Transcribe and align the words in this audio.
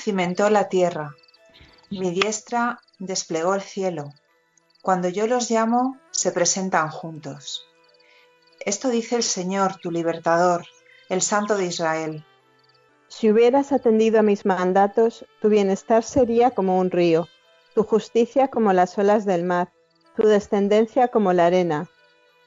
Cimentó 0.00 0.48
la 0.50 0.68
tierra, 0.68 1.14
mi 1.90 2.10
diestra 2.10 2.80
desplegó 2.98 3.54
el 3.54 3.60
cielo. 3.60 4.12
Cuando 4.80 5.08
yo 5.08 5.26
los 5.26 5.50
llamo, 5.50 5.98
se 6.10 6.32
presentan 6.32 6.88
juntos. 6.88 7.66
Esto 8.60 8.88
dice 8.88 9.16
el 9.16 9.22
Señor, 9.22 9.76
tu 9.76 9.90
libertador, 9.90 10.64
el 11.08 11.20
Santo 11.20 11.56
de 11.56 11.66
Israel. 11.66 12.24
Si 13.08 13.30
hubieras 13.30 13.72
atendido 13.72 14.20
a 14.20 14.22
mis 14.22 14.46
mandatos, 14.46 15.26
tu 15.42 15.48
bienestar 15.48 16.04
sería 16.04 16.52
como 16.52 16.78
un 16.78 16.90
río, 16.90 17.28
tu 17.74 17.82
justicia 17.82 18.48
como 18.48 18.72
las 18.72 18.96
olas 18.96 19.24
del 19.26 19.42
mar, 19.42 19.72
tu 20.16 20.22
descendencia 20.26 21.08
como 21.08 21.32
la 21.32 21.46
arena, 21.46 21.88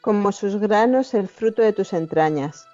como 0.01 0.31
sus 0.31 0.57
granos 0.57 1.13
el 1.13 1.27
fruto 1.27 1.61
de 1.61 1.73
tus 1.73 1.93
entrañas. 1.93 2.65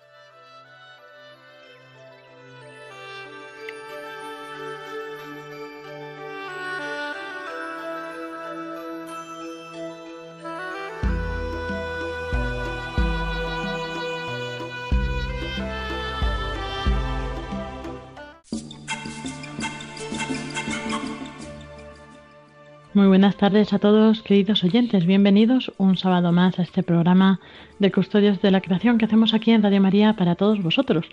Muy 23.00 23.08
buenas 23.08 23.38
tardes 23.38 23.72
a 23.72 23.80
todos, 23.80 24.22
queridos 24.24 24.62
oyentes. 24.66 25.06
Bienvenidos 25.06 25.72
un 25.78 25.96
sábado 25.96 26.34
más 26.34 26.60
a 26.60 26.64
este 26.64 26.84
programa 26.84 27.40
de 27.80 27.94
Custodios 27.94 28.42
de 28.42 28.52
la 28.52 28.60
Creación 28.60 28.98
que 28.98 29.06
hacemos 29.06 29.34
aquí 29.34 29.52
en 29.52 29.64
Radio 29.64 29.80
María 29.80 30.18
para 30.18 30.36
todos 30.36 30.62
vosotros. 30.62 31.06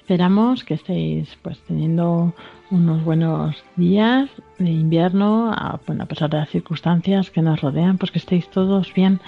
Esperamos 0.00 0.64
que 0.64 0.74
estéis 0.74 1.28
pues 1.40 1.60
teniendo 1.68 2.34
unos 2.72 3.04
buenos 3.04 3.54
días 3.76 4.28
de 4.58 4.70
invierno, 4.70 5.52
a, 5.52 5.78
bueno, 5.86 6.02
a 6.02 6.06
pesar 6.06 6.30
de 6.30 6.38
las 6.38 6.50
circunstancias 6.50 7.30
que 7.30 7.42
nos 7.42 7.60
rodean, 7.60 7.96
pues 7.96 8.10
que 8.10 8.18
estéis 8.18 8.50
todos 8.50 8.92
bien. 8.92 9.20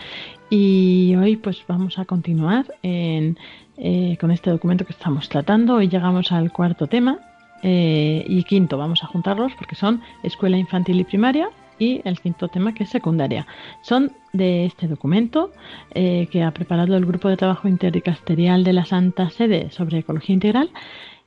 Y 0.50 1.14
hoy 1.14 1.36
pues 1.36 1.62
vamos 1.68 2.00
a 2.00 2.04
continuar 2.04 2.66
en, 2.82 3.38
eh, 3.76 4.16
con 4.20 4.32
este 4.32 4.50
documento 4.50 4.84
que 4.84 4.92
estamos 4.92 5.28
tratando. 5.28 5.76
Hoy 5.76 5.86
llegamos 5.86 6.32
al 6.32 6.50
cuarto 6.50 6.88
tema 6.88 7.20
eh, 7.62 8.24
y 8.26 8.42
quinto, 8.42 8.76
vamos 8.76 9.04
a 9.04 9.06
juntarlos 9.06 9.52
porque 9.56 9.76
son 9.76 10.02
escuela 10.24 10.58
infantil 10.58 10.98
y 10.98 11.04
primaria 11.04 11.48
y 11.82 12.00
el 12.04 12.20
quinto 12.20 12.48
tema 12.48 12.74
que 12.74 12.84
es 12.84 12.90
secundaria. 12.90 13.46
Son 13.82 14.12
de 14.32 14.66
este 14.66 14.86
documento 14.86 15.50
eh, 15.94 16.28
que 16.30 16.42
ha 16.42 16.52
preparado 16.52 16.96
el 16.96 17.04
Grupo 17.04 17.28
de 17.28 17.36
Trabajo 17.36 17.66
Interdicasterial 17.66 18.62
de 18.62 18.72
la 18.72 18.84
Santa 18.84 19.30
Sede 19.30 19.70
sobre 19.70 19.98
Ecología 19.98 20.34
Integral, 20.34 20.70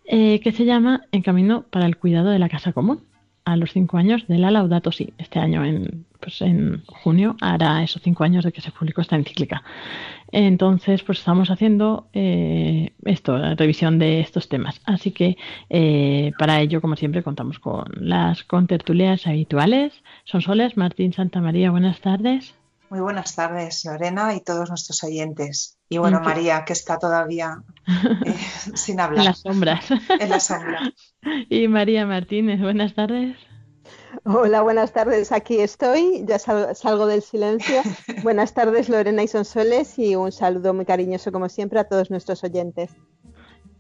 eh, 0.06 0.40
que 0.40 0.52
se 0.54 0.66
llama 0.66 1.02
En 1.12 1.22
Camino 1.24 1.66
para 1.70 1.86
el 1.86 1.98
Cuidado 1.98 2.30
de 2.30 2.40
la 2.40 2.48
Casa 2.48 2.72
Común, 2.72 3.02
a 3.46 3.56
los 3.56 3.72
cinco 3.72 3.98
años 3.98 4.28
de 4.28 4.38
la 4.38 4.52
Laudato 4.52 4.92
Si. 4.92 5.14
Este 5.18 5.40
año, 5.40 5.64
en, 5.64 6.06
pues 6.20 6.42
en 6.42 6.84
junio, 6.88 7.36
hará 7.40 7.84
esos 7.84 8.02
cinco 8.02 8.24
años 8.24 8.44
de 8.44 8.52
que 8.52 8.62
se 8.62 8.72
publicó 8.72 9.02
esta 9.02 9.16
encíclica. 9.16 9.64
Entonces, 10.32 11.04
pues 11.04 11.20
estamos 11.20 11.50
haciendo 11.50 12.08
eh, 12.14 12.92
esto, 13.06 13.38
la 13.38 13.56
revisión 13.56 14.00
de 14.00 14.20
estos 14.20 14.50
temas. 14.50 14.82
Así 14.86 15.12
que 15.12 15.38
eh, 15.70 16.32
para 16.38 16.60
ello, 16.60 16.82
como 16.82 16.96
siempre, 16.96 17.24
contamos 17.24 17.60
con 17.60 17.86
las 18.00 18.44
contertulias 18.44 19.28
habituales. 19.28 20.04
Son 20.26 20.42
Soles, 20.42 20.76
Martín 20.76 21.14
Santa 21.14 21.40
María, 21.40 21.72
buenas 21.72 22.02
tardes. 22.02 22.56
Muy 22.90 23.00
buenas 23.00 23.36
tardes, 23.36 23.84
Lorena 23.86 24.36
y 24.36 24.42
todos 24.42 24.70
nuestros 24.70 25.04
oyentes. 25.04 25.78
Y 25.90 25.98
bueno, 25.98 26.22
María, 26.22 26.64
que 26.66 26.74
está 26.74 26.98
todavía 27.00 27.64
eh, 28.26 28.36
sin 28.76 29.00
hablar. 29.00 29.20
En 29.20 29.26
las 29.26 29.40
sombras. 29.40 29.86
en 29.92 30.30
la 30.30 30.40
sombra. 30.40 30.94
Y 31.50 31.68
María 31.68 32.06
Martínez, 32.06 32.62
buenas 32.62 32.94
tardes. 32.94 33.36
Hola, 34.24 34.62
buenas 34.62 34.94
tardes. 34.94 35.32
Aquí 35.32 35.60
estoy, 35.60 36.24
ya 36.28 36.40
salgo 36.40 37.08
del 37.08 37.22
silencio. 37.22 37.82
Buenas 38.24 38.54
tardes, 38.54 38.90
Lorena 38.90 39.22
y 39.22 39.28
Sonsoles, 39.28 40.00
y 40.00 40.16
un 40.16 40.32
saludo 40.32 40.74
muy 40.74 40.86
cariñoso, 40.86 41.32
como 41.32 41.50
siempre, 41.50 41.80
a 41.80 41.84
todos 41.84 42.10
nuestros 42.10 42.44
oyentes. 42.44 42.96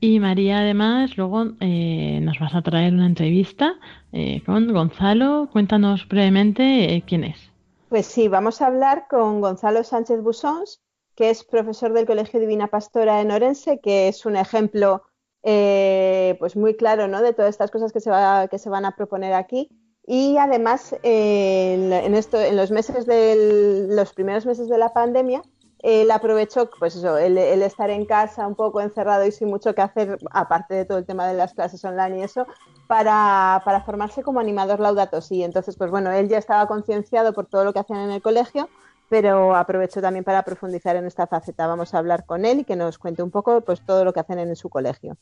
Y 0.02 0.20
María, 0.20 0.60
además, 0.60 1.18
luego 1.18 1.54
eh, 1.62 2.20
nos 2.22 2.38
vas 2.40 2.54
a 2.54 2.62
traer 2.62 2.94
una 2.94 3.08
entrevista 3.08 3.76
eh, 4.12 4.42
con 4.46 4.72
Gonzalo. 4.72 5.50
Cuéntanos 5.52 6.08
brevemente 6.08 6.94
eh, 6.94 7.04
quién 7.08 7.24
es. 7.24 7.55
Pues 7.90 8.06
sí, 8.06 8.28
vamos 8.28 8.62
a 8.62 8.68
hablar 8.68 9.08
con 9.10 9.42
Gonzalo 9.42 9.84
Sánchez 9.84 10.22
Busons, 10.22 10.82
que 11.16 11.30
es 11.30 11.44
profesor 11.44 11.94
del 11.94 12.06
Colegio 12.06 12.40
Divina 12.40 12.68
Pastora 12.68 13.22
en 13.22 13.32
Orense, 13.32 13.80
que 13.80 14.08
es 14.08 14.26
un 14.26 14.36
ejemplo 14.36 15.04
pues 15.42 16.56
muy 16.56 16.76
claro 16.76 17.08
¿no? 17.08 17.22
de 17.22 17.34
todas 17.34 17.52
estas 17.52 17.70
cosas 17.70 17.94
que 17.94 18.00
se, 18.00 18.10
va, 18.10 18.48
que 18.48 18.58
se 18.58 18.70
van 18.70 18.84
a 18.84 18.96
proponer 18.96 19.34
aquí 19.34 19.70
y 20.08 20.38
además, 20.38 20.96
en, 21.02 21.92
esto, 22.14 22.40
en 22.40 22.56
los 22.56 22.70
meses 22.70 23.06
del, 23.08 23.96
los 23.96 24.14
primeros 24.14 24.46
meses 24.46 24.70
de 24.70 24.78
la 24.78 24.94
pandemia, 24.94 25.42
él 25.80 26.12
aprovechó, 26.12 26.70
pues 26.80 26.96
eso, 26.96 27.18
el, 27.18 27.38
estar 27.38 27.90
en 27.90 28.06
casa 28.06 28.48
un 28.48 28.56
poco 28.56 28.82
encerrado 28.82 29.26
y 29.26 29.32
sin 29.32 29.50
mucho 29.50 29.74
que 29.74 29.82
hacer, 29.82 30.20
aparte 30.32 30.76
de 30.76 30.86
todo 30.86 31.00
el 31.00 31.06
tema 31.06 31.28
de 31.28 31.34
las 31.34 31.54
clases 31.54 31.84
online 31.84 32.20
y 32.20 32.22
eso, 32.22 32.46
para, 32.88 33.62
para 33.66 33.82
formarse 33.82 34.24
como 34.24 34.40
animador 34.40 34.80
laudato 34.80 35.22
si. 35.22 35.44
Entonces, 35.44 35.76
pues 35.76 35.92
bueno, 35.92 36.12
él 36.12 36.30
ya 36.30 36.38
estaba 36.38 36.68
concienciado 36.68 37.34
por 37.34 37.46
todo 37.46 37.64
lo 37.64 37.74
que 37.74 37.80
hacían 37.80 38.00
en 38.00 38.12
el 38.12 38.22
colegio, 38.22 38.70
pero 39.10 39.56
aprovechó 39.56 40.02
también 40.02 40.24
para 40.24 40.44
profundizar 40.44 40.96
en 40.96 41.06
esta 41.06 41.28
faceta. 41.28 41.68
Vamos 41.68 41.94
a 41.94 42.00
hablar 42.00 42.26
con 42.26 42.46
él 42.46 42.60
y 42.60 42.64
que 42.64 42.76
nos 42.76 42.98
cuente 42.98 43.24
un 43.24 43.32
poco 43.32 43.62
pues 43.62 43.82
todo 43.86 44.06
lo 44.06 44.14
que 44.14 44.20
hacen 44.20 44.40
en 44.40 44.56
su 44.56 44.70
colegio. 44.70 45.18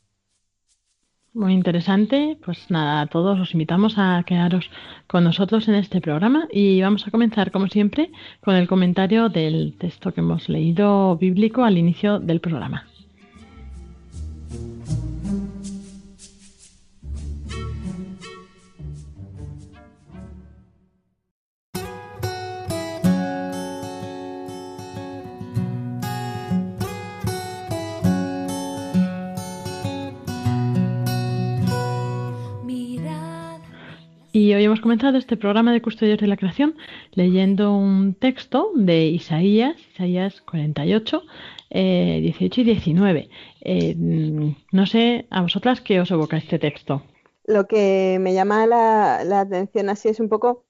Muy 1.34 1.54
interesante. 1.54 2.38
Pues 2.46 2.70
nada, 2.70 3.02
a 3.02 3.08
todos 3.08 3.40
os 3.40 3.54
invitamos 3.54 3.96
a 3.98 4.24
quedaros 4.26 4.70
con 5.08 5.24
nosotros 5.24 5.68
en 5.68 5.76
este 5.76 6.00
programa 6.00 6.48
y 6.52 6.82
vamos 6.82 7.08
a 7.08 7.12
comenzar, 7.12 7.52
como 7.52 7.68
siempre, 7.68 8.12
con 8.42 8.56
el 8.56 8.68
comentario 8.68 9.30
del 9.30 9.76
texto 9.80 10.14
que 10.14 10.22
hemos 10.22 10.48
leído 10.48 11.18
bíblico 11.18 11.64
al 11.64 11.80
inicio 11.80 12.20
del 12.20 12.40
programa. 12.40 12.86
Y 34.36 34.52
hoy 34.56 34.64
hemos 34.64 34.82
comenzado 34.82 35.20
este 35.20 35.38
programa 35.38 35.72
de 35.72 35.82
Custodios 35.84 36.20
de 36.20 36.26
la 36.26 36.38
Creación 36.38 36.76
leyendo 37.12 37.78
un 37.78 38.16
texto 38.16 38.72
de 38.74 39.06
Isaías, 39.06 39.76
Isaías 39.94 40.42
48, 40.42 41.22
18 41.70 41.72
eh, 41.72 42.62
y 42.62 42.64
19. 42.64 43.30
Eh, 43.62 43.96
no 43.96 44.86
sé 44.88 45.28
a 45.30 45.44
vosotras 45.44 45.82
qué 45.82 46.02
os 46.02 46.10
evoca 46.10 46.38
este 46.38 46.58
texto. 46.58 47.04
Lo 47.46 47.68
que 47.68 48.18
me 48.20 48.34
llama 48.34 48.66
la, 48.66 49.40
atención 49.40 49.90
así 49.90 50.10
es 50.10 50.20
un 50.20 50.30
poco 50.30 50.66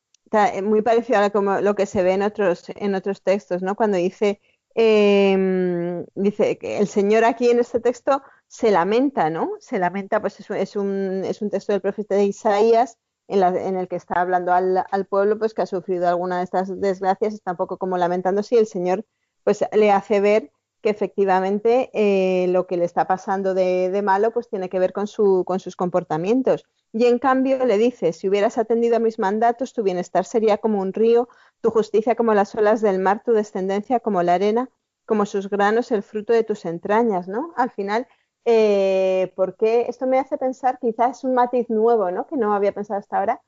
muy 0.62 0.82
parecido 0.82 1.20
a 1.20 1.62
lo 1.62 1.76
que 1.76 1.86
se 1.86 2.04
ve 2.04 2.16
en 2.16 2.24
otros, 2.24 2.66
en 2.76 2.96
otros 2.96 3.22
textos, 3.22 3.62
¿no? 3.62 3.76
Cuando 3.76 3.96
dice, 3.96 4.42
em, 4.76 6.04
dice 6.16 6.58
que 6.58 6.80
el 6.80 6.88
Señor 6.88 7.24
aquí 7.24 7.50
en 7.50 7.60
este 7.62 7.80
texto 7.80 8.24
se 8.46 8.72
lamenta, 8.72 9.30
¿no? 9.30 9.52
Se 9.60 9.80
lamenta, 9.80 10.20
pues 10.20 10.42
es, 10.42 10.50
es, 10.52 10.76
un, 10.76 11.24
es 11.24 11.42
un 11.42 11.50
texto 11.50 11.72
del 11.72 11.82
profeta 11.82 12.16
de 12.16 12.26
Isaías 12.26 12.98
en, 13.28 13.78
el 13.78 13.88
que 13.88 13.96
está 13.96 14.22
hablando 14.22 14.54
al, 14.54 15.06
pueblo, 15.10 15.38
pues 15.40 15.54
que 15.54 15.62
ha 15.62 15.66
sufrido 15.66 16.08
alguna 16.08 16.38
de 16.38 16.44
estas 16.44 16.80
desgracias, 16.80 17.34
está 17.34 17.52
un 17.52 17.58
poco 17.58 17.78
como 17.78 17.98
lamentándose 17.98 18.56
y 18.56 18.58
el 18.60 18.68
Señor 18.68 19.06
pues 19.44 19.66
le 19.74 19.92
hace 19.92 20.22
ver 20.22 20.52
que 20.82 20.90
efectivamente 20.90 21.90
eh, 21.94 22.48
lo 22.50 22.68
que 22.68 22.76
le 22.78 22.86
está 22.86 23.08
pasando 23.08 23.54
de, 23.54 24.02
malo 24.04 24.32
pues 24.32 24.50
tiene 24.50 24.70
que 24.70 24.80
ver 24.80 24.92
con, 24.92 25.08
su, 25.08 25.44
con 25.46 25.60
sus 25.60 25.76
comportamientos. 25.76 26.66
Y 26.92 27.06
en 27.06 27.20
cambio 27.20 27.66
le 27.66 27.78
dice, 27.78 28.14
si 28.14 28.28
hubieras 28.28 28.58
atendido 28.58 28.98
a 28.98 29.00
mis 29.00 29.18
mandatos, 29.18 29.74
tu 29.74 29.82
bienestar 29.82 30.26
sería 30.26 30.58
como 30.58 30.82
un 30.82 30.94
río, 30.94 31.30
tu 31.62 31.72
justicia 31.72 32.16
como 32.16 32.34
las 32.34 32.54
olas 32.54 32.82
del 32.82 33.00
mar, 33.00 33.24
tu 33.26 33.32
descendencia 33.32 34.02
como 34.02 34.22
la 34.24 34.36
arena, 34.36 34.70
como 35.06 35.26
sus 35.26 35.50
granos, 35.50 35.92
el 35.92 36.04
fruto 36.04 36.34
de 36.34 36.44
tus 36.44 36.66
entrañas, 36.66 37.28
¿no? 37.28 37.54
Al 37.56 37.72
final, 37.72 38.08
eh, 38.46 39.32
porque 39.36 39.86
esto 39.88 40.08
me 40.08 40.20
hace 40.20 40.38
pensar, 40.38 40.80
quizás 40.80 41.20
es 41.20 41.24
un 41.24 41.34
matiz 41.34 41.70
nuevo, 41.70 42.12
¿no? 42.12 42.28
Que 42.28 42.38
no 42.38 42.54
había 42.54 42.74
pensado 42.74 43.00
hasta 43.00 43.20
ahora, 43.20 43.42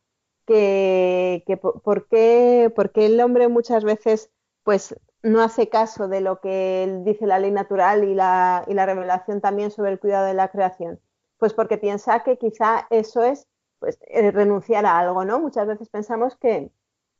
que, 0.45 1.43
que 1.47 1.57
por, 1.57 2.07
qué, 2.07 2.71
el 2.95 3.21
hombre 3.21 3.47
muchas 3.47 3.83
veces 3.83 4.31
pues 4.63 4.95
no 5.23 5.41
hace 5.41 5.69
caso 5.69 6.07
de 6.07 6.21
lo 6.21 6.39
que 6.39 7.01
dice 7.03 7.27
la 7.27 7.39
ley 7.39 7.51
natural 7.51 8.03
y 8.03 8.15
la, 8.15 8.63
y 8.67 8.73
la 8.73 8.85
revelación 8.85 9.41
también 9.41 9.71
sobre 9.71 9.91
el 9.91 9.99
cuidado 9.99 10.25
de 10.27 10.33
la 10.33 10.49
creación? 10.49 10.99
Pues 11.37 11.53
porque 11.53 11.77
piensa 11.77 12.23
que 12.23 12.37
quizá 12.37 12.87
eso 12.89 13.23
es 13.23 13.47
pues, 13.79 13.99
eh, 14.07 14.31
renunciar 14.31 14.85
a 14.85 14.97
algo, 14.99 15.25
¿no? 15.25 15.39
Muchas 15.39 15.67
veces 15.67 15.89
pensamos 15.89 16.37
que, 16.37 16.71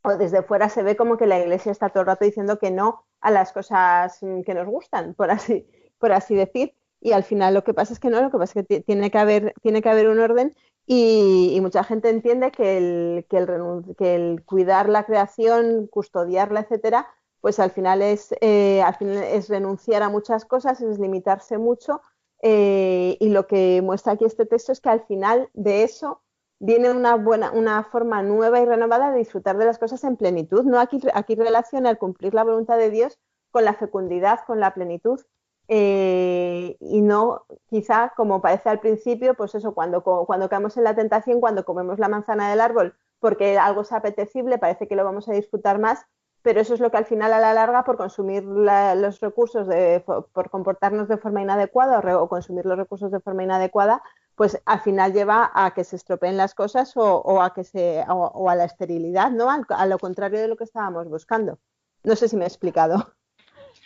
o 0.04 0.18
desde 0.18 0.44
fuera 0.44 0.70
se 0.70 0.84
ve 0.84 0.96
como 0.96 1.18
que 1.18 1.28
la 1.28 1.40
iglesia 1.40 1.72
está 1.72 1.90
todo 1.90 2.02
el 2.02 2.08
rato 2.08 2.26
diciendo 2.26 2.60
que 2.60 2.72
no 2.72 3.06
a 3.22 3.32
las 3.32 3.52
cosas 3.52 4.20
que 4.20 4.54
nos 4.54 4.68
gustan, 4.68 5.14
por 5.16 5.32
así, 5.32 5.68
por 6.00 6.12
así 6.12 6.36
decir. 6.36 6.76
Y 7.06 7.12
al 7.12 7.24
final 7.24 7.54
lo 7.54 7.64
que 7.64 7.76
pasa 7.76 7.94
es 7.94 8.00
que 8.00 8.10
no, 8.10 8.20
lo 8.20 8.32
que 8.32 8.40
pasa 8.40 8.60
es 8.60 8.66
que 8.66 8.82
tiene 8.82 9.12
que 9.12 9.20
haber, 9.20 9.54
tiene 9.62 9.84
que 9.84 9.90
haber 9.90 10.10
un 10.10 10.18
orden 10.18 10.56
y, 10.88 11.56
mucha 11.62 11.84
gente 11.84 12.10
entiende 12.10 12.50
que 12.50 12.78
el, 12.78 13.28
que, 13.30 14.16
el, 14.16 14.44
cuidar 14.44 14.90
la 14.90 15.06
creación, 15.06 15.86
custodiarla, 15.86 16.62
etcétera, 16.62 17.08
pues 17.42 17.60
al 17.60 17.70
final 17.70 18.02
es, 18.02 18.34
eh, 18.42 18.82
al 18.82 18.96
final 18.96 19.18
es 19.18 19.50
renunciar 19.50 20.02
a 20.02 20.10
muchas 20.10 20.46
cosas, 20.46 20.82
es 20.82 20.98
limitarse 20.98 21.60
mucho. 21.60 22.02
Eh, 22.42 23.18
y 23.20 23.30
lo 23.30 23.46
que 23.46 23.84
muestra 23.84 24.14
aquí 24.14 24.26
este 24.26 24.48
texto 24.48 24.72
es 24.72 24.82
que 24.82 24.90
al 24.90 25.06
final 25.06 25.48
de 25.54 25.84
eso 25.84 26.24
viene 26.58 26.90
una 26.90 27.18
buena, 27.18 27.52
una 27.52 27.84
forma 27.84 28.24
nueva 28.24 28.62
y 28.62 28.66
renovada 28.66 29.12
de 29.12 29.20
disfrutar 29.20 29.60
de 29.60 29.66
las 29.66 29.78
cosas 29.78 30.04
en 30.06 30.18
plenitud. 30.18 30.64
¿no? 30.64 30.80
Aquí, 30.80 31.00
aquí 31.14 31.36
relaciona 31.36 31.92
el 31.92 32.00
cumplir 32.00 32.34
la 32.34 32.44
voluntad 32.44 32.80
de 32.80 32.90
Dios 32.90 33.20
con 33.52 33.64
la 33.64 33.76
fecundidad, 33.76 34.40
con 34.48 34.60
la 34.60 34.74
plenitud. 34.74 35.22
Eh, 35.68 36.78
y 36.80 37.02
no 37.02 37.46
quizá 37.70 38.14
como 38.16 38.42
parece 38.42 38.70
al 38.70 38.80
principio, 38.80 39.34
pues 39.34 39.56
eso, 39.56 39.74
cuando, 39.74 40.04
cuando 40.04 40.50
caemos 40.50 40.78
en 40.78 40.84
la 40.84 40.96
tentación, 40.96 41.42
cuando 41.42 41.66
comemos 41.66 42.00
la 42.00 42.08
manzana 42.08 42.50
del 42.50 42.62
árbol, 42.62 42.96
porque 43.20 43.58
algo 43.58 43.82
es 43.82 43.92
apetecible, 43.92 44.60
parece 44.60 44.88
que 44.88 44.96
lo 44.96 45.04
vamos 45.04 45.28
a 45.28 45.34
disfrutar 45.34 45.80
más, 45.80 46.06
pero 46.44 46.62
eso 46.62 46.76
es 46.76 46.80
lo 46.80 46.92
que 46.92 46.98
al 46.98 47.06
final 47.06 47.34
a 47.34 47.40
la 47.40 47.54
larga 47.54 47.84
por 47.84 47.98
consumir 47.98 48.44
los 48.44 49.20
recursos, 49.20 49.68
de, 49.68 50.02
por, 50.06 50.50
comportarnos 50.52 51.08
de 51.08 51.18
forma 51.18 51.42
inadecuada 51.42 52.00
o, 52.20 52.30
consumir 52.30 52.66
los 52.68 52.78
recursos 52.78 53.12
de 53.12 53.20
forma 53.20 53.44
inadecuada, 53.44 54.04
pues 54.36 54.62
al 54.66 54.82
final 54.82 55.14
lleva 55.14 55.52
a 55.56 55.74
que 55.74 55.84
se 55.84 55.96
estropeen 55.96 56.38
las 56.38 56.54
cosas 56.54 56.94
o, 56.98 57.42
a 57.42 57.54
que 57.56 57.64
se 57.64 58.06
o, 58.08 58.50
a 58.50 58.56
la 58.56 58.66
esterilidad, 58.66 59.32
¿no? 59.32 59.50
a 59.50 59.86
lo 59.88 59.98
contrario 59.98 60.40
de 60.40 60.48
lo 60.48 60.56
que 60.56 60.66
estábamos 60.66 61.10
buscando. 61.10 61.58
No 62.04 62.16
sé 62.16 62.28
si 62.28 62.38
me 62.38 62.44
he 62.44 62.48
explicado. 62.48 63.15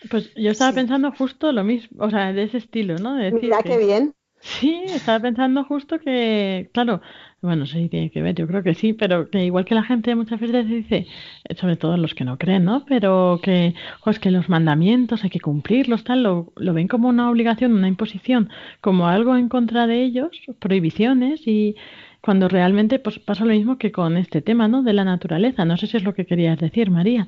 Pues 0.09 0.33
yo 0.35 0.51
estaba 0.51 0.73
pensando 0.73 1.11
justo 1.11 1.51
lo 1.51 1.63
mismo, 1.63 2.03
o 2.03 2.09
sea, 2.09 2.31
de 2.31 2.43
ese 2.43 2.57
estilo, 2.57 2.95
¿no? 2.97 3.15
Mira 3.15 3.61
qué 3.63 3.77
bien. 3.77 4.13
Sí, 4.41 4.83
estaba 4.87 5.19
pensando 5.19 5.65
justo 5.65 5.99
que, 5.99 6.69
claro, 6.73 7.01
bueno, 7.41 7.65
sí 7.65 7.89
tiene 7.89 8.09
que 8.09 8.21
ver, 8.21 8.35
yo 8.35 8.47
creo 8.47 8.63
que 8.63 8.73
sí, 8.73 8.93
pero 8.93 9.29
que 9.29 9.43
igual 9.43 9.65
que 9.65 9.75
la 9.75 9.83
gente 9.83 10.15
muchas 10.15 10.39
veces 10.39 10.65
dice, 10.67 11.07
eh, 11.43 11.55
sobre 11.55 11.75
todo 11.75 11.97
los 11.97 12.15
que 12.15 12.23
no 12.23 12.37
creen, 12.37 12.63
¿no? 12.63 12.85
Pero 12.85 13.41
que, 13.43 13.75
pues 14.03 14.17
que 14.19 14.31
los 14.31 14.47
mandamientos 14.47 15.25
hay 15.25 15.29
que 15.29 15.41
cumplirlos, 15.41 16.05
tal, 16.05 16.23
lo, 16.23 16.53
lo 16.55 16.73
ven 16.73 16.87
como 16.87 17.09
una 17.09 17.29
obligación, 17.29 17.73
una 17.73 17.89
imposición, 17.89 18.49
como 18.79 19.07
algo 19.07 19.35
en 19.35 19.49
contra 19.49 19.87
de 19.87 20.03
ellos, 20.03 20.29
prohibiciones 20.59 21.45
y 21.45 21.75
cuando 22.21 22.49
realmente 22.49 22.99
pues 22.99 23.19
pasa 23.19 23.45
lo 23.45 23.53
mismo 23.53 23.77
que 23.77 23.91
con 23.91 24.17
este 24.17 24.41
tema, 24.41 24.67
¿no? 24.67 24.83
De 24.83 24.93
la 24.93 25.05
naturaleza. 25.05 25.65
No 25.65 25.77
sé 25.77 25.87
si 25.87 25.97
es 25.97 26.03
lo 26.03 26.13
que 26.13 26.25
querías 26.25 26.59
decir, 26.59 26.91
María. 26.91 27.27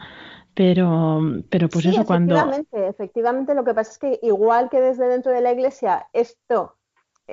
Pero, 0.53 1.21
pero 1.50 1.69
pues 1.69 1.86
eso 1.86 2.06
cuando... 2.06 2.36
Efectivamente, 2.36 2.88
efectivamente, 2.88 3.53
lo 3.56 3.63
que 3.63 3.74
pasa 3.74 3.92
es 3.92 3.98
que 3.98 4.19
igual 4.21 4.69
que 4.69 4.81
desde 4.81 5.07
dentro 5.07 5.31
de 5.31 5.42
la 5.42 5.51
iglesia 5.51 6.07
esto 6.13 6.75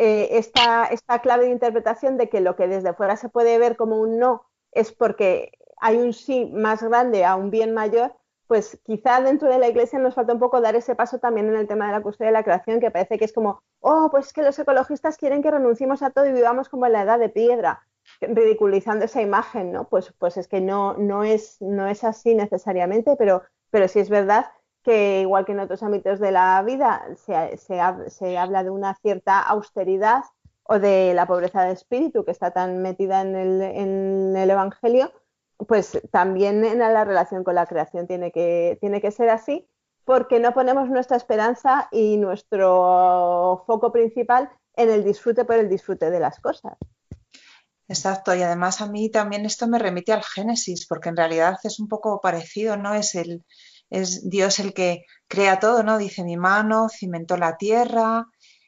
eh, 0.00 0.38
esta, 0.38 0.88
clave 1.22 1.46
de 1.46 1.50
interpretación 1.50 2.16
de 2.18 2.28
que 2.28 2.40
lo 2.40 2.54
que 2.54 2.68
desde 2.68 2.94
fuera 2.94 3.16
se 3.16 3.28
puede 3.28 3.58
ver 3.58 3.76
como 3.76 3.98
un 3.98 4.20
no 4.20 4.44
es 4.70 4.92
porque 4.92 5.50
hay 5.80 5.96
un 5.96 6.12
sí 6.12 6.46
más 6.54 6.84
grande 6.84 7.24
a 7.24 7.34
un 7.34 7.50
bien 7.50 7.74
mayor, 7.74 8.14
pues 8.46 8.78
quizá 8.84 9.20
dentro 9.20 9.48
de 9.48 9.58
la 9.58 9.66
iglesia 9.66 9.98
nos 9.98 10.14
falta 10.14 10.32
un 10.32 10.38
poco 10.38 10.60
dar 10.60 10.76
ese 10.76 10.94
paso 10.94 11.18
también 11.18 11.48
en 11.48 11.56
el 11.56 11.66
tema 11.66 11.86
de 11.86 11.92
la 11.92 12.00
custodia 12.00 12.28
de 12.28 12.34
la 12.34 12.44
creación, 12.44 12.78
que 12.78 12.92
parece 12.92 13.18
que 13.18 13.24
es 13.24 13.32
como, 13.32 13.60
oh, 13.80 14.08
pues 14.10 14.32
que 14.32 14.42
los 14.42 14.56
ecologistas 14.56 15.16
quieren 15.16 15.42
que 15.42 15.50
renunciemos 15.50 16.02
a 16.02 16.10
todo 16.10 16.26
y 16.26 16.32
vivamos 16.32 16.68
como 16.68 16.86
en 16.86 16.92
la 16.92 17.02
edad 17.02 17.18
de 17.18 17.28
piedra, 17.28 17.87
ridiculizando 18.20 19.04
esa 19.04 19.22
imagen, 19.22 19.72
¿no? 19.72 19.88
Pues, 19.88 20.12
pues 20.18 20.36
es 20.36 20.48
que 20.48 20.60
no, 20.60 20.94
no, 20.94 21.24
es, 21.24 21.60
no 21.60 21.86
es 21.86 22.04
así 22.04 22.34
necesariamente, 22.34 23.16
pero, 23.16 23.42
pero 23.70 23.88
sí 23.88 24.00
es 24.00 24.08
verdad 24.08 24.46
que 24.82 25.20
igual 25.20 25.44
que 25.44 25.52
en 25.52 25.60
otros 25.60 25.82
ámbitos 25.82 26.18
de 26.18 26.32
la 26.32 26.62
vida 26.62 27.06
se, 27.16 28.38
habla 28.38 28.64
de 28.64 28.70
una 28.70 28.94
cierta 29.02 29.40
austeridad 29.40 30.24
o 30.62 30.78
de 30.78 31.12
la 31.14 31.26
pobreza 31.26 31.64
de 31.64 31.72
espíritu 31.72 32.24
que 32.24 32.30
está 32.30 32.52
tan 32.52 32.80
metida 32.82 33.20
en 33.22 33.36
el, 34.36 34.50
Evangelio, 34.50 35.12
pues 35.66 36.00
también 36.10 36.64
en 36.64 36.78
la 36.78 37.04
relación 37.04 37.44
con 37.44 37.54
la 37.54 37.66
creación 37.66 38.06
tiene 38.06 38.32
que, 38.32 38.78
tiene 38.80 39.00
que 39.00 39.10
ser 39.10 39.30
así, 39.30 39.68
porque 40.04 40.40
no 40.40 40.54
ponemos 40.54 40.88
nuestra 40.88 41.16
esperanza 41.16 41.88
y 41.90 42.16
nuestro 42.16 43.64
foco 43.66 43.92
principal 43.92 44.50
en 44.74 44.90
el 44.90 45.04
disfrute 45.04 45.44
por 45.44 45.56
el 45.56 45.68
disfrute 45.68 46.10
de 46.10 46.20
las 46.20 46.40
cosas. 46.40 46.78
Exacto, 47.88 48.34
y 48.34 48.42
además 48.42 48.80
a 48.82 48.86
mí 48.86 49.10
también 49.10 49.46
esto 49.46 49.66
me 49.66 49.78
remite 49.78 50.12
al 50.12 50.22
Génesis, 50.22 50.86
porque 50.86 51.08
en 51.08 51.16
realidad 51.16 51.58
es 51.64 51.80
un 51.80 51.88
poco 51.88 52.20
parecido, 52.20 52.76
¿no? 52.76 52.94
Es 52.94 53.14
el, 53.14 53.44
es 53.88 54.28
Dios 54.28 54.58
el 54.58 54.74
que 54.74 55.04
crea 55.26 55.58
todo, 55.58 55.82
¿no? 55.82 55.96
Dice 55.96 56.22
mi 56.22 56.36
mano 56.36 56.88
cimentó 56.90 57.38
la 57.38 57.56
tierra, 57.56 58.26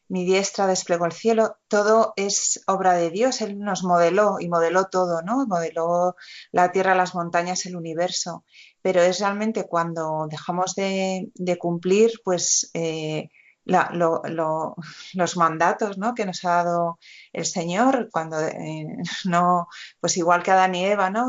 mi 0.08 0.24
diestra 0.24 0.66
desplegó 0.66 1.04
el 1.04 1.12
cielo, 1.12 1.56
todo 1.68 2.14
es 2.16 2.62
obra 2.66 2.94
de 2.94 3.10
Dios, 3.10 3.42
Él 3.42 3.58
nos 3.58 3.84
modeló 3.84 4.40
y 4.40 4.48
modeló 4.48 4.86
todo, 4.86 5.20
¿no? 5.22 5.46
Modeló 5.46 6.16
la 6.50 6.72
tierra, 6.72 6.94
las 6.94 7.14
montañas, 7.14 7.66
el 7.66 7.76
universo, 7.76 8.44
pero 8.82 9.02
es 9.02 9.20
realmente 9.20 9.66
cuando 9.66 10.26
dejamos 10.30 10.74
de, 10.74 11.30
cumplir, 11.60 12.12
pues... 12.24 12.70
Eh, 12.74 13.28
los 13.64 15.36
mandatos 15.36 15.98
¿no? 15.98 16.14
que 16.14 16.26
nos 16.26 16.44
ha 16.44 16.64
dado 16.64 16.98
el 17.32 17.44
Señor 17.44 18.08
cuando 18.10 18.40
eh, 18.40 18.86
no, 19.24 19.68
pues 20.00 20.16
igual 20.16 20.42
que 20.42 20.50
Adán 20.50 20.74
y 20.74 20.84
Eva, 20.84 21.10
¿no? 21.10 21.26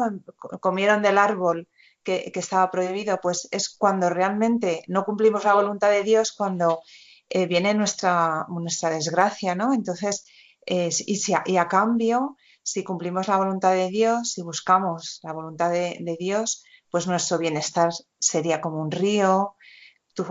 comieron 0.60 1.02
del 1.02 1.18
árbol 1.18 1.68
que, 2.04 2.32
estaba 2.34 2.72
prohibido, 2.72 3.20
pues 3.22 3.48
es 3.52 3.70
cuando 3.70 4.10
realmente 4.10 4.84
no 4.88 5.04
cumplimos 5.06 5.44
la 5.44 5.54
voluntad 5.54 5.92
de 5.92 6.04
Dios, 6.04 6.32
cuando 6.32 6.82
eh, 7.30 7.46
viene 7.46 7.74
nuestra, 7.74 8.46
nuestra 8.50 8.90
desgracia, 8.90 9.54
¿no? 9.54 9.74
Entonces, 9.74 10.26
y, 10.66 10.92
si 10.92 11.34
y, 11.46 11.58
a 11.58 11.68
cambio, 11.68 12.38
si 12.64 12.84
cumplimos 12.84 13.28
la 13.28 13.38
voluntad 13.38 13.74
de 13.74 13.90
Dios, 13.90 14.34
si 14.34 14.42
buscamos 14.42 15.20
la 15.24 15.34
voluntad 15.34 15.72
de, 15.72 16.18
Dios, 16.20 16.64
pues 16.90 17.08
nuestro 17.08 17.38
bienestar 17.38 17.92
sería 18.20 18.62
como 18.62 18.82
un 18.82 18.92
río, 18.92 19.56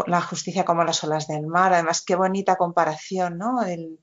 la 0.06 0.20
justicia 0.20 0.64
como 0.64 0.84
las 0.84 1.02
olas 1.04 1.26
del 1.26 1.46
mar. 1.46 1.72
Además, 1.72 2.02
qué 2.02 2.16
bonita 2.16 2.56
comparación, 2.56 3.38
¿no? 3.38 3.62
El, 3.62 3.98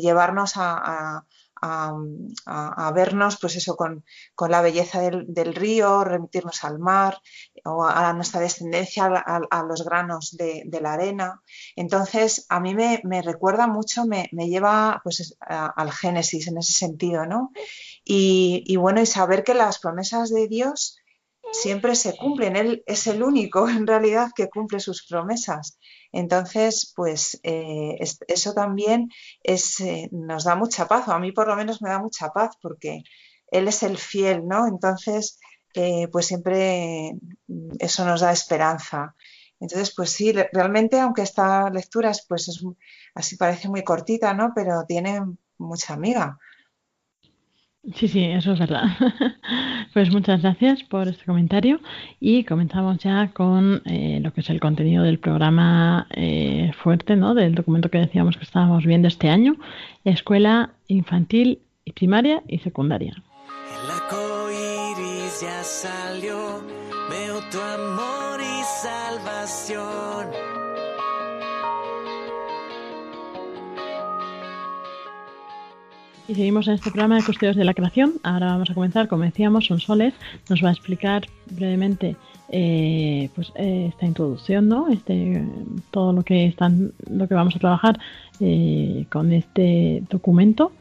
llevarnos 0.00 0.52
a, 0.56 1.24
a, 1.64 2.92
vernos, 2.94 3.38
pues 3.40 3.56
eso, 3.56 3.76
con, 3.76 4.04
la 4.48 4.60
belleza 4.60 5.00
del, 5.00 5.54
río, 5.54 6.04
remitirnos 6.04 6.64
al 6.64 6.78
mar 6.78 7.20
o 7.64 7.84
a 7.84 8.12
nuestra 8.12 8.40
descendencia, 8.40 9.06
a, 9.06 9.62
los 9.62 9.84
granos 9.84 10.36
de, 10.36 10.80
la 10.80 10.94
arena. 10.94 11.42
Entonces, 11.76 12.46
a 12.48 12.60
mí 12.60 12.74
me, 12.74 13.22
recuerda 13.22 13.66
mucho, 13.66 14.04
me, 14.04 14.28
lleva 14.32 15.00
pues 15.02 15.36
al 15.40 15.92
Génesis 15.92 16.48
en 16.48 16.58
ese 16.58 16.72
sentido, 16.72 17.26
¿no? 17.26 17.52
Y, 18.04 18.76
bueno, 18.76 19.00
y 19.00 19.06
saber 19.06 19.44
que 19.44 19.54
las 19.54 19.78
promesas 19.78 20.30
de 20.30 20.48
Dios 20.48 20.98
siempre 21.54 21.94
se 21.94 22.16
cumplen. 22.16 22.56
Él 22.56 22.82
es 22.86 23.06
el 23.06 23.22
único 23.22 23.68
en 23.68 23.86
realidad 23.86 24.30
que 24.34 24.48
cumple 24.48 24.80
sus 24.80 25.06
promesas. 25.06 25.78
Entonces, 26.12 26.92
pues 26.94 27.40
eh, 27.42 27.96
eso 28.28 28.54
también 28.54 29.08
eh, 29.42 30.08
nos 30.12 30.44
da 30.44 30.54
mucha 30.54 30.86
paz, 30.86 31.08
o 31.08 31.12
a 31.12 31.18
mí 31.18 31.32
por 31.32 31.48
lo 31.48 31.56
menos 31.56 31.82
me 31.82 31.90
da 31.90 31.98
mucha 31.98 32.28
paz 32.30 32.56
porque 32.60 33.02
Él 33.48 33.68
es 33.68 33.82
el 33.82 33.98
fiel, 33.98 34.46
¿no? 34.46 34.66
Entonces, 34.66 35.38
eh, 35.74 36.08
pues 36.12 36.26
siempre 36.26 37.12
mm, 37.48 37.76
eso 37.80 38.04
nos 38.04 38.20
da 38.20 38.32
esperanza. 38.32 39.14
Entonces, 39.60 39.92
pues 39.96 40.10
sí, 40.10 40.32
realmente, 40.52 41.00
aunque 41.00 41.22
esta 41.22 41.70
lectura 41.70 42.12
pues 42.28 42.48
es, 42.48 42.62
así 43.14 43.36
parece 43.36 43.68
muy 43.68 43.82
cortita, 43.82 44.34
¿no? 44.34 44.52
Pero 44.54 44.84
tiene 44.86 45.20
mucha 45.58 45.94
amiga. 45.94 46.38
Sí, 47.92 48.08
sí, 48.08 48.24
eso 48.24 48.52
es 48.52 48.58
verdad. 48.58 48.84
pues 49.92 50.10
muchas 50.10 50.40
gracias 50.40 50.82
por 50.84 51.06
este 51.06 51.24
comentario 51.26 51.80
y 52.18 52.44
comenzamos 52.44 52.98
ya 52.98 53.30
con 53.34 53.82
eh, 53.84 54.20
lo 54.22 54.32
que 54.32 54.40
es 54.40 54.48
el 54.48 54.58
contenido 54.58 55.04
del 55.04 55.18
programa 55.18 56.06
eh, 56.10 56.72
fuerte, 56.82 57.14
¿no? 57.14 57.34
Del 57.34 57.54
documento 57.54 57.90
que 57.90 57.98
decíamos 57.98 58.38
que 58.38 58.44
estábamos 58.44 58.86
viendo 58.86 59.06
este 59.06 59.28
año, 59.28 59.56
Escuela 60.04 60.70
Infantil 60.88 61.60
y 61.84 61.92
Primaria 61.92 62.42
y 62.48 62.58
Secundaria. 62.58 63.22
El 63.70 64.94
iris 64.98 65.42
ya 65.42 65.62
salió, 65.62 66.62
veo 67.10 67.40
tu 67.50 67.60
amor 67.60 68.40
y 68.40 68.62
salvación. 68.82 70.63
Y 76.26 76.34
seguimos 76.34 76.66
en 76.68 76.74
este 76.74 76.90
programa 76.90 77.16
de 77.16 77.22
Custodios 77.22 77.54
de 77.54 77.64
la 77.64 77.74
Creación. 77.74 78.14
Ahora 78.22 78.46
vamos 78.46 78.70
a 78.70 78.74
comenzar, 78.74 79.08
como 79.08 79.24
decíamos, 79.24 79.66
Son 79.66 79.78
Soles 79.78 80.14
nos 80.48 80.64
va 80.64 80.70
a 80.70 80.72
explicar 80.72 81.26
brevemente 81.50 82.16
eh, 82.48 83.28
pues, 83.34 83.52
eh, 83.56 83.90
esta 83.90 84.06
introducción, 84.06 84.66
¿no? 84.66 84.88
Este, 84.88 85.46
todo 85.90 86.14
lo 86.14 86.22
que, 86.22 86.46
están, 86.46 86.92
lo 87.10 87.28
que 87.28 87.34
vamos 87.34 87.54
a 87.56 87.58
trabajar 87.58 88.00
eh, 88.40 89.04
con 89.12 89.32
este 89.32 90.02
documento 90.08 90.72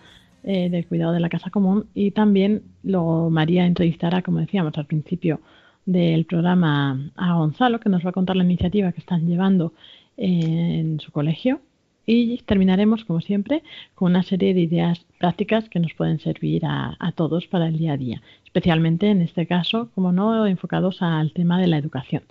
del 0.43 0.85
cuidado 0.87 1.11
de 1.13 1.19
la 1.19 1.29
casa 1.29 1.49
común. 1.49 1.87
Y 1.93 2.11
también 2.11 2.63
lo 2.83 3.29
María 3.29 3.65
entrevistará, 3.65 4.21
como 4.21 4.39
decíamos 4.39 4.77
al 4.77 4.85
principio 4.85 5.41
del 5.85 6.25
programa, 6.25 7.11
a 7.15 7.35
Gonzalo, 7.35 7.81
que 7.81 7.89
nos 7.89 8.05
va 8.05 8.11
a 8.11 8.13
contar 8.13 8.37
la 8.37 8.43
iniciativa 8.45 8.91
que 8.93 8.99
están 8.99 9.25
llevando 9.25 9.73
en 10.15 10.99
su 11.01 11.11
colegio 11.11 11.59
y 12.05 12.39
terminaremos, 12.45 13.05
como 13.05 13.21
siempre, 13.21 13.63
con 13.95 14.11
una 14.11 14.23
serie 14.23 14.53
de 14.53 14.61
ideas 14.61 15.05
prácticas 15.23 15.69
que 15.69 15.79
nos 15.79 15.93
pueden 15.93 16.19
servir 16.19 16.65
a, 16.65 17.13
todos 17.15 17.47
para 17.47 17.67
el 17.67 17.77
día 17.77 17.93
a 17.93 17.97
día, 17.97 18.21
especialmente 18.43 19.07
en 19.07 19.21
este 19.21 19.47
caso, 19.47 19.87
como 19.95 20.11
no, 20.11 20.45
enfocados 20.45 21.01
al 21.01 21.31
tema 21.31 21.61
de 21.61 21.67
la 21.67 21.77
educación. 21.77 22.23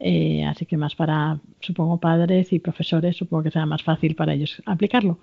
Eh, 0.00 0.44
así 0.44 0.66
que 0.66 0.76
más 0.76 0.96
para, 0.96 1.38
supongo, 1.60 2.00
padres 2.00 2.52
y 2.52 2.58
profesores, 2.58 3.16
supongo 3.16 3.44
que 3.44 3.52
será 3.52 3.64
más 3.64 3.84
fácil 3.84 4.16
para 4.16 4.34
ellos 4.34 4.60
aplicarlo. 4.66 5.20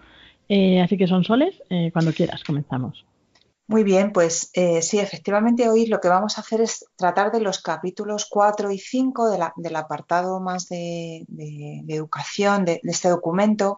Eh, 0.47 0.79
así 0.79 0.95
que 0.95 1.07
son 1.07 1.25
soles, 1.25 1.61
eh, 1.69 1.89
cuando 1.91 2.13
quieras, 2.13 2.41
comenzamos. 2.41 3.05
Muy 3.67 3.83
bien, 3.83 4.13
pues 4.13 4.51
sí, 4.81 4.99
efectivamente 4.99 5.67
hoy 5.67 5.87
lo 5.87 5.99
que 5.99 6.07
vamos 6.07 6.37
a 6.37 6.41
hacer 6.41 6.61
es 6.61 6.85
tratar 6.95 7.33
de 7.33 7.41
los 7.41 7.61
capítulos 7.61 8.27
4 8.29 8.71
y 8.71 8.79
5 8.79 9.29
del 9.57 9.75
apartado 9.75 10.39
más 10.39 10.69
de, 10.69 11.25
educación 11.89 12.63
de, 12.63 12.79
este 12.83 13.09
documento 13.09 13.77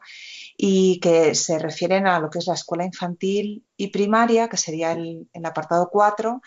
y 0.58 1.00
que 1.00 1.36
se 1.36 1.60
refieren 1.60 2.08
a 2.08 2.20
lo 2.20 2.30
que 2.30 2.40
es 2.40 2.48
la 2.48 2.54
escuela 2.54 2.86
infantil 2.86 3.66
y 3.76 3.88
primaria, 3.88 4.48
que 4.48 4.58
sería 4.58 4.94
el, 4.94 5.28
apartado 5.44 5.90
4, 5.92 6.42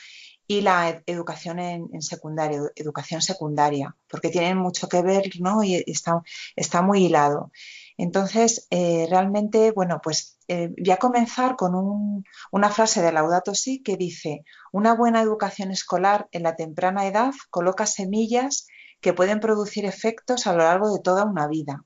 y 0.47 0.63
la 0.63 1.03
educación 1.05 1.59
en, 1.59 2.01
secundaria, 2.01 2.61
educación 2.75 3.21
secundaria, 3.21 3.95
porque 4.09 4.31
tienen 4.31 4.57
mucho 4.57 4.89
que 4.89 5.03
ver 5.03 5.25
¿no? 5.41 5.63
y 5.63 5.85
está, 5.87 6.23
está 6.57 6.81
muy 6.81 7.05
hilado. 7.05 7.53
Entonces, 7.99 8.67
eh, 8.71 9.07
realmente, 9.11 9.73
bueno, 9.73 10.01
pues 10.03 10.39
eh, 10.47 10.71
voy 10.79 10.91
a 10.93 10.99
comenzar 10.99 11.57
con 11.57 12.25
una 12.53 12.71
frase 12.71 13.03
de 13.03 13.13
Laudato 13.13 13.55
Si 13.55 13.83
que 13.83 13.97
dice, 13.97 14.45
una 14.73 14.95
buena 14.95 15.21
educación 15.21 15.73
escolar 15.73 16.29
en 16.31 16.45
la 16.45 16.57
temprana 16.57 17.07
edad 17.07 17.35
coloca 17.51 17.87
semillas 17.87 18.69
que 19.01 19.13
pueden 19.13 19.41
producir 19.41 19.85
efectos 19.85 20.47
a 20.47 20.53
lo 20.53 20.59
largo 20.59 20.95
de 20.95 21.03
toda 21.03 21.25
una 21.25 21.49
vida. 21.49 21.85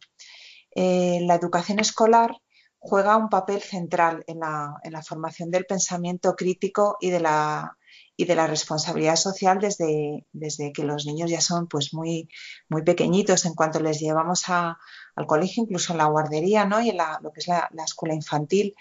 Eh, 0.74 1.20
la 1.22 1.34
educación 1.34 1.78
escolar 1.78 2.36
juega 2.78 3.16
un 3.16 3.28
papel 3.28 3.60
central 3.62 4.24
en 4.26 4.40
la, 4.40 5.02
formación 5.06 5.50
del 5.50 5.66
pensamiento 5.66 6.34
crítico 6.34 6.96
y 7.00 7.10
de 7.10 7.20
la, 7.20 7.78
y 8.16 8.24
de 8.24 8.34
la 8.34 8.46
responsabilidad 8.46 9.16
social 9.16 9.60
desde, 9.60 10.26
desde, 10.32 10.72
que 10.72 10.82
los 10.82 11.06
niños 11.06 11.30
ya 11.30 11.40
son 11.40 11.68
pues 11.68 11.94
muy, 11.94 12.28
muy 12.68 12.82
pequeñitos 12.82 13.44
en 13.44 13.54
cuanto 13.54 13.80
les 13.80 14.00
llevamos 14.00 14.48
a, 14.48 14.78
al 15.14 15.26
colegio, 15.26 15.62
incluso 15.62 15.92
en 15.92 15.98
la 15.98 16.06
guardería 16.06 16.64
¿no? 16.64 16.80
y 16.80 16.90
en 16.90 16.98
lo 17.22 17.32
que 17.32 17.40
es 17.40 17.48
la, 17.48 17.70
escuela 17.84 18.14
infantil. 18.14 18.74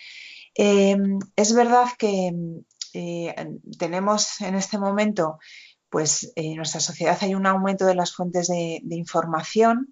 Eh, 0.56 0.98
es 1.36 1.54
verdad 1.54 1.86
que 1.98 2.34
eh, 2.94 3.36
tenemos 3.78 4.42
en 4.42 4.56
este 4.56 4.78
momento, 4.78 5.40
pues 5.90 6.32
en 6.36 6.56
nuestra 6.56 6.80
sociedad 6.80 7.18
hay 7.22 7.36
un 7.36 7.46
aumento 7.46 7.86
de 7.86 7.96
las 7.96 8.14
fuentes 8.14 8.48
de, 8.48 8.82
información, 8.90 9.92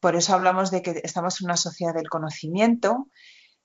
por 0.00 0.16
eso 0.16 0.34
hablamos 0.34 0.70
de 0.70 0.82
que 0.82 1.00
estamos 1.04 1.40
en 1.40 1.46
una 1.46 1.56
sociedad 1.56 1.94
del 1.94 2.08
conocimiento. 2.08 3.08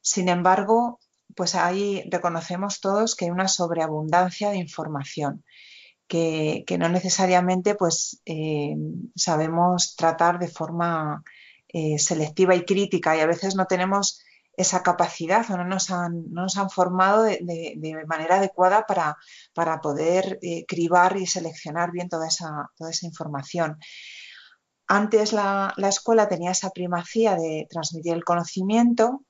Sin 0.01 0.29
embargo, 0.29 0.99
pues 1.35 1.55
ahí 1.55 2.03
reconocemos 2.11 2.81
todos 2.81 3.15
que 3.15 3.25
hay 3.25 3.31
una 3.31 3.47
sobreabundancia 3.47 4.49
de 4.49 4.57
información. 4.57 5.43
Que, 6.07 6.63
no 6.77 6.87
necesariamente 6.89 7.73
pues, 7.73 8.21
eh, 8.25 8.75
sabemos 9.15 9.95
tratar 9.95 10.37
de 10.37 10.47
forma 10.47 11.23
eh, 11.67 11.97
selectiva 11.97 12.53
y 12.55 12.63
crítica 12.63 13.17
y 13.17 13.21
a 13.21 13.25
veces 13.25 13.55
no 13.55 13.65
tenemos 13.65 14.21
esa 14.57 14.83
capacidad 14.83 15.49
o 15.51 15.57
no 15.57 15.65
nos 15.65 15.91
han, 15.91 16.31
nos 16.31 16.57
han 16.57 16.69
formado 16.69 17.23
de, 17.23 18.05
manera 18.07 18.37
adecuada 18.37 18.85
para, 18.85 19.17
para 19.53 19.81
poder 19.81 20.39
eh, 20.41 20.65
cribar 20.65 21.17
y 21.17 21.25
seleccionar 21.25 21.91
bien 21.91 22.07
toda 22.07 22.27
esa, 22.27 22.71
toda 22.77 22.91
esa 22.91 23.05
información. 23.05 23.77
Antes 24.87 25.33
la, 25.33 25.73
escuela 25.77 26.27
tenía 26.27 26.51
esa 26.51 26.69
primacía 26.69 27.35
de 27.35 27.67
transmitir 27.69 28.13
el 28.13 28.23
conocimiento 28.23 29.23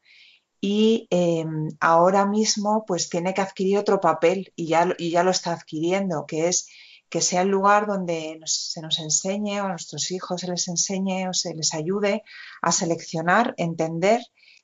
y 0.60 1.08
em, 1.10 1.70
ahora 1.80 2.26
mismo 2.26 2.84
pues 2.86 3.10
tiene 3.10 3.34
que 3.34 3.42
adquirir 3.42 3.78
otro 3.78 4.00
papel 4.00 4.52
y 4.56 4.68
ya, 4.68 4.94
y 4.98 5.12
ya 5.12 5.24
lo 5.24 5.32
está 5.32 5.54
adquiriendo, 5.54 6.26
que 6.26 6.48
es 6.48 6.68
que 7.10 7.22
sea 7.22 7.44
el 7.44 7.50
lugar 7.50 7.88
donde 7.88 8.40
se 8.46 8.82
nos 8.82 9.00
enseñe 9.00 9.62
o 9.62 9.66
a 9.66 9.70
nuestros 9.70 10.12
hijos 10.12 10.42
se 10.42 10.48
les 10.48 10.68
enseñe 10.68 11.30
o 11.30 11.34
se 11.34 11.54
les 11.54 11.74
ayude 11.74 12.24
a 12.62 12.72
seleccionar, 12.72 13.54
entender 13.58 14.22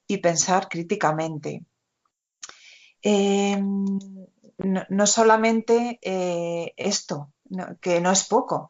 y 0.07 0.17
pensar 0.17 0.67
críticamente. 0.67 1.63
Em, 3.01 3.85
no, 4.57 5.07
solamente 5.07 5.99
eh, 6.01 6.73
esto, 6.77 7.31
que 7.79 8.01
no 8.01 8.11
es 8.11 8.23
poco. 8.25 8.69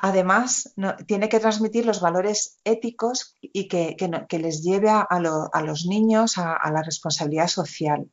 Además, 0.00 0.74
tiene 1.06 1.28
que 1.28 1.40
transmitir 1.40 1.86
los 1.86 2.00
valores 2.00 2.58
éticos 2.64 3.36
y 3.40 3.68
que, 3.68 3.96
les 4.38 4.62
lleve 4.62 4.88
a, 4.90 5.06
los 5.64 5.86
niños 5.86 6.38
a 6.38 6.70
la 6.72 6.82
responsabilidad 6.82 7.48
social. 7.48 8.10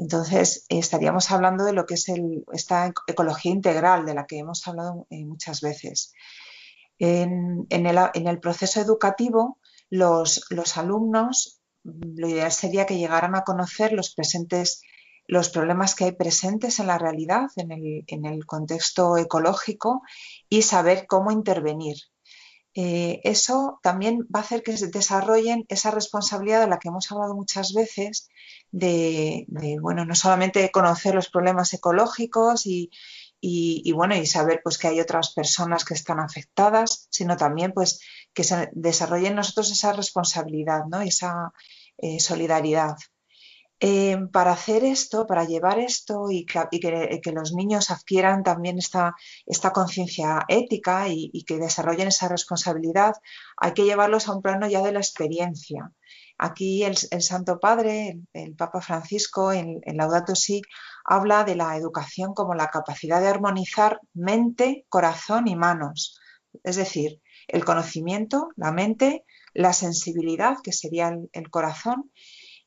Entonces, 0.00 0.64
estaríamos 0.70 1.30
hablando 1.30 1.62
de 1.64 1.74
lo 1.74 1.84
que 1.84 1.92
es 1.92 2.06
esta 2.52 2.90
ecología 3.06 3.52
integral 3.52 4.06
de 4.06 4.14
la 4.14 4.24
que 4.24 4.38
hemos 4.38 4.66
hablado 4.66 5.06
eh, 5.10 5.26
muchas 5.26 5.60
veces. 5.60 6.14
En, 6.98 7.66
el, 7.68 8.40
proceso 8.40 8.80
educativo, 8.80 9.58
los, 9.90 10.40
alumnos, 10.76 11.60
lo 11.82 12.28
ideal 12.28 12.50
sería 12.50 12.86
que 12.86 12.96
llegaran 12.96 13.34
a 13.34 13.44
conocer 13.44 13.92
los 13.92 14.14
presentes 14.14 14.80
los 15.26 15.50
problemas 15.50 15.94
que 15.94 16.04
hay 16.04 16.12
presentes 16.12 16.80
en 16.80 16.88
la 16.88 16.98
realidad, 16.98 17.48
en 17.56 18.24
el, 18.26 18.46
contexto 18.46 19.16
ecológico 19.16 20.02
y 20.48 20.62
saber 20.62 21.06
cómo 21.06 21.30
intervenir. 21.30 21.96
Eh, 22.74 23.20
eso 23.24 23.78
también 23.82 24.26
va 24.34 24.40
a 24.40 24.42
hacer 24.42 24.62
que 24.62 24.76
se 24.76 24.88
desarrollen 24.88 25.64
esa 25.68 25.90
responsabilidad 25.90 26.60
de 26.60 26.68
la 26.68 26.78
que 26.78 26.88
hemos 26.88 27.10
hablado 27.10 27.34
muchas 27.34 27.72
veces, 27.72 28.28
de, 28.70 29.46
bueno, 29.80 30.04
no 30.04 30.14
solamente 30.14 30.70
conocer 30.70 31.14
los 31.14 31.28
problemas 31.28 31.72
ecológicos 31.74 32.66
y, 32.66 32.90
bueno, 33.92 34.16
y 34.16 34.26
saber 34.26 34.60
pues 34.62 34.78
que 34.78 34.88
hay 34.88 35.00
otras 35.00 35.32
personas 35.32 35.84
que 35.84 35.94
están 35.94 36.20
afectadas, 36.20 37.08
sino 37.10 37.36
también 37.36 37.72
pues 37.72 38.00
que 38.32 38.44
se 38.44 38.70
desarrolle 38.72 39.28
en 39.28 39.36
nosotros 39.36 39.70
esa 39.70 39.92
responsabilidad, 39.92 40.84
¿no? 40.88 41.00
esa 41.00 41.52
eh, 41.98 42.20
solidaridad. 42.20 42.96
Eh, 43.82 44.18
para 44.30 44.52
hacer 44.52 44.84
esto, 44.84 45.26
para 45.26 45.44
llevar 45.44 45.78
esto 45.78 46.30
y, 46.30 46.44
que, 46.44 47.32
los 47.32 47.54
niños 47.54 47.90
adquieran 47.90 48.42
también 48.42 48.78
esta, 48.78 49.14
esta 49.46 49.72
conciencia 49.72 50.44
ética 50.48 51.08
y, 51.08 51.44
que 51.44 51.56
desarrollen 51.56 52.08
esa 52.08 52.28
responsabilidad, 52.28 53.14
hay 53.56 53.72
que 53.72 53.84
llevarlos 53.84 54.28
a 54.28 54.34
un 54.34 54.42
plano 54.42 54.68
ya 54.68 54.82
de 54.82 54.92
la 54.92 55.00
experiencia. 55.00 55.92
Aquí 56.36 56.84
el, 56.84 56.96
Santo 56.96 57.58
Padre, 57.58 58.20
el, 58.34 58.54
Papa 58.54 58.82
Francisco, 58.82 59.50
en, 59.50 59.80
Laudato 59.94 60.34
Si, 60.34 60.60
habla 61.04 61.44
de 61.44 61.56
la 61.56 61.74
educación 61.76 62.34
como 62.34 62.54
la 62.54 62.68
capacidad 62.68 63.20
de 63.22 63.28
armonizar 63.28 64.00
mente, 64.12 64.84
corazón 64.90 65.48
y 65.48 65.56
manos. 65.56 66.20
Es 66.64 66.76
decir, 66.76 67.22
el 67.48 67.64
conocimiento, 67.64 68.48
la 68.56 68.72
mente, 68.72 69.24
la 69.54 69.72
sensibilidad, 69.72 70.58
que 70.62 70.72
sería 70.72 71.16
el, 71.32 71.50
corazón, 71.50 72.10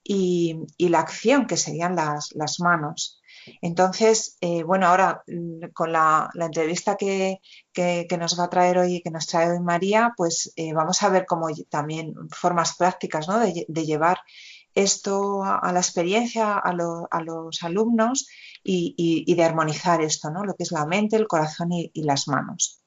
y, 0.03 0.65
la 0.77 0.99
acción, 0.99 1.47
que 1.47 1.57
serían 1.57 1.95
las 1.95 2.59
manos. 2.59 3.21
Entonces, 3.61 4.37
eh, 4.41 4.63
bueno, 4.63 4.87
ahora 4.87 5.23
mm, 5.27 5.71
con 5.73 5.91
la, 5.91 6.29
entrevista 6.35 6.95
que, 6.95 7.39
nos 8.17 8.39
va 8.39 8.45
a 8.45 8.49
traer 8.49 8.77
hoy, 8.77 9.01
que 9.01 9.11
nos 9.11 9.27
trae 9.27 9.51
hoy 9.51 9.59
María, 9.59 10.13
pues 10.15 10.53
eh, 10.55 10.73
vamos 10.73 11.01
a 11.03 11.09
ver 11.09 11.25
cómo 11.25 11.47
también 11.69 12.13
formas 12.29 12.75
prácticas 12.75 13.27
de, 13.27 13.85
llevar 13.85 14.19
esto 14.75 15.43
a, 15.43 15.71
la 15.71 15.79
experiencia, 15.79 16.57
a, 16.57 16.73
los 16.73 17.63
alumnos 17.63 18.27
y, 18.63 19.33
de 19.35 19.43
armonizar 19.43 20.01
esto, 20.01 20.29
¿no? 20.31 20.43
lo 20.43 20.55
que 20.55 20.63
es 20.63 20.71
la 20.71 20.85
mente, 20.85 21.15
el 21.15 21.27
corazón 21.27 21.71
y, 21.71 21.91
las 21.95 22.27
manos. 22.27 22.81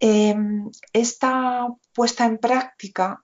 Em, 0.00 0.70
esta 0.92 1.68
puesta 1.94 2.26
en 2.26 2.38
práctica 2.38 3.23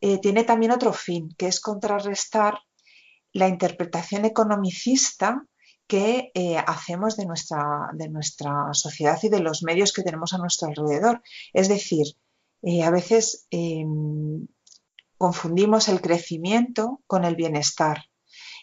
eh, 0.00 0.18
tiene 0.18 0.44
también 0.44 0.72
otro 0.72 0.92
fin, 0.92 1.34
que 1.36 1.46
es 1.46 1.60
contrarrestar 1.60 2.58
la 3.32 3.48
interpretación 3.48 4.24
economicista 4.24 5.44
que 5.86 6.30
eh, 6.34 6.58
hacemos 6.58 7.16
de 7.16 7.26
nuestra, 7.26 7.90
de 7.94 8.08
nuestra 8.08 8.68
sociedad 8.72 9.18
y 9.22 9.28
de 9.28 9.40
los 9.40 9.62
medios 9.62 9.92
que 9.92 10.02
tenemos 10.02 10.34
a 10.34 10.38
nuestro 10.38 10.68
alrededor. 10.68 11.22
Es 11.52 11.68
decir, 11.68 12.06
eh, 12.62 12.82
a 12.82 12.90
veces 12.90 13.46
em, 13.50 14.46
confundimos 15.16 15.88
el 15.88 16.00
crecimiento 16.00 17.00
con 17.06 17.24
el 17.24 17.36
bienestar. 17.36 18.04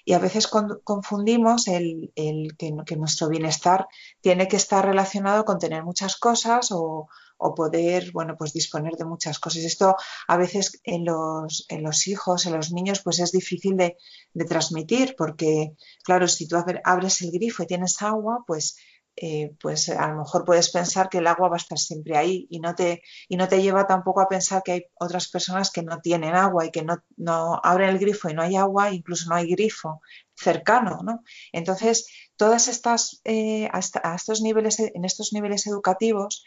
Y 0.07 0.13
a 0.13 0.19
veces 0.19 0.47
confundimos 0.47 1.67
el, 1.67 2.13
que, 2.15 2.95
nuestro 2.95 3.27
bienestar 3.27 3.87
tiene 4.21 4.47
que 4.47 4.55
estar 4.55 4.85
relacionado 4.85 5.45
con 5.45 5.57
tener 5.57 5.83
muchas 5.83 6.15
cosas 6.17 6.71
o, 6.71 7.07
poder, 7.37 8.11
bueno, 8.11 8.35
pues 8.37 8.53
disponer 8.53 8.93
de 8.93 9.05
muchas 9.05 9.39
cosas. 9.39 9.63
Esto 9.63 9.95
a 10.27 10.37
veces 10.37 10.79
en 10.83 11.05
los, 11.05 11.65
en 11.69 11.83
los 11.83 12.07
hijos, 12.07 12.45
en 12.45 12.53
los 12.53 12.71
niños, 12.71 13.01
pues 13.03 13.19
es 13.19 13.31
difícil 13.31 13.77
de, 13.77 13.97
de 14.33 14.45
transmitir 14.45 15.15
porque, 15.17 15.75
claro, 16.03 16.27
si 16.27 16.47
tú 16.47 16.57
abres 16.83 17.21
el 17.21 17.31
grifo 17.31 17.63
y 17.63 17.67
tienes 17.67 18.01
agua, 18.01 18.43
pues 18.47 18.77
eh, 19.17 19.55
pues 19.61 19.87
a 19.87 20.09
lo 20.09 20.17
mejor 20.17 20.43
puedes 20.43 20.71
pensar 20.71 21.07
que 21.07 21.19
el 21.19 21.27
agua 21.27 21.47
va 21.47 21.55
a 21.55 21.57
estar 21.57 21.77
siempre 21.77 22.17
ahí 22.17 22.47
y 22.49 22.59
no 22.59 22.75
te, 22.75 23.01
y 23.29 23.37
no 23.37 23.47
te 23.47 23.61
lleva 23.61 23.87
tampoco 23.87 24.19
a 24.19 24.27
pensar 24.27 24.61
que 24.61 24.71
hay 24.73 24.85
otras 24.99 25.29
personas 25.29 25.71
que 25.71 25.83
no 25.83 26.01
tienen 26.01 26.35
agua 26.35 26.65
y 26.65 26.71
que 26.71 26.83
no, 26.83 26.97
no 27.15 27.61
abren 27.63 27.91
el 27.91 27.99
grifo 27.99 28.29
y 28.29 28.33
no 28.33 28.41
hay 28.41 28.57
agua, 28.57 28.91
incluso 28.91 29.29
no 29.29 29.35
hay 29.35 29.49
grifo 29.49 30.01
cercano, 30.35 30.99
¿no? 31.01 31.23
Entonces, 31.53 32.09
todas 32.35 32.67
estas, 32.67 33.21
eh, 33.23 33.69
a, 33.71 33.79
estos 34.15 34.41
niveles, 34.41 34.79
en 34.79 35.05
estos 35.05 35.31
niveles 35.31 35.65
educativos, 35.65 36.43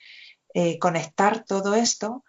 eh, 0.54 0.78
conectar 0.78 1.44
todo 1.44 1.74
esto, 1.74 2.24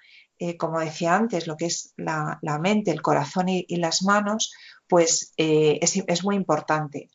como 0.58 0.80
decía 0.80 1.18
antes, 1.18 1.48
lo 1.48 1.58
que 1.58 1.66
es 1.66 1.94
la, 1.98 2.40
mente, 2.62 2.92
el 2.92 3.02
corazón 3.02 3.50
y, 3.50 3.66
las 3.76 4.04
manos, 4.04 4.54
pues 4.88 5.34
es, 5.36 6.02
es 6.08 6.24
muy 6.24 6.38
importante. 6.38 7.10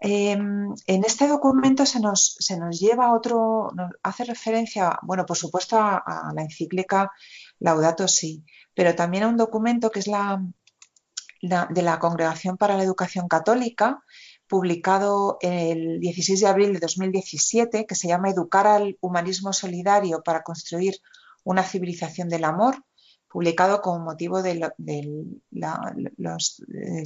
Em, 0.00 0.74
en 0.86 1.04
este 1.04 1.26
documento 1.26 1.86
se 1.86 2.00
nos, 2.00 2.36
se 2.38 2.58
nos 2.58 2.78
lleva 2.78 3.14
otro, 3.14 3.72
hace 4.02 4.24
referencia, 4.24 4.98
bueno, 5.02 5.24
por 5.24 5.36
supuesto 5.38 5.78
a, 5.78 6.32
la 6.34 6.42
encíclica 6.42 7.10
Laudato 7.60 8.06
Si, 8.06 8.44
pero 8.74 8.94
también 8.94 9.24
a 9.24 9.28
un 9.28 9.38
documento 9.38 9.90
que 9.90 10.00
es 10.00 10.06
la, 10.06 10.42
de 11.40 11.82
la 11.82 11.98
Congregación 11.98 12.56
para 12.58 12.76
la 12.76 12.82
Educación 12.82 13.26
Católica, 13.28 14.02
publicado 14.48 15.38
el 15.40 16.00
16 16.00 16.40
de 16.40 16.46
abril 16.46 16.72
de 16.72 16.80
2017, 16.80 17.86
que 17.86 17.94
se 17.94 18.08
llama 18.08 18.30
Educar 18.30 18.66
al 18.66 18.96
Humanismo 19.00 19.52
Solidario 19.52 20.22
para 20.22 20.42
construir 20.42 20.94
una 21.44 21.62
civilización 21.62 22.28
del 22.28 22.44
amor, 22.44 22.76
publicado 23.28 23.80
con 23.82 24.02
motivo 24.02 24.42
de, 24.42 24.72
los 26.16 26.62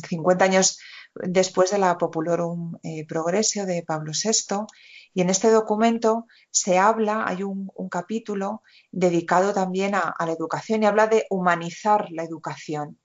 50 0.08 0.44
años 0.44 0.78
después 1.14 1.70
de 1.70 1.78
la 1.78 1.98
Populorum 1.98 2.76
eh, 2.82 3.06
Progressio 3.06 3.66
de 3.66 3.82
Pablo 3.82 4.12
VI. 4.12 4.66
Y 5.12 5.22
en 5.22 5.30
este 5.30 5.50
documento 5.50 6.26
se 6.50 6.78
habla, 6.78 7.24
hay 7.26 7.42
un, 7.42 7.70
capítulo 7.90 8.62
dedicado 8.92 9.52
también 9.52 9.94
a, 9.94 10.14
la 10.20 10.32
educación 10.32 10.82
y 10.82 10.86
habla 10.86 11.08
de 11.08 11.26
humanizar 11.30 12.10
la 12.10 12.22
educación, 12.22 12.98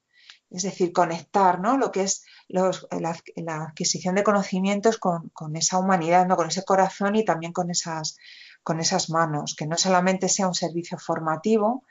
es 0.50 0.64
decir, 0.64 0.94
conectar 0.94 1.60
¿no? 1.60 1.78
lo 1.78 1.92
que 1.92 2.04
es 2.04 2.24
la, 2.48 3.18
adquisición 3.48 4.16
de 4.16 4.24
conocimientos 4.24 4.98
con, 4.98 5.56
esa 5.56 5.78
humanidad, 5.78 6.28
¿no? 6.28 6.36
con 6.36 6.48
ese 6.48 6.64
corazón 6.64 7.16
y 7.16 7.26
también 7.26 7.52
con 7.52 7.70
esas, 7.70 8.18
con 8.64 8.80
esas 8.80 9.10
manos, 9.10 9.56
que 9.58 9.68
no 9.68 9.78
solamente 9.78 10.30
sea 10.30 10.48
un 10.48 10.56
servicio 10.56 10.98
formativo, 10.98 11.84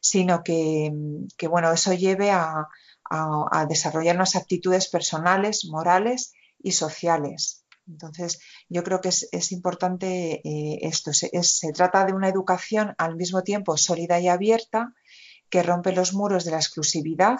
sino 0.00 0.42
que, 0.42 0.92
bueno, 1.48 1.72
eso 1.72 1.92
lleve 1.92 2.30
a, 2.30 2.68
desarrollar 3.68 4.14
unas 4.14 4.36
actitudes 4.36 4.88
personales, 4.88 5.64
morales 5.64 6.32
y 6.60 6.72
sociales. 6.72 7.64
Entonces, 7.88 8.40
yo 8.68 8.84
creo 8.84 9.00
que 9.00 9.08
es, 9.08 9.52
importante 9.52 10.40
eh, 10.44 10.78
esto. 10.82 11.12
Se, 11.12 11.72
trata 11.72 12.04
de 12.04 12.12
una 12.12 12.28
educación 12.28 12.94
al 12.98 13.16
mismo 13.16 13.42
tiempo 13.42 13.76
sólida 13.76 14.20
y 14.20 14.28
abierta 14.28 14.94
que 15.48 15.64
rompe 15.64 15.92
los 15.92 16.14
muros 16.14 16.44
de 16.44 16.52
la 16.52 16.58
exclusividad, 16.58 17.38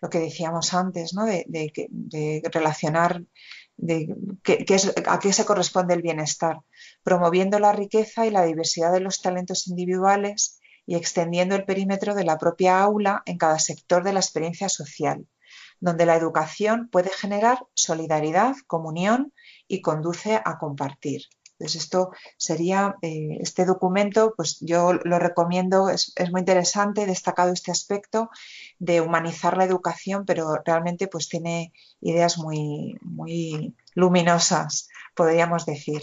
lo 0.00 0.10
que 0.10 0.20
decíamos 0.20 0.74
antes, 0.74 1.14
¿no? 1.14 1.24
de, 1.26 2.42
relacionar 2.52 3.22
de, 3.76 4.14
a 5.06 5.18
qué 5.18 5.32
se 5.32 5.44
corresponde 5.44 5.94
el 5.94 6.02
bienestar, 6.02 6.58
promoviendo 7.02 7.58
la 7.58 7.72
riqueza 7.72 8.26
y 8.26 8.30
la 8.30 8.44
diversidad 8.44 8.92
de 8.92 9.00
los 9.00 9.20
talentos 9.20 9.68
individuales 9.68 10.60
y 10.86 10.96
extendiendo 10.96 11.54
el 11.54 11.64
perímetro 11.64 12.14
de 12.14 12.24
la 12.24 12.38
propia 12.38 12.80
aula 12.80 13.22
en 13.26 13.36
cada 13.38 13.58
sector 13.58 14.02
de 14.04 14.12
la 14.12 14.20
experiencia 14.20 14.68
social, 14.68 15.26
donde 15.80 16.06
la 16.06 16.16
educación 16.16 16.88
puede 16.88 17.10
generar 17.10 17.66
solidaridad, 17.74 18.56
comunión 18.66 19.32
y 19.66 19.80
conduce 19.82 20.40
a 20.42 20.58
compartir. 20.58 21.22
Entonces, 21.58 21.82
esto 21.82 22.12
sería, 22.36 22.94
eh, 23.02 23.38
este 23.40 23.64
documento, 23.64 24.32
pues 24.36 24.58
yo 24.60 24.92
lo 24.92 25.18
recomiendo, 25.18 25.88
es, 25.88 26.14
muy 26.30 26.40
interesante, 26.40 27.04
destacado 27.04 27.52
este 27.52 27.72
aspecto 27.72 28.30
de 28.78 29.00
humanizar 29.00 29.56
la 29.56 29.64
educación, 29.64 30.24
pero 30.24 30.62
realmente 30.64 31.08
pues 31.08 31.28
tiene 31.28 31.72
ideas 32.00 32.38
muy, 32.38 32.96
muy 33.02 33.74
luminosas, 33.94 34.88
podríamos 35.16 35.66
decir. 35.66 36.02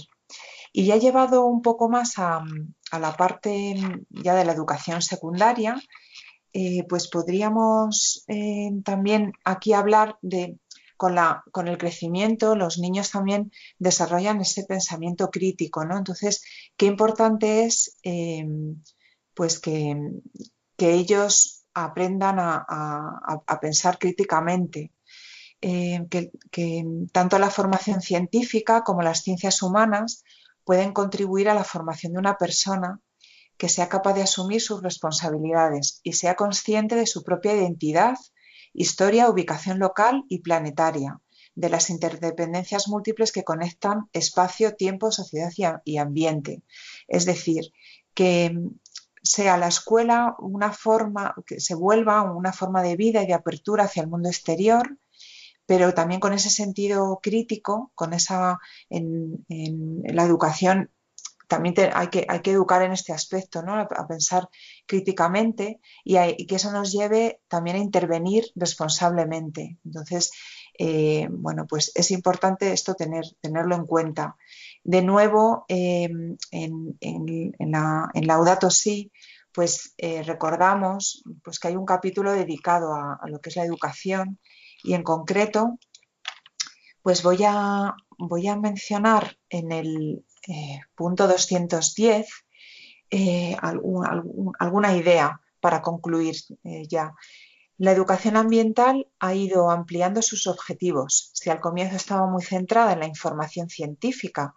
Y 0.73 0.87
ya 0.87 0.97
llevado 0.97 1.45
un 1.45 1.61
poco 1.61 1.87
más 1.87 2.15
a, 2.17 2.43
la 2.99 3.15
parte 3.15 3.75
ya 4.09 4.35
de 4.35 4.43
la 4.43 4.51
educación 4.51 5.01
secundaria, 5.01 5.81
eh, 6.51 6.83
pues 6.89 7.07
podríamos 7.07 8.25
eh, 8.27 8.71
también 8.83 9.31
aquí 9.45 9.71
hablar 9.71 10.17
de 10.21 10.57
con, 10.97 11.67
el 11.67 11.77
crecimiento, 11.77 12.55
los 12.55 12.77
niños 12.77 13.12
también 13.12 13.51
desarrollan 13.79 14.41
ese 14.41 14.63
pensamiento 14.63 15.29
crítico, 15.29 15.86
¿no? 15.86 15.97
Entonces, 15.97 16.43
qué 16.77 16.86
importante 16.86 17.65
es 17.65 17.97
eh, 18.03 18.45
pues 19.34 19.60
que, 19.60 19.95
ellos 20.77 21.65
aprendan 21.73 22.36
a, 22.39 23.60
pensar 23.62 23.97
críticamente, 23.97 24.91
que, 25.62 26.31
que, 26.51 26.86
tanto 27.12 27.39
la 27.39 27.49
formación 27.49 28.01
científica 28.01 28.84
como 28.84 29.01
las 29.01 29.21
ciencias 29.23 29.62
humanas 29.62 30.23
pueden 30.63 30.93
contribuir 30.93 31.49
a 31.49 31.53
la 31.53 31.63
formación 31.63 32.13
de 32.13 32.19
una 32.19 32.38
persona 32.38 32.99
que 33.58 33.69
sea 33.69 33.88
capaz 33.88 34.13
de 34.13 34.23
asumir 34.23 34.62
sus 34.62 34.81
responsabilidades 34.81 36.01
y 36.03 36.13
sea 36.13 36.36
consciente 36.36 36.95
de 36.95 37.05
su 37.05 37.23
propia 37.23 37.53
identidad, 37.53 38.15
historia, 38.75 39.29
ubicación 39.29 39.79
local 39.79 40.25
y 40.29 40.39
planetaria, 40.39 41.19
de 41.55 41.69
las 41.69 41.89
interdependencias 41.89 42.88
múltiples 42.88 43.31
que 43.31 43.43
conectan 43.43 44.09
espacio, 44.11 44.75
tiempo, 44.75 45.11
sociedad 45.11 45.51
y 45.85 45.97
ambiente. 45.97 46.61
Es 47.07 47.25
decir, 47.25 47.71
que 48.13 48.53
sea 49.25 49.57
la 49.57 49.67
escuela 49.67 50.35
una 50.39 50.71
forma, 50.71 51.33
que 51.47 51.59
se 51.59 51.73
vuelva 51.73 52.21
una 52.21 52.53
forma 52.53 52.83
de 52.83 52.95
vida 52.95 53.23
y 53.23 53.27
de 53.27 53.33
apertura 53.33 53.85
hacia 53.85 54.03
el 54.03 54.09
mundo 54.09 54.29
exterior, 54.29 54.97
pero 55.65 55.93
también 55.93 56.19
con 56.19 56.33
ese 56.33 56.49
sentido 56.49 57.19
crítico, 57.21 57.91
con 57.95 58.13
esa 58.13 58.59
en, 58.89 59.43
la 60.03 60.23
educación 60.23 60.91
también 61.47 61.75
hay, 61.93 62.08
que, 62.08 62.25
hay 62.27 62.41
que 62.41 62.51
educar 62.51 62.81
en 62.81 62.91
este 62.91 63.13
aspecto, 63.13 63.62
¿no? 63.62 63.75
a, 63.75 64.08
pensar 64.08 64.49
críticamente 64.86 65.79
y, 66.03 66.45
que 66.47 66.55
eso 66.55 66.71
nos 66.71 66.91
lleve 66.91 67.41
también 67.47 67.77
a 67.77 67.79
intervenir 67.79 68.45
responsablemente. 68.55 69.77
Entonces, 69.86 70.31
eh, 70.77 71.27
bueno, 71.31 71.65
pues 71.67 71.91
es 71.95 72.12
importante 72.12 72.73
esto 72.73 72.95
tener, 72.95 73.25
tenerlo 73.41 73.75
en 73.75 73.86
cuenta. 73.86 74.36
De 74.84 75.01
nuevo, 75.01 75.65
eh, 75.67 76.10
en, 76.51 76.97
en, 76.99 77.71
la, 77.71 78.10
en 78.13 78.27
Laudato 78.27 78.69
pues 79.55 79.93
eh, 79.97 80.21
recordamos 80.21 81.23
pues, 81.41 81.60
que 81.60 81.69
hay 81.69 81.77
un 81.77 81.86
capítulo 81.86 82.34
dedicado 82.34 82.93
a, 82.93 83.19
lo 83.27 83.39
que 83.39 83.49
es 83.49 83.55
la 83.55 83.63
educación 83.63 84.38
y 84.84 84.93
en 84.93 85.03
concreto, 85.03 85.79
pues 87.01 87.23
voy 87.23 87.39
a, 87.47 87.95
voy 88.17 88.47
a 88.47 88.58
mencionar 88.58 89.38
en 89.49 89.71
el 89.71 90.25
eh, 90.47 90.79
punto 90.95 91.27
210 91.27 92.27
eh, 93.12 93.58
alguna 93.62 94.95
idea 94.95 95.41
para 95.60 95.81
concluir 95.81 96.38
eh, 96.63 96.88
ya. 96.88 97.13
La 97.77 97.91
educación 97.91 98.38
ambiental 98.38 99.10
ha 99.19 99.34
ido 99.34 99.69
ampliando 99.69 100.21
sus 100.21 100.47
objetivos. 100.47 101.31
Si 101.34 101.49
al 101.49 101.60
comienzo 101.60 101.97
estaba 101.97 102.25
muy 102.25 102.43
centrada 102.43 102.93
en 102.93 102.99
la 102.99 103.08
información 103.08 103.67
científica 103.69 104.55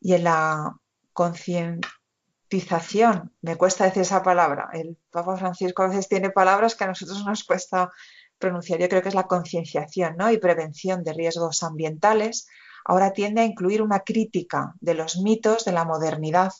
y 0.00 0.14
en 0.14 0.24
la 0.24 0.78
concientización, 1.12 3.34
me 3.42 3.56
cuesta 3.56 3.84
decir 3.84 4.00
esa 4.02 4.22
palabra, 4.22 4.70
el 4.72 4.96
Papa 5.10 5.36
Francisco 5.36 5.82
a 5.82 5.88
veces 5.88 6.08
tiene 6.08 6.30
palabras 6.30 6.74
que 6.74 6.84
a 6.84 6.88
nosotros 6.88 7.22
nos 7.26 7.44
cuesta 7.44 7.90
pronunciaría 8.38 8.88
creo 8.88 9.02
que 9.02 9.08
es 9.08 9.14
la 9.14 9.26
concienciación 9.26 10.16
¿no? 10.16 10.30
y 10.30 10.38
prevención 10.38 11.02
de 11.02 11.12
riesgos 11.12 11.62
ambientales, 11.62 12.48
ahora 12.84 13.12
tiende 13.12 13.42
a 13.42 13.44
incluir 13.44 13.82
una 13.82 14.00
crítica 14.00 14.74
de 14.80 14.94
los 14.94 15.18
mitos 15.18 15.64
de 15.64 15.72
la 15.72 15.84
modernidad 15.84 16.52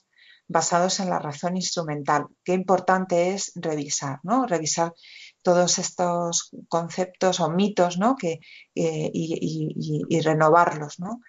basados 0.48 0.98
en 1.00 1.10
la 1.10 1.18
razón 1.18 1.56
instrumental. 1.56 2.26
Qué 2.42 2.54
importante 2.54 3.34
es 3.34 3.52
revisar, 3.54 4.20
¿no? 4.22 4.46
Revisar 4.46 4.94
todos 5.42 5.78
estos 5.78 6.50
conceptos 6.68 7.40
o 7.40 7.50
mitos 7.50 7.98
¿no? 7.98 8.16
eh, 8.22 8.40
y, 8.74 10.20
renovarlos. 10.20 10.98
¿no? 11.00 11.20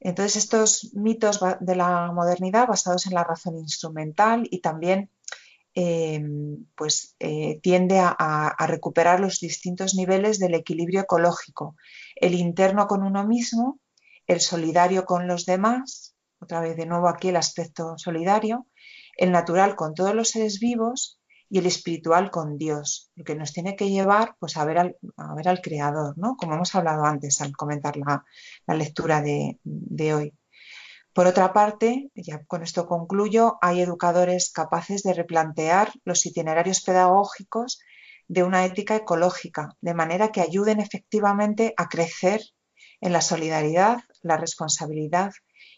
Entonces, 0.00 0.36
estos 0.36 0.90
mitos 0.94 1.40
de 1.60 1.76
la 1.76 2.12
modernidad 2.12 2.66
basados 2.66 3.06
en 3.06 3.14
la 3.14 3.24
razón 3.24 3.56
instrumental 3.58 4.46
y 4.50 4.60
también 4.60 5.10
eh, 5.74 6.24
pues, 6.74 7.14
eh, 7.20 7.60
tiende 7.62 7.98
a, 8.00 8.56
recuperar 8.66 9.20
los 9.20 9.40
distintos 9.40 9.94
niveles 9.94 10.38
del 10.38 10.54
equilibrio 10.54 11.02
ecológico, 11.02 11.76
el 12.16 12.34
interno 12.34 12.86
con 12.86 13.02
uno 13.02 13.26
mismo, 13.26 13.78
el 14.26 14.40
solidario 14.40 15.04
con 15.04 15.26
los 15.26 15.46
demás, 15.46 16.16
otra 16.40 16.60
vez 16.60 16.76
de 16.76 16.86
nuevo 16.86 17.08
aquí 17.08 17.28
el 17.28 17.36
aspecto 17.36 17.96
solidario, 17.96 18.66
el 19.16 19.32
natural 19.32 19.76
con 19.76 19.94
todos 19.94 20.14
los 20.14 20.30
seres 20.30 20.58
vivos 20.60 21.20
y 21.48 21.58
el 21.58 21.66
espiritual 21.66 22.30
con 22.30 22.58
Dios, 22.58 23.10
lo 23.14 23.24
que 23.24 23.36
nos 23.36 23.52
tiene 23.52 23.76
que 23.76 23.88
llevar 23.88 24.34
pues, 24.40 24.56
a, 24.56 24.64
ver 24.64 24.78
al, 24.78 24.96
a 25.16 25.34
ver 25.34 25.48
al 25.48 25.60
Creador, 25.60 26.18
¿no? 26.18 26.36
como 26.36 26.54
hemos 26.54 26.74
hablado 26.74 27.04
antes 27.04 27.40
al 27.40 27.52
comentar 27.56 27.96
la, 27.96 28.24
lectura 28.74 29.22
de, 29.22 29.58
de 29.62 30.14
hoy. 30.14 30.34
Por 31.12 31.26
otra 31.26 31.54
parte, 31.54 32.10
ya 32.14 32.44
con 32.44 32.62
esto 32.62 32.86
concluyo, 32.86 33.56
hay 33.62 33.80
educadores 33.80 34.50
capaces 34.52 35.02
de 35.02 35.14
replantear 35.14 35.90
los 36.04 36.26
itinerarios 36.26 36.82
pedagógicos 36.82 37.78
de 38.28 38.42
una 38.42 38.64
ética 38.64 38.96
ecológica, 38.96 39.76
de 39.80 39.94
manera 39.94 40.30
que 40.30 40.42
ayuden 40.42 40.80
efectivamente 40.80 41.72
a 41.76 41.88
crecer 41.88 42.42
en 43.00 43.12
la 43.12 43.20
solidaridad, 43.20 44.00
la 44.26 44.36
responsabilidad 44.36 45.32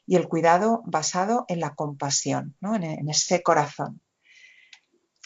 y 0.06 0.16
el 0.16 0.28
cuidado 0.28 0.82
basado 0.86 1.44
en 1.48 1.60
la 1.60 1.74
compasión, 1.74 2.56
¿no? 2.60 2.74
en, 2.74 3.08
ese 3.08 3.42
corazón. 3.42 4.00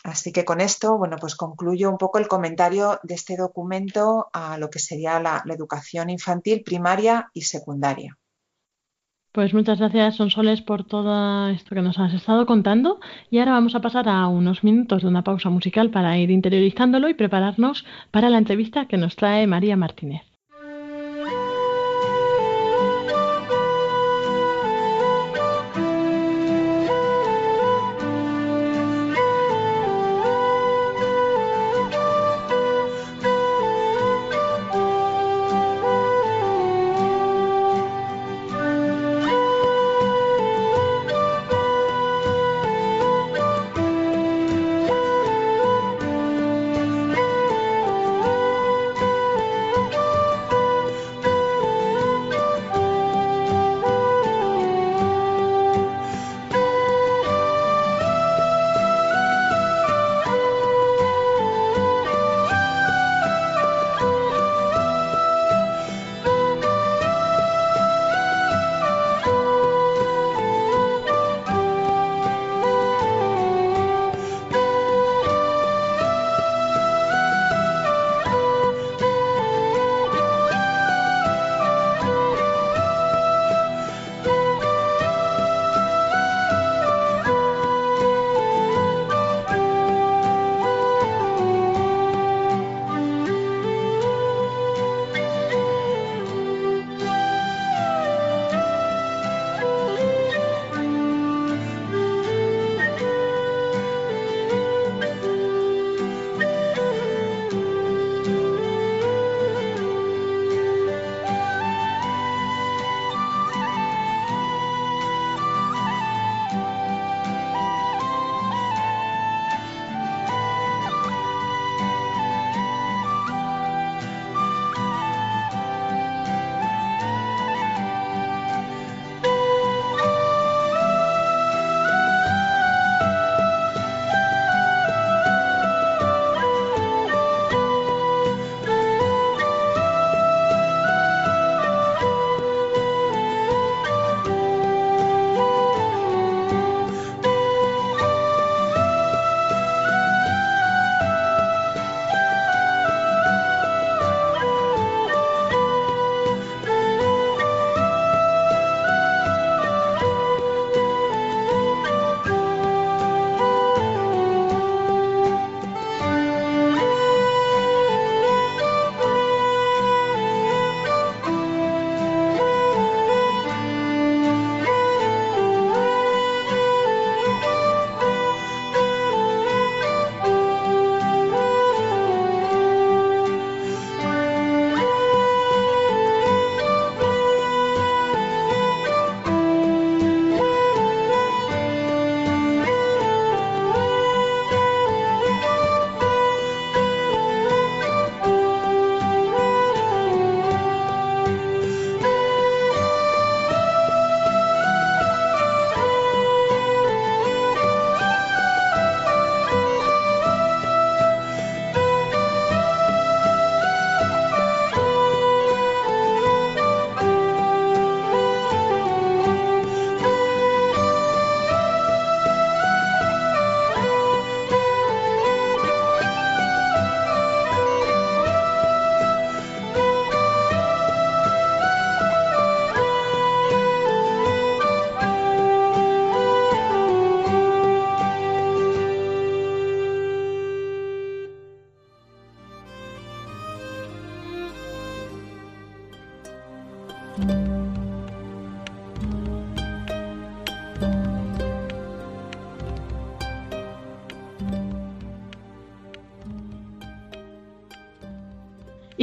Así 0.05 0.33
que 0.33 0.45
con 0.45 0.61
esto, 0.61 0.99
bueno, 0.99 1.17
pues 1.21 1.37
concluyo 1.37 1.89
un 1.89 1.97
poco 1.97 2.19
el 2.19 2.27
comentario 2.27 2.99
de 3.05 3.15
este 3.15 3.37
documento 3.37 4.27
a 4.33 4.59
lo 4.59 4.69
que 4.69 4.81
sería 4.81 5.21
la, 5.21 5.45
educación 5.47 6.11
infantil 6.11 6.63
primaria 6.65 7.31
y 7.33 7.43
secundaria. 7.43 8.19
Pues 9.31 9.55
muchas 9.55 9.79
gracias, 9.79 10.17
Sonsoles, 10.17 10.61
por 10.61 10.85
todo 10.85 11.49
esto 11.49 11.75
que 11.75 11.81
nos 11.81 11.99
has 11.99 12.13
estado 12.13 12.45
contando. 12.47 13.01
Y 13.31 13.39
ahora 13.39 13.53
vamos 13.53 13.75
a 13.75 13.81
pasar 13.81 14.09
a 14.09 14.27
unos 14.27 14.65
minutos 14.65 15.03
de 15.03 15.09
una 15.09 15.25
pausa 15.25 15.49
musical 15.49 15.91
para 15.91 16.19
ir 16.19 16.31
interiorizándolo 16.31 17.09
y 17.09 17.15
prepararnos 17.15 17.87
para 18.11 18.29
la 18.29 18.39
entrevista 18.39 18.87
que 18.87 18.99
nos 18.99 19.17
trae 19.17 19.47
María 19.47 19.77
Martínez. 19.77 20.32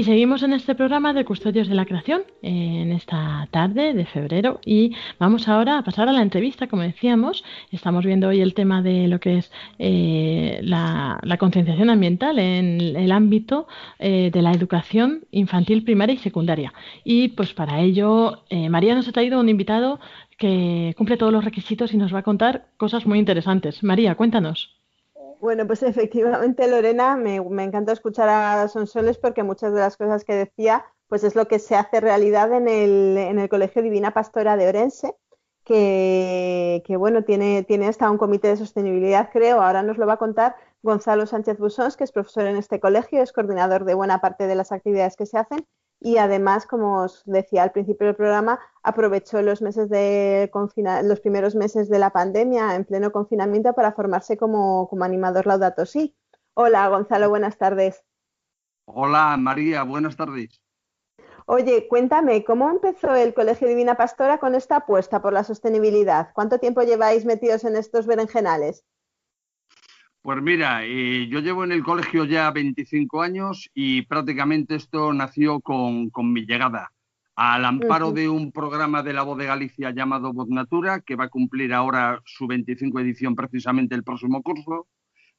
Seguimos 0.10 0.42
en 0.42 0.54
este 0.54 0.74
programa 0.74 1.14
de 1.14 1.24
Custodios 1.24 1.68
de 1.68 1.76
la 1.76 1.86
Creación 1.86 2.24
en 2.42 2.92
esta 2.94 3.48
tarde 3.52 3.94
de 3.94 4.08
febrero 4.08 4.60
y 4.66 4.96
vamos 5.20 5.48
ahora 5.48 5.78
a 5.78 5.84
pasar 5.84 6.10
a 6.10 6.12
la 6.12 6.24
entrevista, 6.24 6.66
como 6.66 6.82
decíamos. 6.82 7.44
Estamos 7.72 8.04
viendo 8.04 8.30
hoy 8.30 8.42
el 8.42 8.56
tema 8.56 8.82
de 8.82 9.08
lo 9.08 9.20
que 9.20 9.38
es 9.38 9.52
eh, 9.78 10.62
la, 10.64 11.20
concienciación 11.38 11.92
ambiental 11.92 12.40
en 12.40 12.82
el 12.82 13.12
ámbito 13.12 13.68
eh, 14.00 14.32
de 14.34 14.42
la 14.42 14.52
educación 14.52 15.26
infantil, 15.30 15.84
primaria 15.84 16.16
y 16.16 16.18
secundaria. 16.18 16.74
Y 17.04 17.28
pues 17.28 17.54
para 17.54 17.80
ello, 17.80 18.46
eh, 18.50 18.68
María 18.68 18.96
nos 18.96 19.08
ha 19.08 19.12
traído 19.12 19.40
un 19.40 19.48
invitado 19.48 20.00
que 20.40 20.96
cumple 20.98 21.18
todos 21.18 21.32
los 21.32 21.46
requisitos 21.46 21.94
y 21.94 21.98
nos 21.98 22.12
va 22.12 22.20
a 22.20 22.24
contar 22.24 22.70
cosas 22.78 23.06
muy 23.06 23.20
interesantes. 23.20 23.84
María, 23.84 24.16
cuéntanos. 24.16 24.79
Bueno, 25.40 25.66
pues 25.66 25.84
efectivamente, 25.84 26.68
Lorena, 26.68 27.16
me, 27.16 27.38
encanta 27.64 27.94
escuchar 27.94 28.30
a 28.30 28.68
Sonsoles 28.68 29.18
porque 29.18 29.44
muchas 29.44 29.74
de 29.74 29.80
las 29.80 29.98
cosas 29.98 30.24
que 30.24 30.34
decía, 30.36 30.86
pues 31.08 31.24
es 31.24 31.36
lo 31.36 31.48
que 31.48 31.60
se 31.60 31.76
hace 31.76 32.02
realidad 32.02 32.52
en 32.54 32.68
el, 32.68 33.18
en 33.18 33.40
el 33.40 33.50
Colegio 33.50 33.82
Divina 33.82 34.14
Pastora 34.14 34.58
de 34.58 34.68
Orense, 34.68 35.16
que, 35.64 36.96
bueno, 36.98 37.24
tiene, 37.24 37.64
tiene 37.64 37.88
hasta 37.88 38.10
un 38.10 38.18
comité 38.18 38.48
de 38.48 38.58
sostenibilidad, 38.58 39.30
creo, 39.32 39.62
ahora 39.62 39.84
nos 39.84 39.98
lo 39.98 40.08
va 40.08 40.14
a 40.14 40.18
contar 40.18 40.56
Gonzalo 40.82 41.28
Sánchez 41.28 41.60
Busons, 41.60 41.96
que 41.96 42.04
es 42.04 42.12
profesor 42.12 42.48
en 42.48 42.58
este 42.58 42.80
colegio, 42.80 43.22
es 43.22 43.32
coordinador 43.32 43.86
de 43.86 43.94
buena 43.94 44.20
parte 44.20 44.48
de 44.48 44.56
las 44.56 44.72
actividades 44.72 45.16
que 45.16 45.28
se 45.28 45.38
hacen 45.38 45.66
y 46.02 46.18
además, 46.18 46.66
como 46.66 47.04
os 47.04 47.24
decía 47.26 47.64
al 47.64 47.72
principio 47.72 48.08
del 48.08 48.16
programa, 48.16 48.60
aprovechó 48.84 49.42
los 49.42 49.62
meses 49.62 49.90
de 49.90 50.50
los 51.04 51.20
primeros 51.20 51.56
meses 51.56 51.90
de 51.90 52.00
la 52.00 52.12
pandemia 52.12 52.76
en 52.76 52.86
pleno 52.86 53.12
confinamiento 53.12 53.74
para 53.74 53.92
formarse 53.92 54.38
como, 54.38 54.88
como 54.90 55.04
animador 55.04 55.46
Laudato 55.48 55.86
Si. 55.86 56.16
Hola, 56.54 56.88
Gonzalo, 56.88 57.30
buenas 57.30 57.58
tardes. 57.58 58.04
Hola, 58.86 59.36
María, 59.38 59.84
buenas 59.84 60.16
tardes. 60.16 60.62
Oye, 61.46 61.88
cuéntame, 61.88 62.44
¿cómo 62.44 62.70
empezó 62.70 63.16
el 63.16 63.34
Colegio 63.34 63.68
Divina 63.68 63.96
Pastora 63.96 64.38
con 64.38 64.56
esta 64.56 64.78
apuesta 64.78 65.22
por 65.22 65.34
la 65.34 65.44
sostenibilidad? 65.44 66.30
¿Cuánto 66.34 66.60
tiempo 66.60 66.82
lleváis 66.84 67.26
metidos 67.26 67.64
en 67.66 67.76
estos 67.76 68.06
berenjenales? 68.06 68.86
Pues 70.22 70.42
mira, 70.42 70.86
eh, 70.86 71.28
yo 71.30 71.40
llevo 71.40 71.64
en 71.64 71.72
el 71.72 71.82
colegio 71.82 72.26
ya 72.26 72.52
25 72.52 73.22
años 73.22 73.70
y 73.74 74.02
prácticamente 74.02 74.76
esto 74.76 75.14
nació 75.14 75.62
con, 75.62 76.12
mi 76.34 76.46
llegada. 76.46 76.92
Al 77.38 77.64
amparo 77.64 78.12
de 78.12 78.28
un 78.28 78.52
programa 78.52 79.02
de 79.02 79.14
la 79.14 79.24
Voz 79.24 79.38
de 79.38 79.46
Galicia 79.46 79.92
llamado 79.92 80.34
Voz 80.34 80.50
Natura, 80.50 81.00
que 81.00 81.16
va 81.16 81.26
a 81.26 81.30
cumplir 81.30 81.74
ahora 81.74 82.22
su 82.26 82.48
25 82.48 83.00
edición 83.00 83.34
precisamente 83.34 83.96
el 83.96 84.04
próximo 84.04 84.44
curso, 84.44 84.88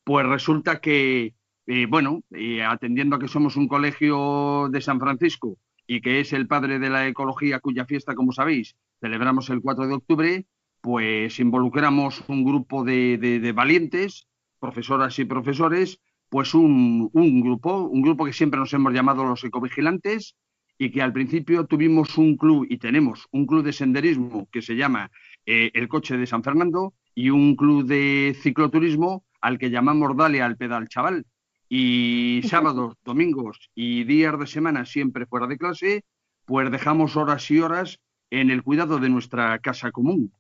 pues 0.03 0.27
resulta 0.27 0.81
que, 0.81 1.35
eh, 1.66 1.87
bueno, 1.87 2.23
eh, 2.31 2.62
atendiendo 2.64 3.16
a 3.16 3.19
que 3.19 3.29
somos 3.29 3.57
un 3.57 3.69
colegio 3.69 4.69
de 4.71 4.81
San 4.81 4.99
Francisco 4.99 5.59
y 5.87 6.01
que 6.01 6.21
es 6.21 6.33
el 6.33 6.47
padre 6.47 6.79
de 6.79 6.88
la 6.88 7.07
ecología 7.07 7.61
cuya 7.61 7.85
fiesta, 7.85 8.14
como 8.14 8.33
sabéis, 8.33 8.77
celebramos 8.99 9.51
el 9.51 9.61
4 9.61 9.87
de 9.87 9.95
octubre, 9.95 10.47
pues 10.81 11.38
involucramos 11.38 12.25
un 12.29 12.45
grupo 12.45 12.83
de 12.83 13.53
valientes 13.55 14.30
profesoras 14.61 15.18
y 15.18 15.25
profesores, 15.25 15.99
pues 16.29 16.55
un, 16.55 17.11
grupo, 17.42 17.83
un 17.83 18.03
grupo 18.03 18.25
que 18.25 18.33
siempre 18.33 18.61
nos 18.61 18.73
hemos 18.73 18.92
llamado 18.92 19.25
los 19.25 19.42
ecovigilantes 19.42 20.37
y 20.79 20.90
que 20.90 21.03
al 21.03 21.12
principio 21.12 21.66
tuvimos 21.66 22.16
un 22.16 22.37
club 22.37 22.66
y 22.70 22.79
tenemos 22.79 23.27
un 23.33 23.46
club 23.46 23.64
de 23.64 23.73
senderismo 23.73 24.49
que 24.53 24.62
se 24.62 24.77
llama 24.77 25.11
eh, 25.44 25.70
El 25.75 25.88
Coche 25.88 26.16
de 26.16 26.27
San 26.27 26.44
Fernando 26.44 26.94
y 27.14 27.31
un 27.31 27.57
club 27.57 27.85
de 27.85 28.37
cicloturismo 28.40 29.25
al 29.40 29.59
que 29.59 29.70
llamamos 29.70 30.16
Dale 30.16 30.40
al 30.40 30.57
Pedal 30.57 30.88
Chaval. 30.88 31.27
Y 31.68 32.40
sábados, 32.44 32.94
domingos 33.05 33.70
y 33.75 34.05
días 34.05 34.38
de 34.38 34.46
semana 34.46 34.85
siempre 34.85 35.27
fuera 35.27 35.46
de 35.46 35.59
clase, 35.59 36.05
pues 36.44 36.70
dejamos 36.70 37.16
horas 37.16 37.51
y 37.51 37.61
horas 37.61 38.01
en 38.31 38.51
el 38.51 38.62
cuidado 38.62 38.99
de 38.99 39.09
nuestra 39.09 39.59
casa 39.59 39.90
común. 39.90 40.33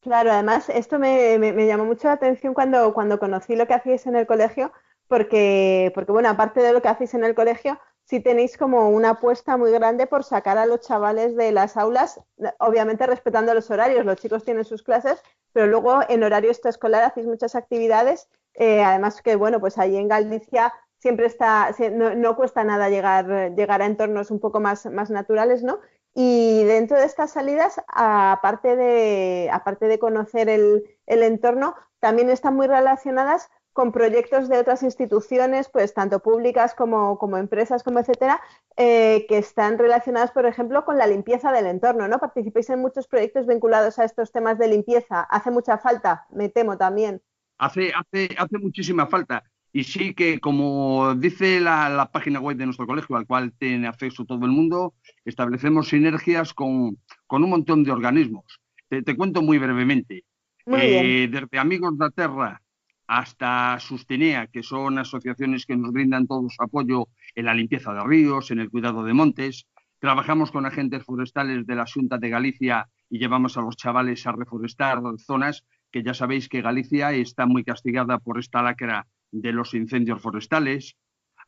Claro, 0.00 0.32
además 0.32 0.70
esto 0.70 0.98
me, 0.98 1.38
llamó 1.66 1.84
mucho 1.84 2.08
la 2.08 2.14
atención 2.14 2.54
cuando, 2.54 2.94
cuando 2.94 3.18
conocí 3.18 3.54
lo 3.54 3.66
que 3.66 3.74
hacéis 3.74 4.06
en 4.06 4.16
el 4.16 4.26
colegio, 4.26 4.72
porque, 5.08 5.92
porque, 5.94 6.12
bueno, 6.12 6.30
aparte 6.30 6.60
de 6.60 6.72
lo 6.72 6.80
que 6.80 6.88
hacéis 6.88 7.12
en 7.14 7.24
el 7.24 7.34
colegio, 7.34 7.78
sí 8.04 8.18
tenéis 8.20 8.56
como 8.56 8.88
una 8.88 9.10
apuesta 9.10 9.58
muy 9.58 9.70
grande 9.72 10.06
por 10.06 10.24
sacar 10.24 10.56
a 10.56 10.64
los 10.64 10.80
chavales 10.80 11.36
de 11.36 11.52
las 11.52 11.76
aulas, 11.76 12.18
obviamente 12.58 13.06
respetando 13.06 13.52
los 13.52 13.70
horarios, 13.70 14.06
los 14.06 14.16
chicos 14.16 14.42
tienen 14.42 14.64
sus 14.64 14.82
clases, 14.82 15.22
pero 15.52 15.66
luego 15.66 16.00
en 16.08 16.22
horario 16.22 16.50
extraescolar 16.50 17.04
hacéis 17.04 17.26
muchas 17.26 17.54
actividades, 17.54 18.30
eh, 18.54 18.82
además 18.82 19.20
que, 19.20 19.36
bueno, 19.36 19.60
pues 19.60 19.76
ahí 19.76 19.96
en 19.96 20.08
Galicia 20.08 20.72
siempre 20.98 21.26
está, 21.26 21.74
no, 21.92 22.14
no, 22.14 22.36
cuesta 22.36 22.64
nada 22.64 22.88
llegar, 22.88 23.54
llegar 23.54 23.82
a 23.82 23.86
entornos 23.86 24.30
un 24.30 24.40
poco 24.40 24.60
más, 24.60 24.86
más 24.86 25.10
naturales, 25.10 25.62
¿no? 25.62 25.80
Y 26.14 26.64
dentro 26.64 26.98
de 26.98 27.04
estas 27.04 27.32
salidas, 27.32 27.80
aparte 27.88 28.74
de, 28.74 29.48
aparte 29.52 29.86
de 29.86 29.98
conocer 29.98 30.48
el, 30.48 30.84
entorno, 31.06 31.74
también 32.00 32.30
están 32.30 32.56
muy 32.56 32.66
relacionadas 32.66 33.48
con 33.72 33.92
proyectos 33.92 34.48
de 34.48 34.58
otras 34.58 34.82
instituciones, 34.82 35.68
pues 35.68 35.94
tanto 35.94 36.18
públicas 36.18 36.74
como, 36.74 37.18
como 37.18 37.36
empresas, 37.36 37.84
como 37.84 38.00
etcétera, 38.00 38.40
eh, 38.76 39.26
que 39.28 39.38
están 39.38 39.78
relacionadas, 39.78 40.32
por 40.32 40.46
ejemplo, 40.46 40.84
con 40.84 40.98
la 40.98 41.06
limpieza 41.06 41.52
del 41.52 41.66
entorno, 41.66 42.08
¿no? 42.08 42.18
Participáis 42.18 42.68
en 42.70 42.80
muchos 42.80 43.06
proyectos 43.06 43.46
vinculados 43.46 43.98
a 44.00 44.04
estos 44.04 44.32
temas 44.32 44.58
de 44.58 44.66
limpieza. 44.66 45.20
Hace 45.20 45.52
mucha 45.52 45.78
falta, 45.78 46.26
me 46.30 46.48
temo 46.48 46.76
también. 46.76 47.22
Hace, 47.58 47.92
hace, 47.94 48.34
hace 48.36 48.58
muchísima 48.58 49.06
falta. 49.06 49.44
Y 49.72 49.84
sí 49.84 50.14
que, 50.14 50.40
como 50.40 51.14
dice 51.14 51.60
la, 51.60 52.10
página 52.12 52.40
web 52.40 52.56
de 52.56 52.66
nuestro 52.66 52.86
colegio, 52.86 53.16
al 53.16 53.26
cual 53.26 53.52
tiene 53.52 53.86
acceso 53.86 54.24
todo 54.24 54.44
el 54.44 54.50
mundo, 54.50 54.94
establecemos 55.24 55.88
sinergias 55.88 56.52
con, 56.54 56.98
un 57.28 57.50
montón 57.50 57.84
de 57.84 57.92
organismos. 57.92 58.60
Te, 58.88 59.16
cuento 59.16 59.42
muy 59.42 59.58
brevemente. 59.58 60.24
Eh, 60.66 61.28
desde 61.30 61.58
Amigos 61.58 61.96
de 61.96 62.04
la 62.04 62.10
Tierra 62.10 62.62
hasta 63.06 63.78
Sustenea, 63.80 64.46
que 64.46 64.62
son 64.62 64.98
asociaciones 64.98 65.66
que 65.66 65.76
nos 65.76 65.92
brindan 65.92 66.26
todo 66.26 66.48
su 66.48 66.62
apoyo 66.62 67.08
en 67.34 67.44
la 67.44 67.54
limpieza 67.54 67.92
de 67.92 68.04
ríos, 68.04 68.50
en 68.50 68.60
el 68.60 68.70
cuidado 68.70 69.02
de 69.02 69.14
montes. 69.14 69.66
Trabajamos 69.98 70.52
con 70.52 70.64
agentes 70.64 71.04
forestales 71.04 71.66
de 71.66 71.74
la 71.74 71.86
Junta 71.92 72.18
de 72.18 72.30
Galicia 72.30 72.88
y 73.08 73.18
llevamos 73.18 73.56
a 73.56 73.62
los 73.62 73.76
chavales 73.76 74.26
a 74.26 74.32
reforestar 74.32 75.00
zonas 75.18 75.64
que 75.90 76.02
ya 76.02 76.14
sabéis 76.14 76.48
que 76.48 76.62
Galicia 76.62 77.12
está 77.12 77.46
muy 77.46 77.64
castigada 77.64 78.18
por 78.18 78.38
esta 78.38 78.62
lacra 78.62 79.06
de 79.30 79.52
los 79.52 79.74
incendios 79.74 80.20
forestales, 80.20 80.96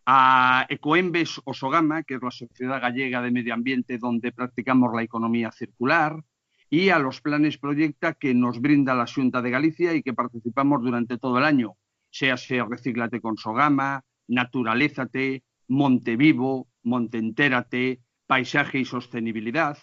a 0.07 0.66
Ecoembes 0.68 1.40
Osogama, 1.45 2.03
que 2.03 2.14
es 2.14 2.23
la 2.23 2.31
Sociedad 2.31 2.81
Gallega 2.81 3.23
de 3.23 3.31
Medio 3.31 3.55
Ambiente 3.55 3.99
donde 3.99 4.33
practicamos 4.33 4.92
la 4.95 5.03
economía 5.03 5.53
circular, 5.53 6.23
y 6.68 6.88
a 6.88 6.99
los 6.99 7.21
planes 7.21 7.59
Proyecta 7.59 8.14
que 8.14 8.35
nos 8.35 8.61
brinda 8.61 8.95
la 8.95 9.07
Junta 9.07 9.42
de 9.42 9.51
Galicia 9.51 9.95
y 9.95 10.03
que 10.03 10.14
participamos 10.14 10.83
durante 10.83 11.18
todo 11.18 11.38
el 11.38 11.45
año, 11.45 11.77
sea 12.11 12.37
sea 12.37 12.64
Recíclate 12.64 13.21
con 13.21 13.37
Sogama, 13.37 14.03
Naturalezate, 14.29 15.45
Monte 15.68 16.16
Vivo, 16.16 16.68
Monte 16.83 17.18
Entérate, 17.18 18.01
Paisaje 18.27 18.79
y 18.79 18.85
Sostenibilidad, 18.85 19.79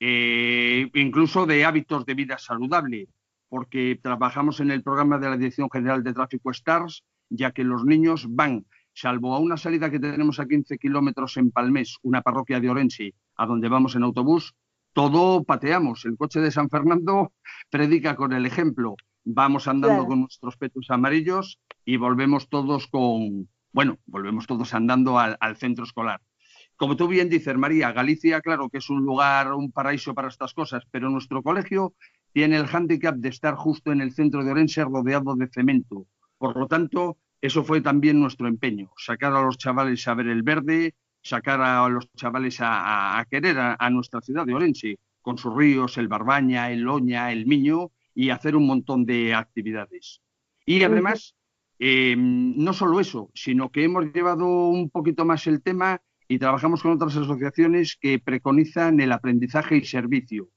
eh, 0.00 0.90
incluso 0.94 1.46
de 1.46 1.64
hábitos 1.64 2.04
de 2.04 2.14
vida 2.14 2.36
saludable, 2.38 3.08
porque 3.48 4.00
trabajamos 4.02 4.58
en 4.58 4.72
el 4.72 4.82
programa 4.82 5.18
de 5.18 5.28
la 5.30 5.36
Dirección 5.36 5.70
General 5.70 6.02
de 6.02 6.12
Tráfico 6.12 6.52
STARS 6.52 7.04
ya 7.28 7.52
que 7.52 7.64
los 7.64 7.84
niños 7.84 8.26
van, 8.28 8.66
salvo 8.92 9.34
a 9.34 9.38
una 9.38 9.56
salida 9.56 9.90
que 9.90 9.98
tenemos 9.98 10.40
a 10.40 10.46
15 10.46 10.78
kilómetros 10.78 11.36
en 11.36 11.50
Palmés, 11.50 11.98
una 12.02 12.22
parroquia 12.22 12.60
de 12.60 12.70
Orense, 12.70 13.14
a 13.36 13.46
donde 13.46 13.68
vamos 13.68 13.96
en 13.96 14.04
autobús, 14.04 14.54
todo 14.92 15.42
pateamos. 15.42 16.04
El 16.04 16.16
coche 16.16 16.40
de 16.40 16.50
San 16.50 16.70
Fernando 16.70 17.32
predica 17.70 18.16
con 18.16 18.32
el 18.32 18.46
ejemplo. 18.46 18.96
Vamos 19.24 19.68
andando 19.68 20.06
con 20.06 20.20
nuestros 20.20 20.56
petos 20.56 20.86
amarillos 20.90 21.58
y 21.84 21.96
volvemos 21.96 22.48
todos 22.48 22.86
con, 22.86 23.48
bueno, 23.72 23.98
volvemos 24.06 24.46
todos 24.46 24.74
andando 24.74 25.18
al, 25.18 25.36
al, 25.40 25.56
centro 25.56 25.84
escolar. 25.84 26.20
Como 26.76 26.96
tú 26.96 27.08
bien 27.08 27.28
dices, 27.30 27.56
María, 27.56 27.92
Galicia, 27.92 28.40
claro 28.40 28.68
que 28.68 28.78
es 28.78 28.90
un 28.90 29.02
lugar, 29.04 29.52
un 29.54 29.72
paraíso 29.72 30.12
para 30.12 30.28
estas 30.28 30.52
cosas, 30.52 30.84
pero 30.90 31.08
nuestro 31.08 31.42
colegio 31.42 31.94
tiene 32.32 32.56
el 32.56 32.66
hándicap 32.66 33.16
de 33.16 33.28
estar 33.30 33.54
justo 33.54 33.92
en 33.92 34.00
el 34.00 34.12
centro 34.12 34.44
de 34.44 34.50
Orense 34.50 34.84
rodeado 34.84 35.36
de 35.36 35.48
cemento. 35.48 36.06
Por 36.44 36.58
lo 36.58 36.66
tanto, 36.66 37.16
eso 37.40 37.64
fue 37.64 37.80
también 37.80 38.20
nuestro 38.20 38.48
empeño, 38.48 38.92
sacar 38.98 39.32
a 39.32 39.40
los 39.40 39.56
chavales 39.56 40.06
a 40.06 40.12
ver 40.12 40.28
el 40.28 40.42
verde, 40.42 40.94
sacar 41.22 41.62
a 41.62 41.88
los 41.88 42.12
chavales 42.12 42.58
a, 42.60 43.26
querer 43.30 43.56
a, 43.58 43.88
nuestra 43.88 44.20
ciudad 44.20 44.44
de 44.44 44.52
Orense, 44.52 44.98
con 45.22 45.38
sus 45.38 45.56
ríos, 45.56 45.96
el 45.96 46.06
Barbaña, 46.06 46.70
el 46.70 46.80
Loña, 46.80 47.32
el 47.32 47.46
Miño, 47.46 47.92
y 48.14 48.28
hacer 48.28 48.56
un 48.56 48.66
montón 48.66 49.06
de 49.06 49.32
actividades. 49.32 50.20
Y 50.66 50.82
además, 50.82 51.34
em, 51.78 52.54
no 52.58 52.74
solo 52.74 53.00
eso, 53.00 53.30
sino 53.32 53.70
que 53.70 53.84
hemos 53.84 54.04
llevado 54.12 54.68
un 54.68 54.90
poquito 54.90 55.24
más 55.24 55.46
el 55.46 55.62
tema 55.62 56.02
y 56.28 56.38
trabajamos 56.38 56.82
con 56.82 56.92
otras 56.92 57.16
asociaciones 57.16 57.96
que 57.98 58.18
preconizan 58.18 59.00
el 59.00 59.12
aprendizaje 59.12 59.78
y 59.78 59.84
servicio. 59.86 60.50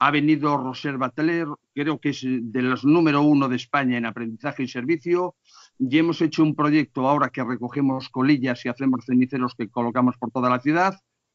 Ha 0.00 0.10
venido 0.10 0.56
Roser 0.56 0.96
Bateler, 0.96 1.48
creo 1.74 1.98
que 1.98 2.10
es 2.10 2.20
de 2.24 2.62
los 2.62 2.84
número 2.84 3.22
uno 3.22 3.48
de 3.48 3.56
España 3.56 3.98
en 3.98 4.06
aprendizaje 4.06 4.62
y 4.62 4.68
servicio, 4.68 5.34
y 5.78 5.98
hemos 5.98 6.20
hecho 6.20 6.42
un 6.42 6.54
proyecto 6.54 7.08
ahora 7.08 7.30
que 7.30 7.44
recogemos 7.44 8.08
colillas 8.08 8.64
y 8.64 8.68
hacemos 8.68 9.04
ceniceros 9.04 9.54
que 9.56 9.68
colocamos 9.68 10.16
por 10.16 10.30
toda 10.30 10.50
la 10.50 10.60
ciudad, 10.60 10.94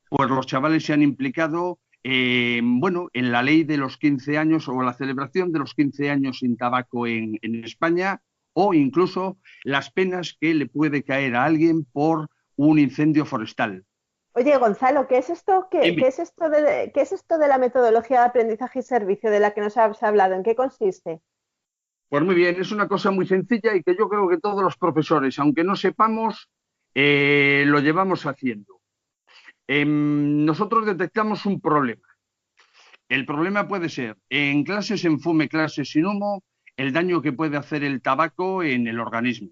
pues 0.10 0.30
los 0.30 0.46
chavales 0.46 0.86
se 0.86 0.94
han 0.94 1.02
implicado 1.02 1.80
eh, 2.04 2.60
bueno, 2.64 3.10
en 3.14 3.32
la 3.32 3.42
ley 3.42 3.64
de 3.64 3.78
los 3.78 3.98
15 3.98 4.38
años 4.38 4.68
o 4.68 4.82
la 4.82 4.94
celebración 4.94 5.54
de 5.54 5.60
los 5.60 5.74
15 5.74 6.10
años 6.10 6.40
sin 6.40 6.58
tabaco 6.58 7.08
en, 7.08 7.40
España 7.64 8.22
o 8.52 8.74
incluso 8.74 9.38
las 9.64 9.90
penas 9.90 10.38
que 10.40 10.54
le 10.54 10.68
puede 10.68 11.04
caer 11.04 11.36
a 11.36 11.46
alguien 11.46 11.86
por 11.86 12.30
un 12.56 12.78
incendio 12.78 13.26
forestal. 13.26 13.86
Oye, 14.36 14.58
Gonzalo, 14.58 15.08
¿qué 15.08 15.20
es 15.20 15.30
esto? 15.30 15.68
¿Qué, 15.70 15.96
es 15.96 16.18
esto 16.18 16.50
de, 16.50 16.92
¿Qué 16.94 17.02
es 17.02 17.12
esto 17.12 17.38
de 17.38 17.48
la 17.48 17.60
metodología 17.60 18.22
de 18.22 18.26
aprendizaje 18.26 18.80
y 18.80 18.82
servicio 18.82 19.30
de 19.30 19.40
la 19.40 19.54
que 19.54 19.62
nos 19.62 19.78
has 19.78 20.02
hablado? 20.02 20.34
¿En 20.34 20.42
qué 20.42 20.56
consiste? 20.56 21.22
Pues 22.10 22.24
muy 22.24 22.34
bien, 22.34 22.60
es 22.60 22.72
una 22.72 22.88
cosa 22.88 23.12
muy 23.12 23.28
sencilla 23.28 23.76
y 23.76 23.84
que 23.84 23.96
yo 23.96 24.10
creo 24.10 24.28
que 24.28 24.40
todos 24.40 24.64
los 24.64 24.76
profesores, 24.78 25.38
aunque 25.38 25.64
no 25.64 25.76
sepamos, 25.76 26.50
eh, 26.96 27.64
lo 27.68 27.80
llevamos 27.80 28.26
haciendo. 28.26 28.82
Em, 29.68 30.46
nosotros 30.46 30.86
detectamos 30.86 31.46
un 31.46 31.62
problema. 31.62 32.08
El 33.10 33.28
problema 33.28 33.68
puede 33.68 33.90
ser 33.90 34.18
en 34.30 34.64
clases 34.64 35.06
en 35.06 35.20
fume, 35.20 35.48
clases 35.48 35.92
sin 35.92 36.08
humo, 36.08 36.44
el 36.76 36.92
daño 36.92 37.22
que 37.22 37.34
puede 37.34 37.58
hacer 37.58 37.84
el 37.84 38.02
tabaco 38.02 38.64
en 38.64 38.88
el 38.88 39.00
organismo. 39.00 39.50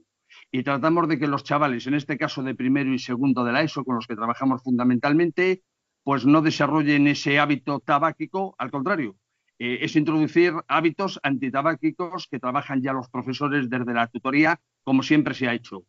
Y 0.52 0.64
tratamos 0.64 1.08
de 1.08 1.18
que 1.18 1.28
los 1.28 1.44
chavales, 1.44 1.88
en 1.88 1.94
este 1.94 2.18
caso 2.18 2.44
de 2.44 2.56
primero 2.56 2.94
y 2.94 3.00
segundo 3.00 3.44
de 3.44 3.54
la 3.54 3.62
ESO, 3.62 3.86
con 3.86 3.96
los 3.96 4.08
que 4.08 4.16
trabajamos 4.16 4.62
fundamentalmente, 4.62 5.64
pues 6.04 6.26
no 6.26 6.42
desarrollen 6.42 7.08
ese 7.08 7.40
hábito 7.40 7.80
tabáquico, 7.80 8.56
al 8.58 8.70
contrario, 8.70 9.16
eh, 9.60 9.80
es 9.82 9.96
introducir 9.96 10.54
hábitos 10.68 11.20
antitabáquicos 11.24 12.28
que 12.30 12.40
trabajan 12.40 12.82
ya 12.82 12.94
los 12.94 13.10
profesores 13.10 13.70
desde 13.70 13.94
la 13.94 14.08
tutoría, 14.08 14.60
como 14.84 15.04
siempre 15.04 15.34
se 15.34 15.48
ha 15.48 15.54
hecho. 15.54 15.86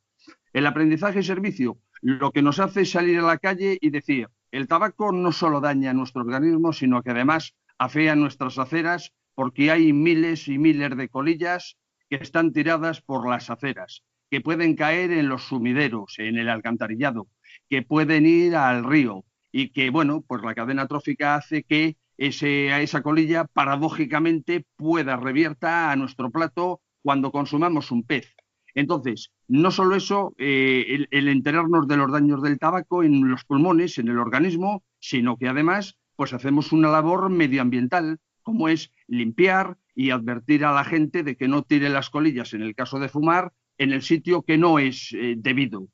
El 0.53 0.67
aprendizaje 0.67 1.21
y 1.21 1.25
servicio 1.25 1.79
lo 2.03 2.33
que 2.33 2.43
nos 2.43 2.59
hace 2.59 2.83
es 2.83 2.91
salir 2.91 3.21
a 3.21 3.23
la 3.23 3.39
calle 3.39 3.79
y 3.81 3.91
decir, 3.91 4.29
el 4.51 4.67
tabaco 4.67 5.13
no 5.13 5.31
solo 5.33 5.61
daña 5.61 5.93
nuestro 5.93 6.23
organismo, 6.23 6.73
sino 6.73 7.03
que 7.03 7.13
además 7.13 7.55
afea 7.79 8.17
nuestras 8.17 8.59
aceras 8.59 9.13
porque 9.35 9.71
hay 9.71 9.93
miles 9.93 10.49
y 10.49 10.59
miles 10.59 10.97
de 10.97 11.09
colillas 11.09 11.79
que 12.11 12.17
están 12.17 12.53
tiradas 12.53 13.01
por 13.01 13.29
las 13.29 13.51
aceras, 13.51 14.03
que 14.33 14.41
pueden 14.41 14.77
caer 14.77 15.13
en 15.13 15.29
los 15.29 15.43
sumideros, 15.43 16.15
en 16.17 16.39
el 16.39 16.49
alcantarillado, 16.49 17.29
que 17.69 17.83
pueden 17.83 18.25
ir 18.25 18.57
al 18.57 18.83
río 18.83 19.27
y 19.53 19.69
que, 19.75 19.91
bueno, 19.91 20.25
pues 20.27 20.41
la 20.43 20.55
cadena 20.55 20.87
trófica 20.87 21.35
hace 21.35 21.65
que 21.65 21.99
ese, 22.17 22.83
esa 22.83 23.03
colilla 23.03 23.45
paradójicamente 23.45 24.65
pueda 24.77 25.17
revierta 25.17 25.93
a 25.93 25.97
nuestro 25.97 26.31
plato 26.31 26.81
cuando 27.03 27.31
consumamos 27.31 27.91
un 27.91 28.05
pez. 28.05 28.35
Entonces, 28.75 29.33
no 29.49 29.71
solo 29.71 29.97
eso, 29.97 30.35
eh, 30.39 31.05
el, 31.11 31.29
enterarnos 31.29 31.87
de 31.87 31.99
los 31.99 32.11
daños 32.11 32.41
del 32.41 32.59
tabaco 32.59 33.03
en 33.03 33.29
los 33.29 33.45
pulmones, 33.45 33.99
en 33.99 34.09
el 34.09 34.19
organismo, 34.19 34.83
sino 34.99 35.37
que 35.37 35.49
además, 35.49 35.99
pues 36.17 36.33
hacemos 36.33 36.73
una 36.73 36.89
labor 36.89 37.29
medioambiental, 37.29 38.19
como 38.41 38.71
es 38.71 38.93
limpiar 39.07 39.77
y 39.95 40.09
advertir 40.09 40.65
a 40.65 40.73
la 40.73 40.85
gente 40.85 41.23
de 41.23 41.37
que 41.37 41.49
no 41.49 41.65
tire 41.65 41.91
las 41.91 42.09
colillas, 42.09 42.55
en 42.55 42.63
el 42.63 42.75
caso 42.75 42.99
de 42.99 43.11
fumar, 43.11 43.53
en 43.83 43.93
el 43.93 44.03
sitio 44.03 44.43
que 44.43 44.59
no 44.59 44.79
es 44.79 45.13
eh, 45.13 45.35
debido. 45.37 45.89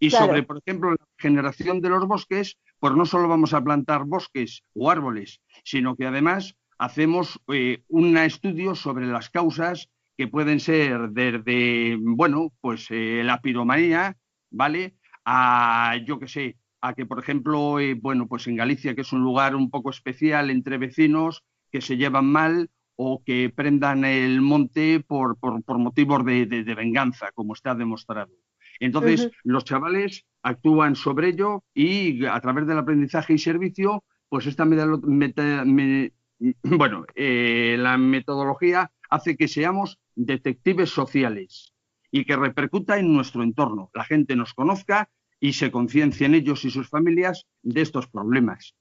Y 0.00 0.10
sobre, 0.10 0.44
por 0.44 0.58
ejemplo, 0.58 0.90
la 0.90 1.06
generación 1.18 1.80
de 1.80 1.88
los 1.88 2.06
bosques, 2.06 2.56
pues 2.78 2.94
no 2.94 3.04
solo 3.04 3.28
vamos 3.28 3.52
a 3.52 3.62
plantar 3.62 4.04
bosques 4.04 4.62
o 4.74 4.90
árboles, 4.90 5.40
sino 5.64 5.96
que 5.96 6.06
además 6.06 6.54
hacemos 6.78 7.40
eh, 7.48 7.82
un 7.88 8.16
estudio 8.16 8.74
sobre 8.74 9.06
las 9.06 9.28
causas 9.30 9.88
que 10.16 10.28
pueden 10.28 10.60
ser 10.60 11.10
desde, 11.10 11.96
bueno, 12.00 12.52
pues 12.60 12.86
eh, 12.90 13.22
la 13.24 13.40
piromanía, 13.40 14.16
¿vale? 14.50 14.96
A, 15.24 15.96
yo 16.06 16.18
qué 16.18 16.28
sé, 16.28 16.56
a 16.80 16.94
que, 16.94 17.06
por 17.06 17.18
ejemplo, 17.18 17.80
eh, 17.80 17.94
bueno, 17.94 18.26
pues 18.28 18.46
en 18.46 18.56
Galicia, 18.56 18.94
que 18.94 19.02
es 19.02 19.12
un 19.12 19.22
lugar 19.22 19.54
un 19.54 19.70
poco 19.70 19.90
especial 19.90 20.50
entre 20.50 20.78
vecinos 20.78 21.44
que 21.70 21.80
se 21.80 21.96
llevan 21.96 22.26
mal 22.26 22.70
o 23.00 23.22
que 23.24 23.48
prendan 23.54 24.04
el 24.04 24.40
monte 24.40 24.98
por, 24.98 25.38
por, 25.38 25.78
motivos 25.78 26.24
de, 26.24 26.74
venganza, 26.76 27.30
como 27.32 27.54
está 27.54 27.76
demostrado. 27.76 28.32
Entonces, 28.80 29.30
los 29.44 29.64
chavales 29.64 30.26
actúan 30.42 30.96
sobre 30.96 31.28
ello 31.28 31.62
y 31.72 32.26
a 32.26 32.40
través 32.40 32.66
del 32.66 32.78
aprendizaje 32.78 33.34
y 33.34 33.38
servicio, 33.38 34.02
pues 34.28 34.46
esta 34.46 34.64
bueno, 36.64 37.06
eh, 37.14 37.76
la 37.78 37.98
metodología 37.98 38.90
hace 39.08 39.36
que 39.36 39.46
seamos 39.46 40.00
detectives 40.16 40.90
sociales 40.90 41.72
y 42.10 42.24
que 42.24 42.34
repercuta 42.34 42.98
en 42.98 43.12
nuestro 43.14 43.44
entorno. 43.44 43.90
La 43.94 44.04
gente 44.04 44.34
nos 44.34 44.54
conozca 44.54 45.08
y 45.38 45.52
se 45.52 45.70
conciencie 45.70 46.26
en 46.26 46.34
ellos 46.34 46.64
y 46.64 46.70
sus 46.70 46.88
familias 46.88 47.46
de 47.62 47.80
estos 47.80 48.08
problemas. 48.08 48.74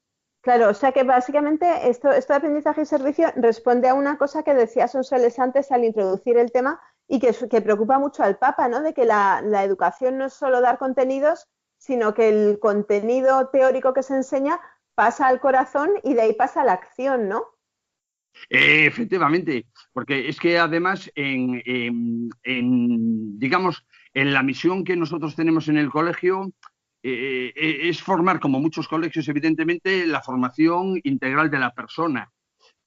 Claro, 0.48 0.70
o 0.70 0.74
sea 0.74 0.94
que 0.94 1.04
básicamente 1.04 1.90
esto, 1.90 2.10
esto 2.10 2.32
de 2.32 2.38
aprendizaje 2.38 2.84
y 2.84 2.86
servicio 2.86 3.34
responde 3.36 3.90
a 3.90 3.94
una 3.94 4.18
cosa 4.18 4.44
que 4.44 4.54
decía 4.54 4.88
Sonsoles 4.88 5.38
antes 5.40 5.74
al 5.74 5.84
introducir 5.84 6.38
el 6.38 6.54
tema 6.54 6.80
y 7.06 7.20
que, 7.20 7.34
preocupa 7.60 8.00
mucho 8.00 8.24
al 8.24 8.38
Papa, 8.38 8.70
¿no? 8.70 8.82
De 8.82 8.94
que 8.94 9.04
la, 9.04 9.42
educación 9.66 10.18
no 10.18 10.28
es 10.28 10.34
solo 10.34 10.62
dar 10.62 10.78
contenidos, 10.78 11.50
sino 11.78 12.14
que 12.14 12.30
el 12.30 12.60
contenido 12.60 13.50
teórico 13.50 13.94
que 13.94 14.04
se 14.04 14.16
enseña 14.16 14.58
pasa 14.96 15.28
al 15.28 15.42
corazón 15.42 15.90
y 16.02 16.14
de 16.14 16.22
ahí 16.22 16.34
pasa 16.34 16.62
a 16.62 16.64
la 16.66 16.72
acción, 16.72 17.28
¿no? 17.28 17.44
efectivamente, 18.50 19.66
porque 19.92 20.30
es 20.30 20.40
que 20.40 20.58
además, 20.60 21.12
en, 21.16 22.30
digamos, 23.38 23.86
en 24.14 24.34
la 24.34 24.44
misión 24.44 24.86
que 24.86 24.96
nosotros 24.96 25.36
tenemos 25.36 25.68
en 25.68 25.78
el 25.78 25.90
colegio, 25.90 26.54
eh, 27.04 27.54
eh, 27.56 27.90
es 27.90 28.02
formar, 28.02 28.40
como 28.40 28.60
muchos 28.60 28.88
colegios, 28.88 29.28
evidentemente, 29.28 30.06
la 30.06 30.22
formación 30.22 31.00
integral 31.04 31.50
de 31.50 31.60
la 31.60 31.74
persona. 31.74 32.32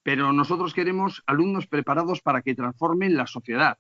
Pero 0.02 0.32
nosotros 0.32 0.74
queremos 0.74 1.22
alumnos 1.26 1.66
preparados 1.66 2.20
para 2.20 2.42
que 2.42 2.54
transformen 2.54 3.16
la 3.16 3.26
sociedad. 3.26 3.78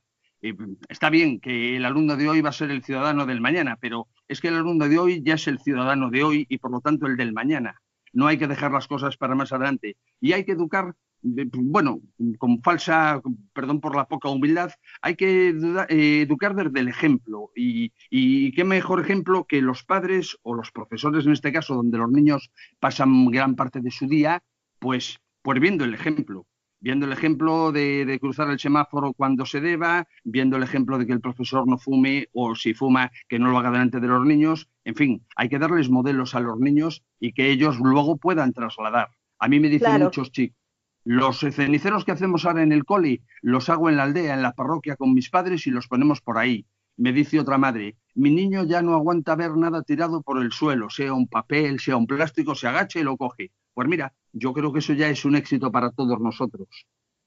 está 0.88 1.10
bien 1.10 1.38
que 1.40 1.76
el 1.76 1.84
alumno 1.84 2.16
de 2.16 2.28
hoy 2.28 2.40
va 2.40 2.50
a 2.50 2.52
ser 2.52 2.70
el 2.70 2.82
ciudadano 2.82 3.26
del 3.26 3.40
mañana, 3.40 3.76
pero 3.80 4.08
es 4.26 4.40
que 4.40 4.48
el 4.48 4.56
alumno 4.56 4.88
de 4.88 4.98
hoy 4.98 5.22
ya 5.22 5.34
es 5.34 5.46
el 5.48 5.58
ciudadano 5.58 6.10
de 6.10 6.22
hoy 6.24 6.46
y 6.48 6.58
por 6.58 6.70
lo 6.70 6.80
tanto 6.80 7.06
el 7.06 7.16
del 7.16 7.32
mañana. 7.32 7.80
No 8.12 8.26
hay 8.26 8.38
que 8.38 8.48
dejar 8.48 8.72
las 8.72 8.88
cosas 8.88 9.16
para 9.16 9.34
más 9.34 9.52
adelante. 9.52 9.96
Y 10.20 10.32
hay 10.32 10.44
que 10.44 10.52
educar 10.52 10.94
bueno, 11.22 12.00
con 12.38 12.62
falsa, 12.62 13.20
perdón 13.52 13.80
por 13.80 13.96
la 13.96 14.06
poca 14.06 14.28
humildad, 14.28 14.70
hay 15.02 15.16
que 15.16 15.50
eh, 15.88 16.22
educar 16.22 16.54
desde 16.54 16.80
el 16.80 16.88
ejemplo. 16.88 17.50
Y, 17.54 17.92
qué 18.52 18.64
mejor 18.64 19.00
ejemplo 19.00 19.44
que 19.44 19.60
los 19.60 19.84
padres 19.84 20.38
o 20.42 20.54
los 20.54 20.70
profesores, 20.72 21.26
en 21.26 21.32
este 21.32 21.52
caso, 21.52 21.74
donde 21.74 21.98
los 21.98 22.10
niños 22.10 22.50
pasan 22.78 23.26
gran 23.26 23.54
parte 23.54 23.80
de 23.80 23.90
su 23.90 24.06
día, 24.06 24.42
pues, 24.78 25.18
pues 25.42 25.60
viendo 25.60 25.84
el 25.84 25.94
ejemplo. 25.94 26.46
Viendo 26.82 27.04
el 27.04 27.12
ejemplo 27.12 27.72
de, 27.72 28.18
cruzar 28.20 28.48
el 28.50 28.58
semáforo 28.58 29.12
cuando 29.12 29.44
se 29.44 29.60
deba, 29.60 30.08
viendo 30.24 30.56
el 30.56 30.62
ejemplo 30.62 30.96
de 30.96 31.06
que 31.06 31.12
el 31.12 31.20
profesor 31.20 31.68
no 31.68 31.76
fume 31.76 32.28
o 32.32 32.54
si 32.54 32.72
fuma, 32.72 33.12
que 33.28 33.38
no 33.38 33.50
lo 33.50 33.58
haga 33.58 33.70
delante 33.70 34.00
de 34.00 34.08
los 34.08 34.24
niños. 34.24 34.70
En 34.84 34.94
fin, 34.94 35.26
hay 35.36 35.50
que 35.50 35.58
darles 35.58 35.90
modelos 35.90 36.34
a 36.34 36.40
los 36.40 36.58
niños 36.58 37.04
y 37.18 37.34
que 37.34 37.50
ellos 37.50 37.78
luego 37.78 38.16
puedan 38.16 38.54
trasladar. 38.54 39.10
A 39.38 39.48
mí 39.48 39.60
me 39.60 39.68
dicen 39.68 40.02
muchos 40.02 40.32
chicos, 40.32 40.59
los 41.04 41.40
ceniceros 41.40 42.04
que 42.04 42.12
hacemos 42.12 42.44
ahora 42.44 42.62
en 42.62 42.72
el 42.72 42.84
coli 42.84 43.22
los 43.42 43.68
hago 43.68 43.88
en 43.88 43.96
la 43.96 44.04
aldea, 44.04 44.34
en 44.34 44.42
la 44.42 44.52
parroquia 44.52 44.96
con 44.96 45.14
mis 45.14 45.30
padres 45.30 45.66
y 45.66 45.70
los 45.70 45.88
ponemos 45.88 46.20
por 46.20 46.38
ahí. 46.38 46.66
Me 46.96 47.12
dice 47.12 47.40
otra 47.40 47.56
madre, 47.56 47.96
mi 48.14 48.30
niño 48.30 48.64
ya 48.64 48.82
no 48.82 48.94
aguanta 48.94 49.34
ver 49.34 49.56
nada 49.56 49.82
tirado 49.82 50.20
por 50.20 50.40
el 50.42 50.52
suelo, 50.52 50.90
sea 50.90 51.14
un 51.14 51.28
papel, 51.28 51.80
sea 51.80 51.96
un 51.96 52.06
plástico, 52.06 52.54
se 52.54 52.68
agacha 52.68 53.00
y 53.00 53.04
lo 53.04 53.16
coge. 53.16 53.52
Pues 53.72 53.88
mira, 53.88 54.12
yo 54.32 54.52
creo 54.52 54.72
que 54.72 54.80
eso 54.80 54.92
ya 54.92 55.08
es 55.08 55.24
un 55.24 55.36
éxito 55.36 55.72
para 55.72 55.90
todos 55.90 56.20
nosotros. 56.20 56.68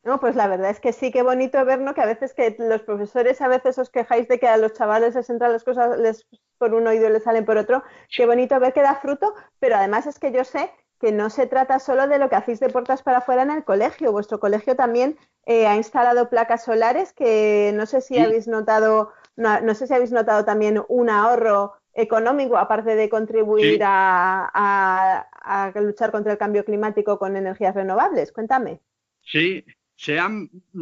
No, 0.03 0.19
pues 0.19 0.35
la 0.35 0.47
verdad 0.47 0.69
es 0.69 0.81
que 0.81 0.91
sí, 0.91 1.11
qué 1.11 1.23
bonito 1.23 1.63
ver, 1.63 1.79
¿no? 1.79 1.93
Que 1.93 2.01
a 2.01 2.05
veces 2.05 2.33
que 2.33 2.55
los 2.59 2.81
profesores 2.81 3.39
a 3.41 3.47
veces 3.47 3.79
os 3.79 3.89
quejáis 3.89 4.27
de 4.27 4.37
que 4.37 4.47
a 4.47 4.57
los 4.57 4.73
chavales 4.73 5.15
les 5.15 5.29
entran 5.29 5.53
las 5.53 5.63
cosas 5.63 5.97
les, 5.97 6.27
por 6.57 6.73
un 6.73 6.85
oído 6.85 7.07
y 7.07 7.13
les 7.13 7.23
salen 7.23 7.45
por 7.45 7.57
otro. 7.57 7.83
Qué 8.15 8.25
bonito 8.25 8.59
ver 8.59 8.73
que 8.73 8.81
da 8.81 8.95
fruto, 8.95 9.33
pero 9.59 9.77
además 9.77 10.05
es 10.05 10.19
que 10.19 10.33
yo 10.33 10.43
sé 10.43 10.69
que 11.03 11.11
no 11.11 11.29
se 11.29 11.47
trata 11.47 11.79
solo 11.79 12.07
de 12.07 12.17
lo 12.17 12.29
que 12.29 12.37
hacéis 12.37 12.61
de 12.61 12.69
puertas 12.69 13.03
para 13.03 13.17
afuera 13.17 13.41
en 13.41 13.51
el 13.51 13.65
colegio. 13.65 14.13
Vuestro 14.13 14.39
colegio 14.39 14.77
también 14.77 15.17
eh, 15.45 15.67
ha 15.67 15.75
instalado 15.75 16.29
placas 16.29 16.63
solares 16.63 17.11
que 17.11 17.73
no 17.75 17.85
sé 17.85 17.99
si 17.99 18.17
habéis 18.17 18.47
notado, 18.47 19.11
no, 19.35 19.75
sé 19.75 19.85
si 19.85 19.93
habéis 19.93 20.13
notado 20.13 20.45
también 20.45 20.81
un 20.87 21.09
ahorro 21.09 21.73
económico, 21.93 22.57
aparte 22.57 22.95
de 22.95 23.09
contribuir 23.09 23.81
a, 23.83 25.27
luchar 25.75 26.11
contra 26.11 26.31
el 26.31 26.37
cambio 26.37 26.63
climático 26.63 27.19
con 27.19 27.35
energías 27.35 27.75
renovables. 27.75 28.31
Cuéntame. 28.31 28.79
Sí, 29.23 29.65
se 29.97 30.17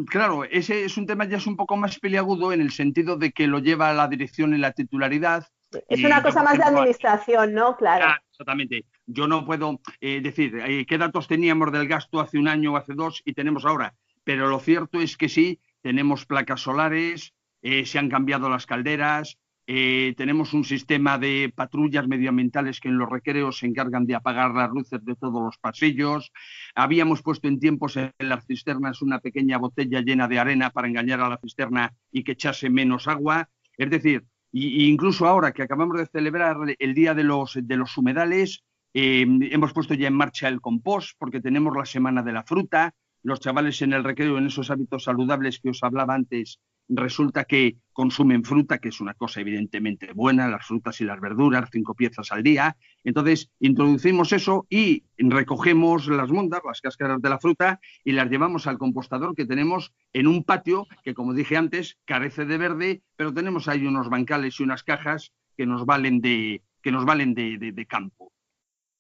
claro, 0.08 0.44
ese 0.44 0.86
es 0.86 0.98
un 0.98 1.08
tema 1.08 1.26
ya 1.26 1.38
es 1.38 1.48
un 1.48 1.58
poco 1.58 1.78
más 1.78 1.98
peliagudo 1.98 2.54
en 2.54 2.62
el 2.62 2.70
sentido 2.70 3.18
de 3.18 3.32
que 3.32 3.48
lo 3.48 3.58
lleva 3.58 3.92
la 3.92 4.08
dirección 4.08 4.54
y 4.54 4.60
la 4.60 4.74
titularidad 4.74 5.48
Es 5.90 6.04
una 6.04 6.22
cosa 6.22 6.44
más 6.44 6.60
de 6.60 6.64
administración, 6.64 7.56
¿no? 7.56 7.76
Claro. 7.76 8.22
Exactamente. 8.42 8.86
Yo 9.06 9.28
no 9.28 9.46
puedo 9.46 9.80
eh, 10.00 10.22
decir 10.22 10.56
eh, 10.58 10.86
qué 10.86 10.98
datos 10.98 11.28
teníamos 11.28 11.72
del 11.72 11.88
gasto 11.88 12.20
hace 12.20 12.38
un 12.38 12.48
año 12.48 12.74
o 12.74 12.78
hace 12.78 12.94
dos 12.94 13.22
y 13.26 13.34
tenemos 13.34 13.66
ahora, 13.66 13.94
pero 14.24 14.48
lo 14.48 14.60
cierto 14.60 15.00
es 15.00 15.18
que 15.18 15.30
sí, 15.30 15.60
tenemos 15.82 16.26
placas 16.26 16.62
solares, 16.62 17.34
eh, 17.62 17.86
se 17.86 18.00
han 18.00 18.10
cambiado 18.10 18.50
las 18.50 18.66
calderas, 18.66 19.38
tenemos 19.64 20.54
un 20.54 20.66
sistema 20.66 21.18
de 21.18 21.50
patrullas 21.56 22.06
medioambientales 22.06 22.82
que 22.82 22.90
en 22.90 22.98
los 22.98 23.10
recreos 23.10 23.60
se 23.60 23.68
encargan 23.68 24.06
de 24.06 24.16
apagar 24.16 24.52
las 24.54 24.70
luces 24.70 25.00
de 25.06 25.16
todos 25.16 25.42
los 25.42 25.58
pasillos. 25.60 26.34
Habíamos 26.76 27.22
puesto 27.22 27.48
en 27.48 27.58
tiempos 27.58 27.96
en 27.96 28.12
las 28.20 28.46
cisternas 28.46 29.02
una 29.02 29.20
pequeña 29.20 29.60
botella 29.60 30.02
llena 30.02 30.28
de 30.28 30.40
arena 30.40 30.72
para 30.72 30.90
engañar 30.90 31.22
a 31.22 31.30
la 31.30 31.38
cisterna 31.38 31.94
y 32.12 32.26
que 32.26 32.34
echase 32.34 32.70
menos 32.70 33.08
agua. 33.08 33.48
Es 33.78 33.90
decir, 33.90 34.26
y, 34.52 34.90
incluso 34.90 35.28
ahora 35.28 35.52
que 35.52 35.64
acabamos 35.64 35.98
de 35.98 36.08
celebrar 36.08 36.58
el 36.78 36.94
Día 36.94 37.14
de 37.14 37.24
los, 37.24 37.58
de 37.62 37.78
los 37.78 37.98
Humedales, 37.98 38.64
eh, 38.94 39.26
hemos 39.52 39.74
puesto 39.74 39.94
ya 39.94 40.08
en 40.08 40.14
marcha 40.14 40.48
el 40.48 40.60
compost 40.60 41.16
porque 41.18 41.40
tenemos 41.40 41.76
la 41.76 41.86
Semana 41.86 42.22
de 42.22 42.34
la 42.34 42.44
Fruta. 42.44 42.94
Los 43.24 43.40
chavales 43.40 43.82
en 43.82 43.94
el 43.94 44.04
recreo, 44.04 44.38
en 44.38 44.48
esos 44.48 44.72
hábitos 44.72 45.04
saludables 45.04 45.60
que 45.60 45.70
os 45.70 45.84
hablaba 45.84 46.16
antes, 46.16 46.60
resulta 46.92 47.46
que 47.46 47.78
consumen 47.94 48.44
fruta, 48.44 48.80
que 48.80 48.90
es 48.90 49.02
una 49.02 49.14
cosa 49.14 49.42
evidentemente 49.42 50.12
buena, 50.14 50.48
las 50.48 50.66
frutas 50.66 51.00
y 51.02 51.06
las 51.06 51.20
verduras, 51.20 51.70
cinco 51.72 51.94
piezas 51.96 52.32
al 52.32 52.44
día. 52.44 52.78
Entonces, 53.04 53.50
introducimos 53.60 54.32
eso 54.34 54.66
y 54.70 55.04
recogemos 55.18 56.08
las 56.08 56.30
mondas, 56.30 56.62
las 56.66 56.82
cáscaras 56.82 57.22
de 57.22 57.30
la 57.30 57.40
fruta, 57.40 57.80
y 58.04 58.12
las 58.14 58.30
llevamos 58.30 58.68
al 58.68 58.78
compostador 58.78 59.36
que 59.36 59.46
tenemos 59.46 59.94
en 60.14 60.28
un 60.28 60.44
patio 60.44 60.88
que, 61.04 61.14
como 61.14 61.34
dije 61.34 61.58
antes, 61.58 61.98
carece 62.06 62.46
de 62.46 62.58
verde, 62.58 63.02
pero 63.16 63.34
tenemos 63.34 63.68
ahí 63.68 63.86
unos 63.86 64.10
bancales 64.10 64.60
y 64.60 64.64
unas 64.64 64.84
cajas 64.84 65.32
que 65.58 65.66
nos 65.66 65.86
valen 65.86 66.22
de, 66.22 66.64
que 66.82 66.92
nos 66.92 67.06
valen 67.06 67.34
de 67.34 67.86
campo. 67.88 68.32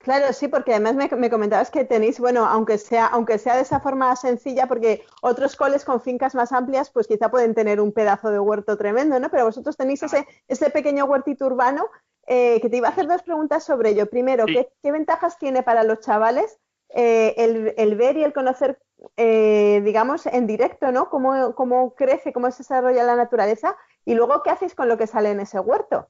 Claro, 0.04 0.34
sí, 0.34 0.47
porque 0.47 0.74
además 0.74 0.95
me, 0.95 1.30
comentabas 1.30 1.70
que 1.70 1.86
tenéis, 1.86 2.20
bueno, 2.20 2.45
aunque 2.45 2.78
sea, 2.80 3.06
aunque 3.06 3.38
sea 3.38 3.56
de 3.56 3.62
esa 3.62 3.80
forma 3.80 4.16
sencilla, 4.16 4.68
porque 4.68 5.04
otros 5.22 5.56
coles 5.56 5.86
con 5.86 6.02
fincas 6.02 6.34
más 6.34 6.52
amplias, 6.52 6.89
pues 6.89 7.08
quizá 7.08 7.30
pueden 7.30 7.54
tener 7.54 7.80
un 7.80 7.91
pedazo 7.91 8.32
de 8.32 8.39
huerto 8.39 8.78
tremendo, 8.78 9.20
¿no? 9.20 9.30
Pero 9.30 9.45
vosotros 9.45 9.78
tenéis 9.78 10.02
ese, 10.02 10.28
ese 10.47 10.72
pequeño 10.72 11.06
huertito 11.06 11.45
urbano, 11.45 11.88
eh, 12.26 12.60
que 12.62 12.70
te 12.70 12.78
iba 12.78 12.88
a 12.88 12.91
hacer 12.91 13.08
dos 13.08 13.22
preguntas 13.22 13.64
sobre 13.64 13.89
ello. 13.89 14.10
Primero, 14.10 14.45
¿qué, 14.45 14.91
ventajas 14.91 15.38
tiene 15.38 15.64
para 15.64 15.84
los 15.84 15.99
chavales 15.99 16.60
eh, 16.89 17.36
el, 17.78 17.95
ver 17.95 18.18
y 18.18 18.24
el 18.24 18.34
conocer, 18.34 18.80
eh, 19.18 19.82
digamos, 19.84 20.26
en 20.26 20.47
directo, 20.47 20.91
¿no? 20.91 21.10
Cómo, 21.10 21.54
cómo 21.54 21.93
crece, 21.93 22.34
cómo 22.34 22.49
se 22.49 22.60
desarrolla 22.60 23.04
la 23.04 23.16
naturaleza, 23.16 23.78
y 24.04 24.16
luego, 24.16 24.41
¿qué 24.43 24.49
hacéis 24.49 24.74
con 24.74 24.88
lo 24.88 24.97
que 24.97 25.08
sale 25.08 25.30
en 25.30 25.41
ese 25.41 25.60
huerto? 25.60 26.08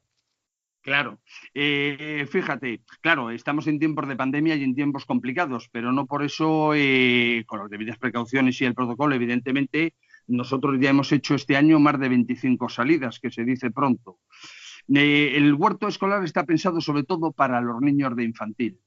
Claro, 0.82 1.20
eh, 1.54 2.26
fíjate, 2.32 2.82
claro, 3.02 3.30
estamos 3.30 3.68
en 3.68 3.78
tiempos 3.78 4.08
de 4.08 4.16
pandemia 4.16 4.56
y 4.56 4.64
en 4.64 4.74
tiempos 4.74 5.06
complicados, 5.06 5.70
pero 5.72 5.92
no 5.92 6.08
por 6.08 6.24
eso, 6.24 6.74
eh, 6.74 7.44
con 7.46 7.60
las 7.60 7.70
debidas 7.70 8.00
precauciones 8.00 8.60
y 8.60 8.66
el 8.66 8.74
protocolo, 8.74 9.14
evidentemente, 9.14 9.94
nosotros 10.26 10.78
ya 10.80 10.90
hemos 10.90 11.12
hecho 11.12 11.36
este 11.36 11.56
año 11.56 11.80
más 11.80 12.00
de 12.00 12.10
25 12.10 12.68
salidas, 12.68 13.20
que 13.20 13.30
se 13.30 13.44
dice 13.44 13.70
pronto. 13.70 14.20
Eh, 14.88 15.34
el 15.36 15.54
huerto 15.54 15.88
escolar 15.88 16.24
está 16.24 16.46
pensado 16.46 16.82
sobre 16.82 17.04
todo 17.04 17.32
para 17.32 17.62
los 17.62 17.80
niños 17.80 18.16
de 18.16 18.24
infantil. 18.24 18.80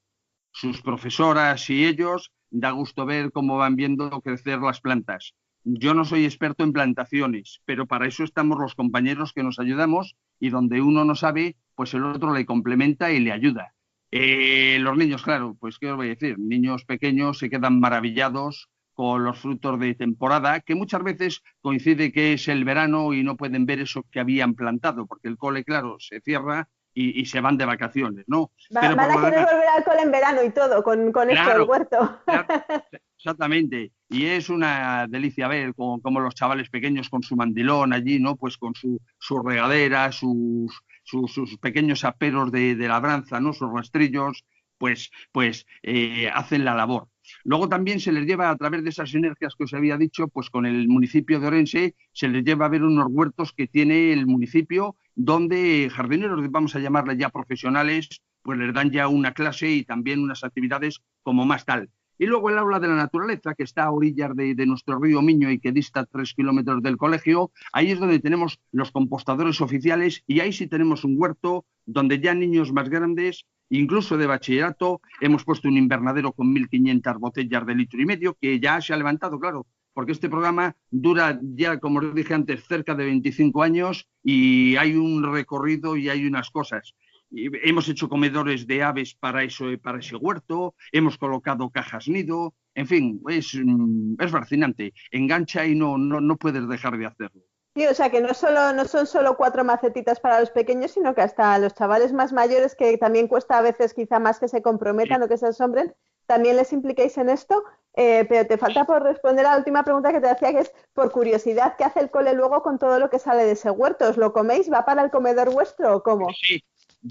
Sus 0.51 0.82
profesoras 0.82 1.70
y 1.70 1.84
ellos 1.86 2.32
da 2.51 2.72
gusto 2.72 3.07
ver 3.07 3.30
cómo 3.30 3.57
van 3.57 3.76
viendo 3.76 4.20
crecer 4.20 4.59
las 4.59 4.80
plantas. 4.80 5.34
Yo 5.65 5.95
no 5.95 6.05
soy 6.05 6.27
experto 6.27 6.62
en 6.62 6.75
plantaciones, 6.75 7.62
pero 7.65 7.87
para 7.87 8.07
eso 8.07 8.23
estamos 8.23 8.59
los 8.59 8.75
compañeros 8.75 9.33
que 9.33 9.43
nos 9.43 9.59
ayudamos 9.59 10.15
y 10.39 10.51
donde 10.51 10.83
uno 10.83 11.07
no 11.07 11.15
sabe, 11.15 11.57
pues 11.75 11.95
el 11.95 12.05
otro 12.05 12.35
le 12.35 12.45
complementa 12.45 13.11
y 13.12 13.21
le 13.21 13.33
ayuda. 13.33 13.75
Eh, 14.11 14.77
los 14.81 14.97
niños, 14.97 15.23
claro, 15.23 15.57
pues 15.59 15.79
qué 15.79 15.91
os 15.91 15.97
voy 15.97 16.09
a 16.09 16.11
decir, 16.11 16.39
niños 16.39 16.85
pequeños 16.85 17.39
se 17.39 17.49
quedan 17.49 17.81
maravillados 17.81 18.69
con 18.93 19.25
los 19.25 19.41
frutos 19.41 19.81
de 19.81 19.95
temporada, 19.95 20.61
que 20.61 20.75
muchas 20.75 21.03
veces 21.03 21.43
coincide 21.62 22.12
que 22.12 22.35
es 22.35 22.47
el 22.49 22.65
verano 22.65 23.15
y 23.15 23.25
no 23.25 23.37
pueden 23.37 23.65
ver 23.65 23.81
eso 23.81 24.05
que 24.11 24.21
habían 24.21 24.55
plantado, 24.55 25.07
porque 25.07 25.29
el 25.29 25.39
cole, 25.39 25.65
claro, 25.65 25.97
se 25.99 26.21
cierra 26.21 26.69
y, 26.95 27.26
se 27.26 27.40
van 27.40 27.57
de 27.57 27.64
vacaciones, 27.64 28.24
¿no? 28.28 28.53
van 28.70 28.99
a 28.99 29.20
querer 29.20 29.45
volver 29.45 29.68
al 29.76 29.84
cole 29.84 30.03
en 30.03 30.11
verano 30.12 30.42
y 30.45 30.51
todo, 30.51 30.82
con, 30.82 31.09
esto 31.30 31.51
del 31.51 31.62
huerto. 31.62 32.20
exactamente. 33.18 33.92
Y 34.09 34.26
es 34.26 34.49
una 34.49 35.07
delicia 35.09 35.49
ver 35.49 35.74
como, 35.74 36.20
los 36.20 36.34
chavales 36.34 36.70
pequeños 36.70 37.09
con 37.09 37.22
su 37.22 37.34
mandilón 37.36 37.92
allí, 37.92 38.20
¿no? 38.20 38.36
Pues 38.36 38.57
con 38.57 38.74
su, 38.74 39.01
su 39.18 39.42
regadera, 39.42 40.12
sus, 40.12 40.72
sus, 41.05 41.59
pequeños 41.59 42.05
aperos 42.05 42.53
de, 42.53 42.76
labranza, 42.76 43.40
¿no? 43.40 43.53
Sus 43.53 43.72
rastrillos, 43.72 44.45
pues, 44.78 45.11
pues 45.32 45.66
eh, 45.82 46.30
hacen 46.32 46.64
la 46.64 46.74
labor. 46.74 47.09
Luego 47.45 47.68
también 47.68 48.01
se 48.01 48.11
les 48.11 48.26
lleva 48.26 48.51
a 48.51 48.57
través 48.57 48.82
de 48.82 48.90
esas 48.90 49.11
sinergias 49.11 49.55
que 49.55 49.64
os 49.64 49.74
había 49.74 49.99
dicho, 49.99 50.28
pues 50.28 50.49
con 50.49 50.64
el 50.64 50.88
municipio 50.88 51.40
de 51.40 51.47
Orense 51.47 51.95
se 52.12 52.28
les 52.28 52.42
lleva 52.42 52.66
a 52.66 52.70
ver 52.70 52.82
unos 52.82 53.07
huertos 53.11 53.53
que 53.53 53.66
tiene 53.66 54.12
el 54.14 54.26
municipio 54.26 54.97
donde 55.14 55.90
jardineros, 55.92 56.51
vamos 56.51 56.74
a 56.74 56.80
llamarles 56.80 57.18
ya 57.18 57.28
profesionales, 57.28 58.09
pues 58.42 58.59
les 58.59 58.72
dan 58.72 58.90
ya 58.90 59.09
una 59.09 59.32
clase 59.32 59.70
y 59.70 59.84
también 59.84 60.20
unas 60.20 60.42
actividades 60.42 61.03
como 61.22 61.45
más 61.45 61.64
tal. 61.66 61.90
Y 62.16 62.26
luego 62.26 62.49
el 62.49 62.59
aula 62.59 62.78
de 62.78 62.88
la 62.88 62.95
naturaleza, 62.95 63.55
que 63.55 63.64
está 63.64 63.84
a 63.84 63.90
orillas 63.90 64.34
de, 64.36 64.55
nuestro 64.66 65.01
río 65.01 65.20
Miño 65.20 65.51
y 65.51 65.59
que 65.59 65.72
dista 65.72 66.07
tres 66.07 66.32
kilómetros 66.32 66.80
del 66.82 66.97
colegio, 66.97 67.51
ahí 67.72 67.90
es 67.90 67.99
donde 67.99 68.20
tenemos 68.20 68.61
los 68.70 68.92
compostadores 68.92 69.61
oficiales 69.61 70.22
y 70.26 70.40
ahí 70.40 70.53
sí 70.53 70.68
tenemos 70.68 71.05
un 71.05 71.16
huerto 71.18 71.66
donde 71.86 72.20
ya 72.20 72.34
niños 72.34 72.72
más 72.72 72.88
grandes, 72.88 73.47
incluso 73.79 74.16
de 74.16 74.27
bachillerato, 74.27 75.01
hemos 75.20 75.45
puesto 75.45 75.68
un 75.68 75.77
invernadero 75.77 76.33
con 76.33 76.55
1.500 76.55 77.18
botellas 77.18 77.66
de 77.66 77.75
litro 77.75 78.01
y 78.01 78.07
medio, 78.07 78.37
que 78.41 78.61
ya 78.61 78.81
se 78.81 78.93
ha 78.93 78.97
levantado, 78.97 79.39
claro, 79.39 79.66
porque 79.93 80.12
este 80.12 80.29
programa 80.29 80.77
dura 80.91 81.39
ya, 81.43 81.79
como 81.79 82.01
os 82.01 82.14
dije 82.14 82.35
antes, 82.35 82.64
cerca 82.66 82.95
de 82.95 83.05
25 83.05 83.62
años 83.62 84.09
y 84.22 84.77
hay 84.77 84.97
un 84.97 85.22
recorrido 85.22 85.97
y 85.97 86.09
hay 86.09 86.27
unas 86.27 86.51
cosas 86.51 86.95
hemos 87.37 87.89
hecho 87.89 88.09
comedores 88.09 88.66
de 88.66 88.83
aves 88.83 89.14
para, 89.14 89.43
eso, 89.43 89.66
para 89.83 89.99
ese 89.99 90.16
huerto, 90.16 90.75
hemos 90.93 91.18
colocado 91.18 91.70
cajas 91.70 92.09
nido, 92.09 92.55
en 92.75 92.87
fin, 92.87 93.20
es, 93.29 93.55
mm, 93.55 94.16
es 94.20 94.31
fascinante. 94.31 94.93
Engancha 95.11 95.66
y 95.66 95.75
no, 95.75 95.99
no, 95.99 96.20
no 96.20 96.37
puedes 96.37 96.68
dejar 96.68 96.97
de 96.99 97.07
hacerlo. 97.07 97.43
Sí, 97.75 97.87
o 97.87 97.95
sea 97.95 98.09
que 98.11 98.20
no, 98.20 98.33
solo, 98.35 98.72
no 98.72 98.85
son 98.85 99.07
solo 99.07 99.37
cuatro 99.37 99.64
macetitas 99.64 100.20
para 100.20 100.39
los 100.39 100.51
pequeños, 100.51 100.93
sino 100.93 101.12
que 101.14 101.22
hasta 101.22 101.59
los 101.59 101.75
chavales 101.75 102.12
más 102.12 102.33
mayores, 102.33 102.77
que 102.77 102.97
también 102.99 103.27
cuesta 103.27 103.59
a 103.59 103.62
veces 103.62 103.95
quizá 103.95 104.20
más 104.20 104.39
que 104.39 104.47
se 104.47 104.62
comprometan 104.62 105.22
o 105.22 105.29
que 105.29 105.37
se 105.37 105.49
asombren, 105.49 105.93
también 106.27 106.57
les 106.57 106.72
impliquéis 106.72 107.18
en 107.18 107.29
esto. 107.29 107.64
Eh, 107.97 108.27
pero 108.29 108.47
te 108.47 108.59
falta 108.59 108.85
por 108.85 109.03
responder 109.03 109.47
a 109.47 109.53
la 109.53 109.59
última 109.59 109.85
pregunta 109.85 110.12
que 110.12 110.20
te 110.20 110.29
hacía, 110.29 110.53
que 110.53 110.61
es 110.61 110.72
por 110.93 111.12
curiosidad, 111.12 111.75
¿qué 111.77 111.85
hace 111.85 112.01
el 112.01 112.11
cole 112.11 112.35
luego 112.35 112.62
con 112.62 112.79
todo 112.79 112.99
lo 112.99 113.09
que 113.09 113.20
sale 113.20 113.45
de 113.45 113.53
ese 113.53 113.70
huerto? 113.70 114.09
¿Os 114.09 114.16
lo 114.16 114.33
coméis? 114.33 114.72
¿Va 114.72 114.85
para 114.85 115.03
el 115.03 115.11
comedor 115.11 115.53
vuestro 115.53 115.97
o 115.97 116.03
cómo? 116.03 116.29
Sí, 116.33 116.61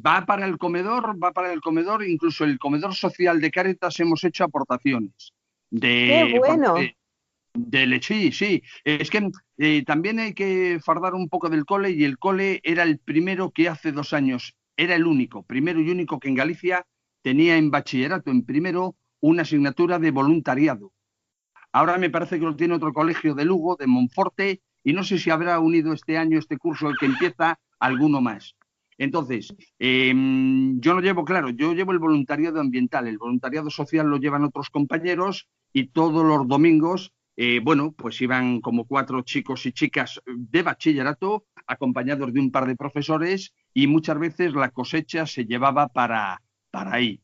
va 0.05 0.25
para 0.25 0.45
el 0.45 0.57
comedor, 0.57 1.21
va 1.21 1.31
para 1.31 1.53
el 1.53 1.61
comedor, 1.61 2.03
incluso 2.03 2.43
el 2.43 2.59
comedor 2.59 2.93
social 2.95 3.39
de 3.39 3.51
Caritas 3.51 3.97
hemos 3.99 4.23
hecho 4.25 4.43
aportaciones. 4.43 5.33
De, 5.69 6.29
¡Qué 6.31 6.39
bueno! 6.39 6.73
De, 6.73 6.97
leche, 7.53 8.31
sí. 8.31 8.63
Es 8.83 9.09
que 9.09 9.29
eh, 9.57 9.83
también 9.85 10.19
hay 10.19 10.33
que 10.33 10.79
fardar 10.83 11.13
un 11.13 11.29
poco 11.29 11.49
del 11.49 11.65
cole 11.65 11.91
y 11.91 12.03
el 12.03 12.17
cole 12.17 12.59
era 12.63 12.83
el 12.83 12.99
primero 12.99 13.51
que 13.51 13.69
hace 13.69 13.91
dos 13.91 14.13
años, 14.13 14.55
era 14.77 14.95
el 14.95 15.05
único, 15.05 15.43
primero 15.43 15.79
y 15.79 15.89
único 15.89 16.19
que 16.19 16.29
en 16.29 16.35
Galicia 16.35 16.85
tenía 17.21 17.57
en 17.57 17.71
bachillerato, 17.71 18.31
en 18.31 18.45
primero, 18.45 18.95
una 19.21 19.43
asignatura 19.43 19.99
de 19.99 20.11
voluntariado. 20.11 20.91
Ahora 21.71 21.97
me 21.97 22.09
parece 22.09 22.37
que 22.37 22.45
lo 22.45 22.55
tiene 22.55 22.75
otro 22.75 22.93
colegio 22.93 23.33
de 23.33 23.45
Lugo, 23.45 23.75
de 23.75 23.87
Monforte, 23.87 24.61
y 24.83 24.93
no 24.93 25.03
sé 25.03 25.17
si 25.17 25.29
habrá 25.29 25.59
unido 25.59 25.93
este 25.93 26.17
año, 26.17 26.37
este 26.37 26.57
curso, 26.57 26.89
el 26.89 26.97
que 26.97 27.05
empieza, 27.05 27.59
alguno 27.79 28.21
más. 28.21 28.55
Entonces, 28.97 29.55
em, 29.79 30.79
yo 30.79 30.93
lo 30.93 31.01
llevo 31.01 31.25
claro, 31.25 31.49
yo 31.49 31.73
llevo 31.73 31.93
el 31.93 31.99
voluntariado 31.99 32.59
ambiental, 32.59 33.07
el 33.07 33.17
voluntariado 33.17 33.69
social 33.69 34.07
lo 34.07 34.17
llevan 34.17 34.43
otros 34.43 34.69
compañeros 34.69 35.47
y 35.71 35.87
todos 35.87 36.23
los 36.23 36.47
domingos, 36.47 37.11
eh, 37.35 37.59
bueno, 37.63 37.93
pues 37.97 38.21
iban 38.21 38.61
como 38.61 38.85
cuatro 38.85 39.21
chicos 39.21 39.65
y 39.65 39.71
chicas 39.71 40.21
de 40.25 40.61
bachillerato 40.61 41.45
acompañados 41.67 42.33
de 42.33 42.39
un 42.39 42.51
par 42.51 42.67
de 42.67 42.75
profesores 42.75 43.53
y 43.73 43.87
muchas 43.87 44.19
veces 44.19 44.53
la 44.53 44.69
cosecha 44.69 45.25
se 45.25 45.45
llevaba 45.45 45.87
para, 45.87 46.41
para 46.71 46.93
ahí. 46.93 47.21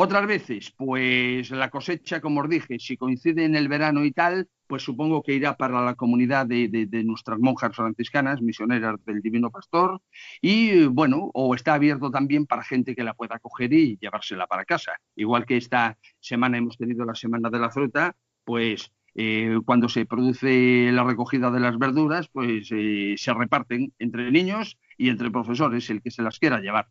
Otras 0.00 0.28
veces, 0.28 0.72
pues 0.76 1.50
la 1.50 1.70
cosecha, 1.70 2.20
como 2.20 2.42
os 2.42 2.48
dije, 2.48 2.78
si 2.78 2.96
coincide 2.96 3.44
en 3.44 3.56
el 3.56 3.66
verano 3.66 4.04
y 4.04 4.12
tal, 4.12 4.48
pues 4.68 4.82
supongo 4.84 5.24
que 5.24 5.34
irá 5.34 5.56
para 5.56 5.82
la 5.84 5.96
comunidad 5.96 6.46
de, 6.46 6.88
nuestras 7.04 7.40
monjas 7.40 7.74
franciscanas, 7.74 8.40
misioneras 8.40 8.94
del 9.04 9.20
Divino 9.20 9.50
Pastor, 9.50 10.00
y 10.40 10.84
bueno, 10.84 11.30
o 11.34 11.52
está 11.54 11.74
abierto 11.74 12.12
también 12.12 12.46
para 12.46 12.62
gente 12.62 12.94
que 12.94 13.02
la 13.02 13.14
pueda 13.14 13.40
coger 13.40 13.72
y 13.72 13.98
llevársela 14.00 14.46
para 14.46 14.64
casa. 14.64 14.92
Igual 15.16 15.46
que 15.46 15.56
esta 15.56 15.98
semana 16.20 16.58
hemos 16.58 16.76
tenido 16.76 17.04
la 17.04 17.16
Semana 17.16 17.50
de 17.50 17.58
la 17.58 17.70
Fruta, 17.70 18.14
pues 18.44 18.92
eh, 19.14 19.58
cuando 19.64 19.88
se 19.88 20.06
produce 20.06 20.90
la 20.92 21.04
recogida 21.04 21.50
de 21.50 21.60
las 21.60 21.78
verduras, 21.78 22.28
pues 22.28 22.68
eh, 22.72 23.14
se 23.16 23.34
reparten 23.34 23.92
entre 23.98 24.30
niños 24.30 24.78
y 24.96 25.08
entre 25.08 25.30
profesores, 25.30 25.88
el 25.90 26.02
que 26.02 26.10
se 26.10 26.22
las 26.22 26.38
quiera 26.38 26.60
llevar. 26.60 26.86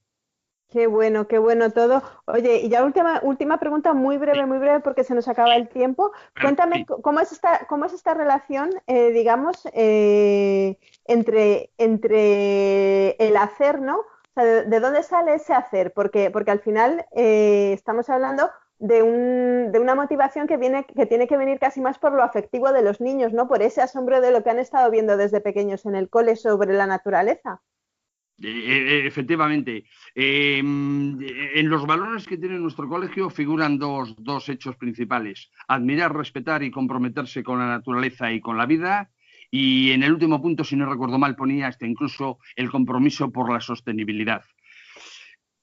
Qué 0.70 0.88
bueno, 0.88 1.28
qué 1.28 1.38
bueno 1.38 1.72
todo. 1.72 2.04
Oye, 2.26 2.60
y 2.64 2.70
ya 2.70 2.84
última, 2.84 3.22
última 3.24 3.58
pregunta, 3.58 3.94
muy 3.94 4.18
breve, 4.18 4.46
muy 4.46 4.58
breve, 4.58 4.82
porque 4.82 5.06
se 5.06 5.16
nos 5.16 5.30
acaba 5.30 5.56
el 5.56 5.70
tiempo. 5.70 6.12
Cuéntame 6.42 6.86
cómo 6.86 7.22
es 7.22 7.32
esta, 7.32 7.66
cómo 7.68 7.86
es 7.86 7.94
esta 7.94 8.14
relación, 8.14 8.72
eh, 8.86 9.12
digamos, 9.12 9.66
entre, 9.74 11.72
entre 11.78 13.12
el 13.12 13.38
hacer, 13.38 13.80
¿no? 13.80 14.00
O 14.00 14.34
sea, 14.34 14.44
de, 14.44 14.80
dónde 14.82 15.04
sale 15.04 15.36
ese 15.36 15.54
hacer? 15.54 15.94
Porque, 15.94 16.32
porque 16.32 16.52
al 16.52 16.60
final 16.60 17.06
estamos 17.14 18.10
hablando 18.10 18.50
de, 18.80 19.04
un, 19.04 19.72
de 19.72 19.80
una 19.80 19.96
motivación 19.96 20.48
que, 20.48 20.58
viene, 20.58 20.86
que 20.86 21.06
tiene 21.06 21.28
que 21.28 21.38
venir 21.38 21.60
casi 21.60 21.82
más 21.82 21.98
por 21.98 22.14
lo 22.14 22.24
afectivo 22.24 22.72
de 22.72 22.84
los 22.84 23.02
niños, 23.02 23.34
¿no? 23.34 23.48
Por 23.48 23.62
ese 23.62 23.82
asombro 23.82 24.22
de 24.22 24.32
lo 24.32 24.44
que 24.44 24.50
han 24.50 24.60
estado 24.60 24.92
viendo 24.92 25.18
desde 25.18 25.42
pequeños 25.42 25.86
en 25.86 25.96
el 25.96 26.10
cole 26.10 26.36
sobre 26.36 26.74
la 26.74 26.88
naturaleza. 26.88 27.62
Eh, 28.40 28.50
eh, 28.50 29.08
efectivamente. 29.08 29.86
Em, 30.14 31.18
en 31.22 31.70
los 31.70 31.88
valores 31.88 32.28
que 32.28 32.38
tiene 32.38 32.60
nuestro 32.60 32.88
colegio 32.88 33.30
figuran 33.30 33.80
dos, 33.80 34.16
dos, 34.18 34.48
hechos 34.50 34.76
principales. 34.76 35.50
Admirar, 35.68 36.16
respetar 36.16 36.62
y 36.62 36.70
comprometerse 36.70 37.44
con 37.44 37.60
la 37.60 37.68
naturaleza 37.68 38.32
y 38.32 38.40
con 38.40 38.58
la 38.58 38.68
vida. 38.68 39.12
Y 39.50 39.92
en 39.92 40.04
el 40.04 40.14
último 40.14 40.42
punto, 40.42 40.64
si 40.64 40.76
no 40.76 40.86
recuerdo 40.88 41.18
mal, 41.18 41.36
ponía 41.36 41.68
hasta 41.68 41.88
incluso 41.88 42.40
el 42.56 42.70
compromiso 42.70 43.32
por 43.32 43.52
la 43.52 43.62
sostenibilidad. 43.62 44.44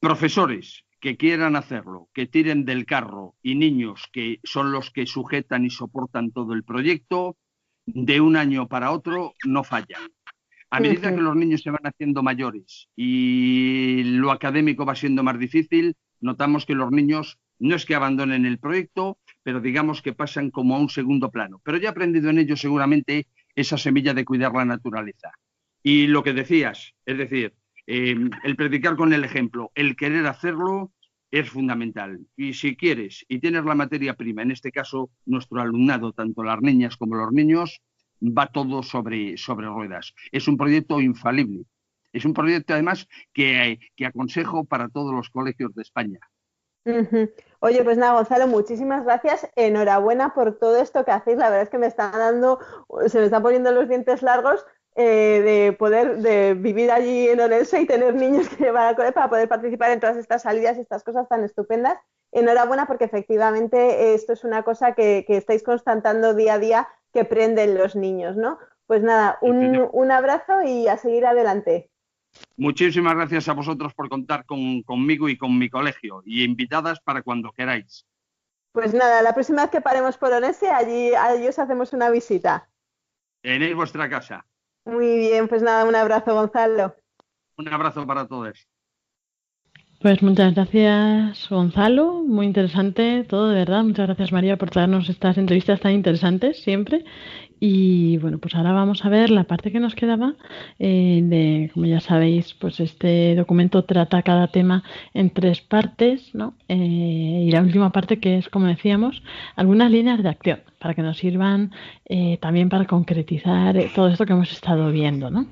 Profesores, 0.00 0.84
que 1.04 1.18
quieran 1.18 1.54
hacerlo, 1.54 2.08
que 2.14 2.26
tiren 2.26 2.64
del 2.64 2.86
carro 2.86 3.34
y 3.42 3.56
niños 3.56 4.08
que 4.10 4.40
son 4.42 4.72
los 4.72 4.90
que 4.90 5.04
sujetan 5.06 5.66
y 5.66 5.68
soportan 5.68 6.30
todo 6.30 6.54
el 6.54 6.64
proyecto, 6.64 7.36
de 7.84 8.22
un 8.22 8.38
año 8.38 8.68
para 8.68 8.90
otro 8.90 9.34
no 9.44 9.64
fallan. 9.64 10.00
A 10.70 10.80
medida 10.80 11.14
que 11.14 11.20
los 11.20 11.36
niños 11.36 11.60
se 11.60 11.68
van 11.68 11.84
haciendo 11.86 12.22
mayores 12.22 12.88
y 12.96 14.02
lo 14.02 14.30
académico 14.30 14.86
va 14.86 14.94
siendo 14.94 15.22
más 15.22 15.38
difícil, 15.38 15.94
notamos 16.20 16.64
que 16.64 16.74
los 16.74 16.90
niños 16.90 17.38
no 17.58 17.76
es 17.76 17.84
que 17.84 17.94
abandonen 17.94 18.46
el 18.46 18.58
proyecto, 18.58 19.18
pero 19.42 19.60
digamos 19.60 20.00
que 20.00 20.14
pasan 20.14 20.50
como 20.50 20.74
a 20.74 20.78
un 20.78 20.88
segundo 20.88 21.30
plano. 21.30 21.60
Pero 21.64 21.76
ya 21.76 21.88
he 21.88 21.90
aprendido 21.90 22.30
en 22.30 22.38
ellos 22.38 22.62
seguramente 22.62 23.26
esa 23.54 23.76
semilla 23.76 24.14
de 24.14 24.24
cuidar 24.24 24.54
la 24.54 24.64
naturaleza. 24.64 25.32
Y 25.82 26.06
lo 26.06 26.22
que 26.22 26.32
decías, 26.32 26.94
es 27.04 27.18
decir, 27.18 27.52
eh, 27.86 28.16
el 28.44 28.56
predicar 28.56 28.96
con 28.96 29.12
el 29.12 29.24
ejemplo, 29.24 29.70
el 29.74 29.96
querer 29.96 30.26
hacerlo 30.26 30.92
es 31.30 31.50
fundamental. 31.50 32.20
Y 32.36 32.54
si 32.54 32.76
quieres 32.76 33.24
y 33.28 33.40
tienes 33.40 33.64
la 33.64 33.74
materia 33.74 34.14
prima, 34.14 34.42
en 34.42 34.52
este 34.52 34.70
caso 34.70 35.10
nuestro 35.26 35.60
alumnado, 35.60 36.12
tanto 36.12 36.44
las 36.44 36.60
niñas 36.60 36.96
como 36.96 37.16
los 37.16 37.32
niños, 37.32 37.82
va 38.22 38.46
todo 38.46 38.82
sobre, 38.82 39.36
sobre 39.36 39.66
ruedas. 39.66 40.14
Es 40.30 40.48
un 40.48 40.56
proyecto 40.56 41.00
infalible. 41.00 41.64
Es 42.12 42.24
un 42.24 42.34
proyecto 42.34 42.74
además 42.74 43.08
que, 43.32 43.80
que 43.96 44.06
aconsejo 44.06 44.64
para 44.64 44.88
todos 44.88 45.12
los 45.12 45.30
colegios 45.30 45.74
de 45.74 45.82
España. 45.82 46.20
Oye, 47.60 47.82
pues 47.82 47.96
nada, 47.96 48.12
Gonzalo, 48.12 48.46
muchísimas 48.46 49.04
gracias. 49.04 49.48
Enhorabuena 49.56 50.34
por 50.34 50.58
todo 50.58 50.76
esto 50.76 51.04
que 51.04 51.12
hacéis. 51.12 51.38
La 51.38 51.48
verdad 51.48 51.62
es 51.62 51.70
que 51.70 51.78
me 51.78 51.86
está 51.86 52.10
dando, 52.10 52.60
se 53.06 53.18
me 53.18 53.24
están 53.24 53.42
poniendo 53.42 53.72
los 53.72 53.88
dientes 53.88 54.22
largos 54.22 54.64
eh, 54.96 55.42
de 55.44 55.72
poder 55.72 56.18
de 56.18 56.54
vivir 56.54 56.90
allí 56.92 57.28
en 57.28 57.40
Orense 57.40 57.80
y 57.80 57.86
tener 57.86 58.14
niños 58.14 58.48
que 58.48 58.70
van 58.70 58.88
al 58.88 58.96
cole 58.96 59.12
para 59.12 59.28
poder 59.28 59.48
participar 59.48 59.90
en 59.90 60.00
todas 60.00 60.16
estas 60.16 60.42
salidas 60.42 60.76
y 60.76 60.80
estas 60.80 61.02
cosas 61.02 61.28
tan 61.28 61.42
estupendas. 61.42 61.98
Enhorabuena 62.30 62.86
porque 62.86 63.04
efectivamente 63.04 64.14
esto 64.14 64.32
es 64.32 64.44
una 64.44 64.62
cosa 64.62 64.94
que, 64.94 65.24
estáis 65.28 65.62
constatando 65.62 66.34
día 66.34 66.54
a 66.54 66.58
día 66.58 66.88
que 67.12 67.24
prenden 67.24 67.76
los 67.76 67.96
niños, 67.96 68.36
¿no? 68.36 68.58
Pues 68.86 69.02
nada, 69.02 69.38
un, 69.40 69.88
un 69.92 70.10
abrazo 70.10 70.62
y 70.62 70.88
a 70.88 70.96
seguir 70.96 71.26
adelante. 71.26 71.90
Muchísimas 72.56 73.14
gracias 73.14 73.48
a 73.48 73.52
vosotros 73.52 73.94
por 73.94 74.08
contar 74.08 74.44
con, 74.44 74.82
conmigo 74.82 75.28
y 75.28 75.36
con 75.36 75.58
mi 75.58 75.70
colegio 75.70 76.22
y 76.24 76.44
invitadas 76.44 77.00
para 77.00 77.22
cuando 77.22 77.52
queráis. 77.52 78.06
Pues 78.72 78.92
nada, 78.92 79.22
la 79.22 79.34
próxima 79.34 79.62
vez 79.62 79.70
que 79.70 79.80
paremos 79.80 80.18
por 80.18 80.32
Orense, 80.32 80.68
allí, 80.68 81.14
allí 81.14 81.46
os 81.46 81.58
hacemos 81.58 81.92
una 81.92 82.10
visita. 82.10 82.68
En 83.42 83.76
vuestra 83.76 84.08
casa. 84.08 84.44
Muy 84.84 85.18
bien, 85.18 85.48
pues 85.48 85.62
nada, 85.62 85.84
un 85.84 85.94
abrazo, 85.94 86.34
Gonzalo. 86.34 86.94
Un 87.56 87.68
abrazo 87.68 88.06
para 88.06 88.26
todos. 88.26 88.68
Pues 90.00 90.22
muchas 90.22 90.54
gracias, 90.54 91.48
Gonzalo. 91.48 92.24
Muy 92.24 92.44
interesante 92.44 93.24
todo, 93.24 93.48
de 93.48 93.54
verdad. 93.54 93.84
Muchas 93.84 94.06
gracias, 94.06 94.32
María, 94.32 94.58
por 94.58 94.68
traernos 94.68 95.08
estas 95.08 95.38
entrevistas 95.38 95.80
tan 95.80 95.92
interesantes 95.92 96.62
siempre. 96.62 97.06
Y 97.66 98.18
bueno, 98.18 98.36
pues 98.36 98.54
ahora 98.54 98.72
vamos 98.72 99.06
a 99.06 99.08
ver 99.08 99.30
la 99.30 99.44
parte 99.44 99.72
que 99.72 99.80
nos 99.80 99.94
quedaba 99.94 100.34
eh, 100.78 101.22
de, 101.24 101.70
como 101.72 101.86
ya 101.86 101.98
sabéis, 101.98 102.52
pues 102.52 102.78
este 102.78 103.34
documento 103.36 103.84
trata 103.84 104.20
cada 104.22 104.48
tema 104.48 104.84
en 105.14 105.30
tres 105.30 105.62
partes, 105.62 106.34
¿no? 106.34 106.52
Eh, 106.68 107.44
y 107.46 107.50
la 107.50 107.62
última 107.62 107.90
parte 107.90 108.20
que 108.20 108.36
es, 108.36 108.50
como 108.50 108.66
decíamos, 108.66 109.22
algunas 109.56 109.90
líneas 109.90 110.22
de 110.22 110.28
acción 110.28 110.60
para 110.78 110.92
que 110.92 111.00
nos 111.00 111.16
sirvan 111.16 111.70
eh, 112.04 112.36
también 112.36 112.68
para 112.68 112.84
concretizar 112.84 113.78
todo 113.94 114.08
esto 114.08 114.26
que 114.26 114.34
hemos 114.34 114.52
estado 114.52 114.92
viendo, 114.92 115.30
¿no? 115.30 115.46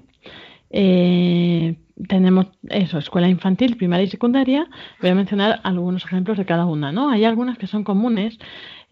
tenemos 2.09 2.47
eso, 2.71 2.99
escuela 2.99 3.29
infantil, 3.29 3.77
primaria 3.77 4.05
y 4.05 4.09
secundaria. 4.09 4.67
Voy 5.03 5.11
a 5.11 5.15
mencionar 5.15 5.61
algunos 5.65 6.05
ejemplos 6.05 6.39
de 6.39 6.47
cada 6.47 6.65
una, 6.65 6.93
¿no? 6.93 7.11
Hay 7.11 7.27
algunas 7.27 7.59
que 7.59 7.67
son 7.67 7.85
comunes 7.85 8.39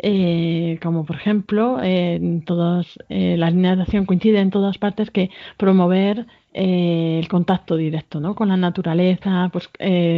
eh, 0.03 0.79
como 0.83 1.05
por 1.05 1.17
ejemplo, 1.17 1.83
en 1.83 2.43
todas 2.43 2.99
eh, 3.11 3.37
las 3.37 3.53
líneas 3.53 3.77
de 3.77 3.83
acción 3.83 4.07
coinciden 4.07 4.43
en 4.43 4.51
todas 4.51 4.79
partes 4.79 5.11
que 5.11 5.31
promover 5.59 6.27
eh, 6.53 7.19
el 7.21 7.29
contacto 7.29 7.77
directo 7.77 8.19
¿no? 8.19 8.35
con 8.35 8.49
la 8.49 8.57
naturaleza, 8.57 9.51
pues 9.53 9.69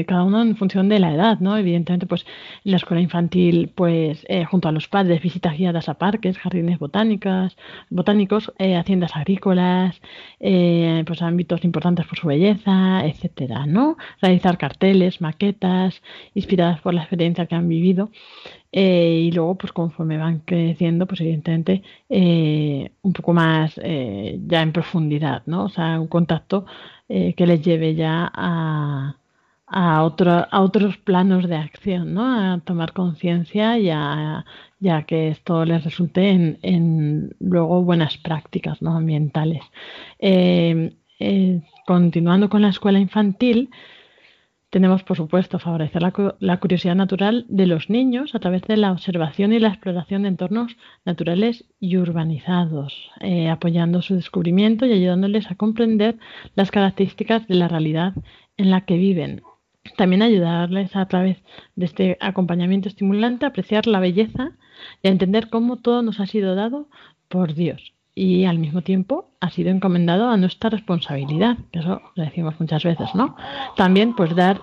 cada 0.06 0.22
uno 0.22 0.40
en 0.40 0.56
función 0.56 0.88
de 0.88 0.98
la 0.98 1.12
edad, 1.12 1.40
¿no? 1.40 1.58
Evidentemente, 1.58 2.06
pues 2.06 2.24
la 2.64 2.76
escuela 2.76 3.02
infantil, 3.02 3.70
pues 3.74 4.24
junto 4.48 4.68
a 4.68 4.72
los 4.72 4.88
padres, 4.88 5.20
visitas 5.20 5.58
guiadas 5.58 5.88
a 5.88 5.94
parques, 5.94 6.38
jardines 6.38 6.78
botánicas, 6.78 7.56
botánicos, 7.90 8.52
haciendas 8.58 9.14
agrícolas, 9.14 10.00
pues 10.38 11.22
ámbitos 11.22 11.64
importantes 11.64 12.06
por 12.06 12.18
su 12.18 12.28
belleza, 12.28 13.04
etcétera, 13.04 13.66
¿no? 13.66 13.96
Realizar 14.22 14.56
carteles, 14.56 15.20
maquetas, 15.20 16.02
inspiradas 16.34 16.80
por 16.80 16.94
la 16.94 17.02
experiencia 17.02 17.46
que 17.46 17.56
han 17.56 17.68
vivido. 17.68 18.10
Y 18.72 19.30
luego, 19.32 19.56
pues 19.56 19.72
conforme 19.72 20.16
van 20.16 20.40
creciendo, 20.40 21.06
pues 21.06 21.20
evidentemente 21.20 21.82
un 22.08 23.12
poco 23.12 23.32
más 23.34 23.76
ya 23.76 24.62
en 24.62 24.72
profundidad, 24.72 25.42
¿no? 25.46 25.64
O 25.64 25.68
sea, 25.68 26.00
un 26.00 26.08
contacto 26.08 26.64
eh, 27.14 27.34
que 27.34 27.46
les 27.46 27.60
lleve 27.60 27.94
ya 27.94 28.30
a, 28.34 29.16
a, 29.66 29.98
a 29.98 30.62
otros 30.62 30.96
planos 30.96 31.46
de 31.46 31.56
acción, 31.56 32.14
¿no? 32.14 32.24
a 32.24 32.60
tomar 32.60 32.94
conciencia 32.94 33.78
y 33.78 33.90
a, 33.90 34.46
que 35.06 35.28
esto 35.28 35.66
les 35.66 35.84
resulte 35.84 36.30
en, 36.30 37.36
luego 37.38 37.82
buenas 37.82 38.16
prácticas 38.16 38.80
¿no? 38.80 38.96
ambientales. 38.96 39.62
Eh, 40.20 40.96
eh, 41.18 41.60
continuando 41.86 42.48
con 42.48 42.62
la 42.62 42.70
escuela 42.70 42.98
infantil, 42.98 43.68
tenemos, 44.72 45.02
por 45.02 45.18
supuesto, 45.18 45.58
favorecer 45.58 46.00
la, 46.00 46.56
curiosidad 46.56 46.94
natural 46.94 47.44
de 47.50 47.66
los 47.66 47.90
niños 47.90 48.34
a 48.34 48.38
través 48.38 48.62
de 48.62 48.78
la 48.78 48.90
observación 48.90 49.52
y 49.52 49.58
la 49.58 49.68
exploración 49.68 50.22
de 50.22 50.28
entornos 50.28 50.78
naturales 51.04 51.66
y 51.78 51.98
urbanizados, 51.98 53.10
eh, 53.20 53.50
apoyando 53.50 54.00
su 54.00 54.14
descubrimiento 54.14 54.86
y 54.86 54.92
ayudándoles 54.94 55.50
a 55.50 55.56
comprender 55.56 56.16
las 56.54 56.70
características 56.70 57.46
de 57.48 57.56
la 57.56 57.68
realidad 57.68 58.14
en 58.56 58.70
la 58.70 58.86
que 58.86 58.96
viven. 58.96 59.42
También 59.98 60.22
ayudarles 60.22 60.96
a 60.96 61.04
través 61.04 61.36
de 61.76 61.84
este 61.84 62.16
acompañamiento 62.20 62.88
estimulante 62.88 63.44
a 63.44 63.48
apreciar 63.48 63.86
la 63.86 64.00
belleza 64.00 64.52
y 65.02 65.08
a 65.08 65.10
entender 65.10 65.50
cómo 65.50 65.80
todo 65.80 66.00
nos 66.00 66.18
ha 66.18 66.24
sido 66.24 66.54
dado 66.54 66.88
por 67.28 67.52
Dios 67.52 67.92
y 68.14 68.44
al 68.44 68.58
mismo 68.58 68.82
tiempo 68.82 69.30
ha 69.40 69.50
sido 69.50 69.70
encomendado 69.70 70.28
a 70.28 70.36
nuestra 70.36 70.70
responsabilidad, 70.70 71.56
que 71.70 71.80
eso 71.80 72.02
lo 72.14 72.24
decimos 72.24 72.54
muchas 72.60 72.84
veces, 72.84 73.14
¿no? 73.14 73.36
También 73.76 74.14
pues 74.14 74.34
dar 74.36 74.60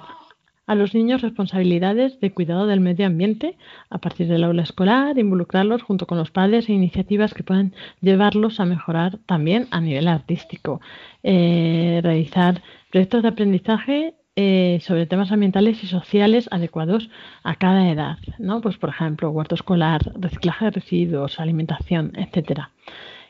a 0.68 0.76
los 0.76 0.94
niños 0.94 1.24
responsabilidades 1.24 2.20
de 2.20 2.32
cuidado 2.32 2.68
del 2.68 2.80
medio 2.80 3.08
ambiente 3.08 3.58
a 3.90 3.98
partir 3.98 4.28
del 4.28 4.44
aula 4.44 4.62
escolar, 4.62 5.18
involucrarlos 5.18 5.82
junto 5.82 6.06
con 6.06 6.20
los 6.20 6.30
padres 6.30 6.70
e 6.70 6.74
iniciativas 6.74 7.34
que 7.34 7.44
puedan 7.44 7.74
llevarlos 8.02 8.60
a 8.60 8.66
mejorar 8.66 9.18
también 9.26 9.68
a 9.72 9.82
nivel 9.82 10.08
artístico, 10.08 10.80
eh, 11.24 12.02
realizar 12.04 12.62
proyectos 12.92 13.24
de 13.24 13.30
aprendizaje 13.30 14.14
eh, 14.36 14.78
sobre 14.84 15.08
temas 15.08 15.32
ambientales 15.32 15.84
y 15.84 15.88
sociales 15.88 16.48
adecuados 16.52 17.10
a 17.44 17.56
cada 17.56 17.90
edad, 17.90 18.20
¿no? 18.38 18.62
Pues 18.62 18.78
por 18.78 18.92
ejemplo, 18.92 19.32
huerto 19.32 19.56
escolar, 19.56 20.02
reciclaje 20.20 20.66
de 20.66 20.72
residuos, 20.72 21.40
alimentación, 21.40 22.14
etcétera 22.16 22.70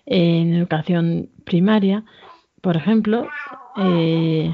en 0.09 0.53
educación 0.53 1.29
primaria, 1.45 2.03
por 2.61 2.75
ejemplo, 2.75 3.29
eh, 3.77 4.53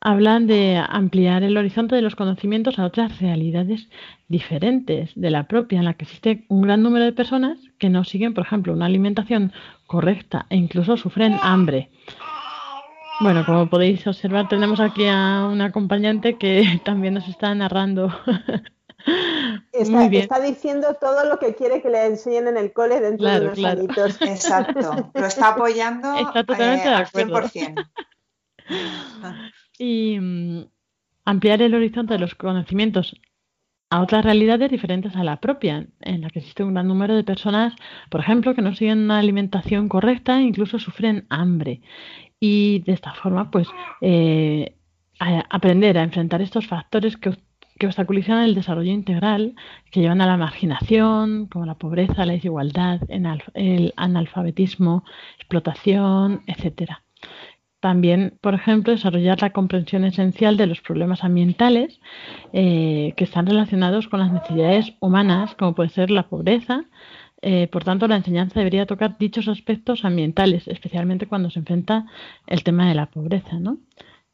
hablan 0.00 0.46
de 0.46 0.82
ampliar 0.88 1.42
el 1.42 1.56
horizonte 1.56 1.94
de 1.96 2.02
los 2.02 2.16
conocimientos 2.16 2.78
a 2.78 2.86
otras 2.86 3.20
realidades 3.20 3.88
diferentes 4.28 5.10
de 5.14 5.30
la 5.30 5.48
propia, 5.48 5.80
en 5.80 5.84
la 5.84 5.94
que 5.94 6.04
existe 6.04 6.44
un 6.48 6.62
gran 6.62 6.82
número 6.82 7.04
de 7.04 7.12
personas 7.12 7.58
que 7.78 7.90
no 7.90 8.04
siguen, 8.04 8.34
por 8.34 8.44
ejemplo, 8.46 8.72
una 8.72 8.86
alimentación 8.86 9.52
correcta 9.86 10.46
e 10.48 10.56
incluso 10.56 10.96
sufren 10.96 11.36
hambre. 11.42 11.90
Bueno, 13.20 13.44
como 13.44 13.68
podéis 13.68 14.06
observar, 14.06 14.48
tenemos 14.48 14.80
aquí 14.80 15.04
a 15.06 15.48
un 15.50 15.60
acompañante 15.60 16.38
que 16.38 16.80
también 16.84 17.14
nos 17.14 17.28
está 17.28 17.54
narrando. 17.54 18.12
Está, 19.72 20.04
está, 20.06 20.40
diciendo 20.40 20.96
todo 21.00 21.24
lo 21.24 21.38
que 21.38 21.54
quiere 21.54 21.82
que 21.82 21.88
le 21.90 22.06
enseñen 22.06 22.48
en 22.48 22.56
el 22.56 22.72
cole 22.72 23.00
dentro 23.00 23.28
de 23.28 23.40
unos 23.40 23.58
claro. 23.58 23.80
añitos. 23.80 24.20
Exacto, 24.22 25.10
lo 25.14 25.26
está 25.26 25.48
apoyando 25.48 26.14
está 26.14 26.44
totalmente 26.44 26.86
eh, 26.86 26.90
de 26.90 26.96
al 26.96 27.02
acuerdo. 27.02 27.40
100%. 27.40 27.88
y 29.78 30.18
mm, 30.20 30.66
ampliar 31.24 31.62
el 31.62 31.74
horizonte 31.74 32.14
de 32.14 32.20
los 32.20 32.34
conocimientos 32.34 33.16
a 33.90 34.00
otras 34.00 34.24
realidades 34.24 34.70
diferentes 34.70 35.14
a 35.16 35.24
la 35.24 35.36
propia, 35.40 35.86
en 36.00 36.22
la 36.22 36.30
que 36.30 36.38
existe 36.38 36.64
un 36.64 36.72
gran 36.72 36.88
número 36.88 37.14
de 37.14 37.24
personas, 37.24 37.74
por 38.10 38.20
ejemplo, 38.20 38.54
que 38.54 38.62
no 38.62 38.74
siguen 38.74 39.00
una 39.00 39.18
alimentación 39.18 39.88
correcta 39.88 40.38
e 40.38 40.42
incluso 40.44 40.78
sufren 40.78 41.26
hambre. 41.28 41.82
Y 42.40 42.80
de 42.86 42.92
esta 42.92 43.12
forma, 43.12 43.50
pues, 43.50 43.68
eh, 44.00 44.76
a- 45.20 45.44
aprender 45.50 45.98
a 45.98 46.02
enfrentar 46.04 46.40
estos 46.40 46.66
factores 46.66 47.18
que, 47.18 47.36
que 47.82 47.88
obstaculizan 47.88 48.44
el 48.44 48.54
desarrollo 48.54 48.92
integral, 48.92 49.56
que 49.90 49.98
llevan 49.98 50.20
a 50.20 50.26
la 50.28 50.36
marginación, 50.36 51.46
como 51.48 51.66
la 51.66 51.74
pobreza, 51.74 52.24
la 52.24 52.34
desigualdad, 52.34 53.00
el 53.54 53.92
analfabetismo, 53.96 55.02
explotación, 55.36 56.42
etcétera. 56.46 57.02
También, 57.80 58.38
por 58.40 58.54
ejemplo, 58.54 58.92
desarrollar 58.92 59.42
la 59.42 59.50
comprensión 59.50 60.04
esencial 60.04 60.56
de 60.56 60.68
los 60.68 60.80
problemas 60.80 61.24
ambientales 61.24 61.98
eh, 62.52 63.14
que 63.16 63.24
están 63.24 63.46
relacionados 63.46 64.06
con 64.06 64.20
las 64.20 64.32
necesidades 64.32 64.94
humanas, 65.00 65.56
como 65.56 65.74
puede 65.74 65.88
ser 65.88 66.12
la 66.12 66.28
pobreza. 66.28 66.84
Eh, 67.40 67.66
por 67.66 67.82
tanto, 67.82 68.06
la 68.06 68.14
enseñanza 68.14 68.60
debería 68.60 68.86
tocar 68.86 69.18
dichos 69.18 69.48
aspectos 69.48 70.04
ambientales, 70.04 70.68
especialmente 70.68 71.26
cuando 71.26 71.50
se 71.50 71.58
enfrenta 71.58 72.06
el 72.46 72.62
tema 72.62 72.88
de 72.88 72.94
la 72.94 73.06
pobreza. 73.06 73.58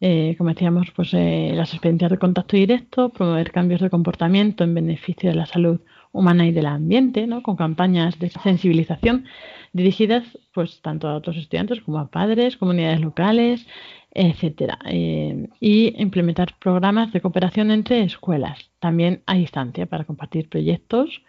Eh, 0.00 0.36
como 0.38 0.50
decíamos, 0.50 0.92
pues 0.94 1.12
eh, 1.12 1.52
las 1.54 1.72
experiencias 1.72 2.10
de 2.12 2.18
contacto 2.18 2.56
directo, 2.56 3.08
promover 3.08 3.50
cambios 3.50 3.80
de 3.80 3.90
comportamiento 3.90 4.62
en 4.62 4.74
beneficio 4.74 5.30
de 5.30 5.36
la 5.36 5.46
salud 5.46 5.80
humana 6.12 6.46
y 6.46 6.52
del 6.52 6.66
ambiente, 6.66 7.26
¿no? 7.26 7.42
con 7.42 7.56
campañas 7.56 8.18
de 8.18 8.30
sensibilización 8.30 9.26
dirigidas 9.72 10.24
pues 10.54 10.80
tanto 10.82 11.08
a 11.08 11.16
otros 11.16 11.36
estudiantes 11.36 11.80
como 11.80 11.98
a 11.98 12.10
padres, 12.10 12.56
comunidades 12.56 13.00
locales, 13.00 13.66
etcétera, 14.14 14.78
Eh, 14.86 15.48
y 15.60 16.00
implementar 16.00 16.54
programas 16.58 17.12
de 17.12 17.20
cooperación 17.20 17.70
entre 17.70 18.02
escuelas, 18.02 18.70
también 18.80 19.22
a 19.26 19.34
distancia 19.34 19.86
para 19.86 20.04
compartir 20.04 20.48
proyectos 20.48 21.22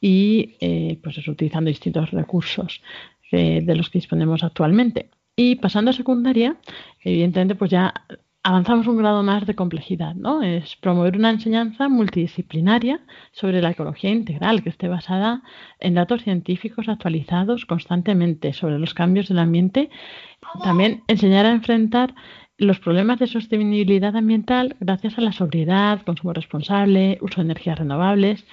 y 0.00 0.56
eh, 0.60 0.98
pues 1.02 1.26
utilizando 1.28 1.68
distintos 1.68 2.10
recursos 2.10 2.82
de 3.32 3.74
los 3.74 3.88
que 3.88 3.98
disponemos 3.98 4.44
actualmente. 4.44 5.08
Y 5.36 5.56
pasando 5.56 5.90
a 5.90 5.94
secundaria, 5.94 6.56
evidentemente 7.00 7.54
pues 7.54 7.70
ya 7.70 7.94
avanzamos 8.42 8.86
un 8.86 8.96
grado 8.96 9.22
más 9.22 9.46
de 9.46 9.54
complejidad, 9.54 10.14
¿no? 10.14 10.42
Es 10.42 10.76
promover 10.76 11.16
una 11.16 11.30
enseñanza 11.30 11.88
multidisciplinaria 11.88 13.00
sobre 13.30 13.62
la 13.62 13.70
ecología 13.70 14.10
integral 14.10 14.62
que 14.62 14.70
esté 14.70 14.88
basada 14.88 15.42
en 15.78 15.94
datos 15.94 16.22
científicos 16.22 16.88
actualizados 16.88 17.66
constantemente 17.66 18.52
sobre 18.52 18.78
los 18.78 18.94
cambios 18.94 19.28
del 19.28 19.38
ambiente. 19.38 19.90
También 20.62 21.02
enseñar 21.06 21.46
a 21.46 21.52
enfrentar 21.52 22.14
los 22.58 22.80
problemas 22.80 23.18
de 23.18 23.26
sostenibilidad 23.28 24.16
ambiental 24.16 24.76
gracias 24.80 25.18
a 25.18 25.22
la 25.22 25.32
sobriedad, 25.32 26.02
consumo 26.02 26.32
responsable, 26.32 27.18
uso 27.20 27.36
de 27.36 27.46
energías 27.46 27.78
renovables, 27.78 28.44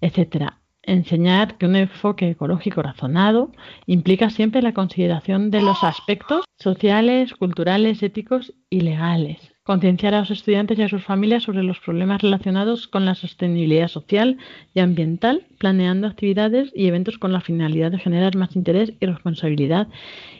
etcétera. 0.00 0.58
Enseñar 0.88 1.58
que 1.58 1.66
un 1.66 1.76
enfoque 1.76 2.30
ecológico 2.30 2.80
razonado 2.80 3.52
implica 3.84 4.30
siempre 4.30 4.62
la 4.62 4.72
consideración 4.72 5.50
de 5.50 5.60
los 5.60 5.84
aspectos 5.84 6.46
sociales, 6.56 7.34
culturales, 7.34 8.02
éticos 8.02 8.54
y 8.70 8.80
legales. 8.80 9.57
Concienciar 9.68 10.14
a 10.14 10.20
los 10.20 10.30
estudiantes 10.30 10.78
y 10.78 10.82
a 10.82 10.88
sus 10.88 11.04
familias 11.04 11.42
sobre 11.42 11.62
los 11.62 11.78
problemas 11.78 12.22
relacionados 12.22 12.88
con 12.88 13.04
la 13.04 13.14
sostenibilidad 13.14 13.88
social 13.88 14.38
y 14.72 14.80
ambiental, 14.80 15.42
planeando 15.58 16.06
actividades 16.06 16.72
y 16.74 16.86
eventos 16.86 17.18
con 17.18 17.34
la 17.34 17.42
finalidad 17.42 17.90
de 17.90 17.98
generar 17.98 18.34
más 18.34 18.56
interés 18.56 18.94
y 18.98 19.04
responsabilidad 19.04 19.88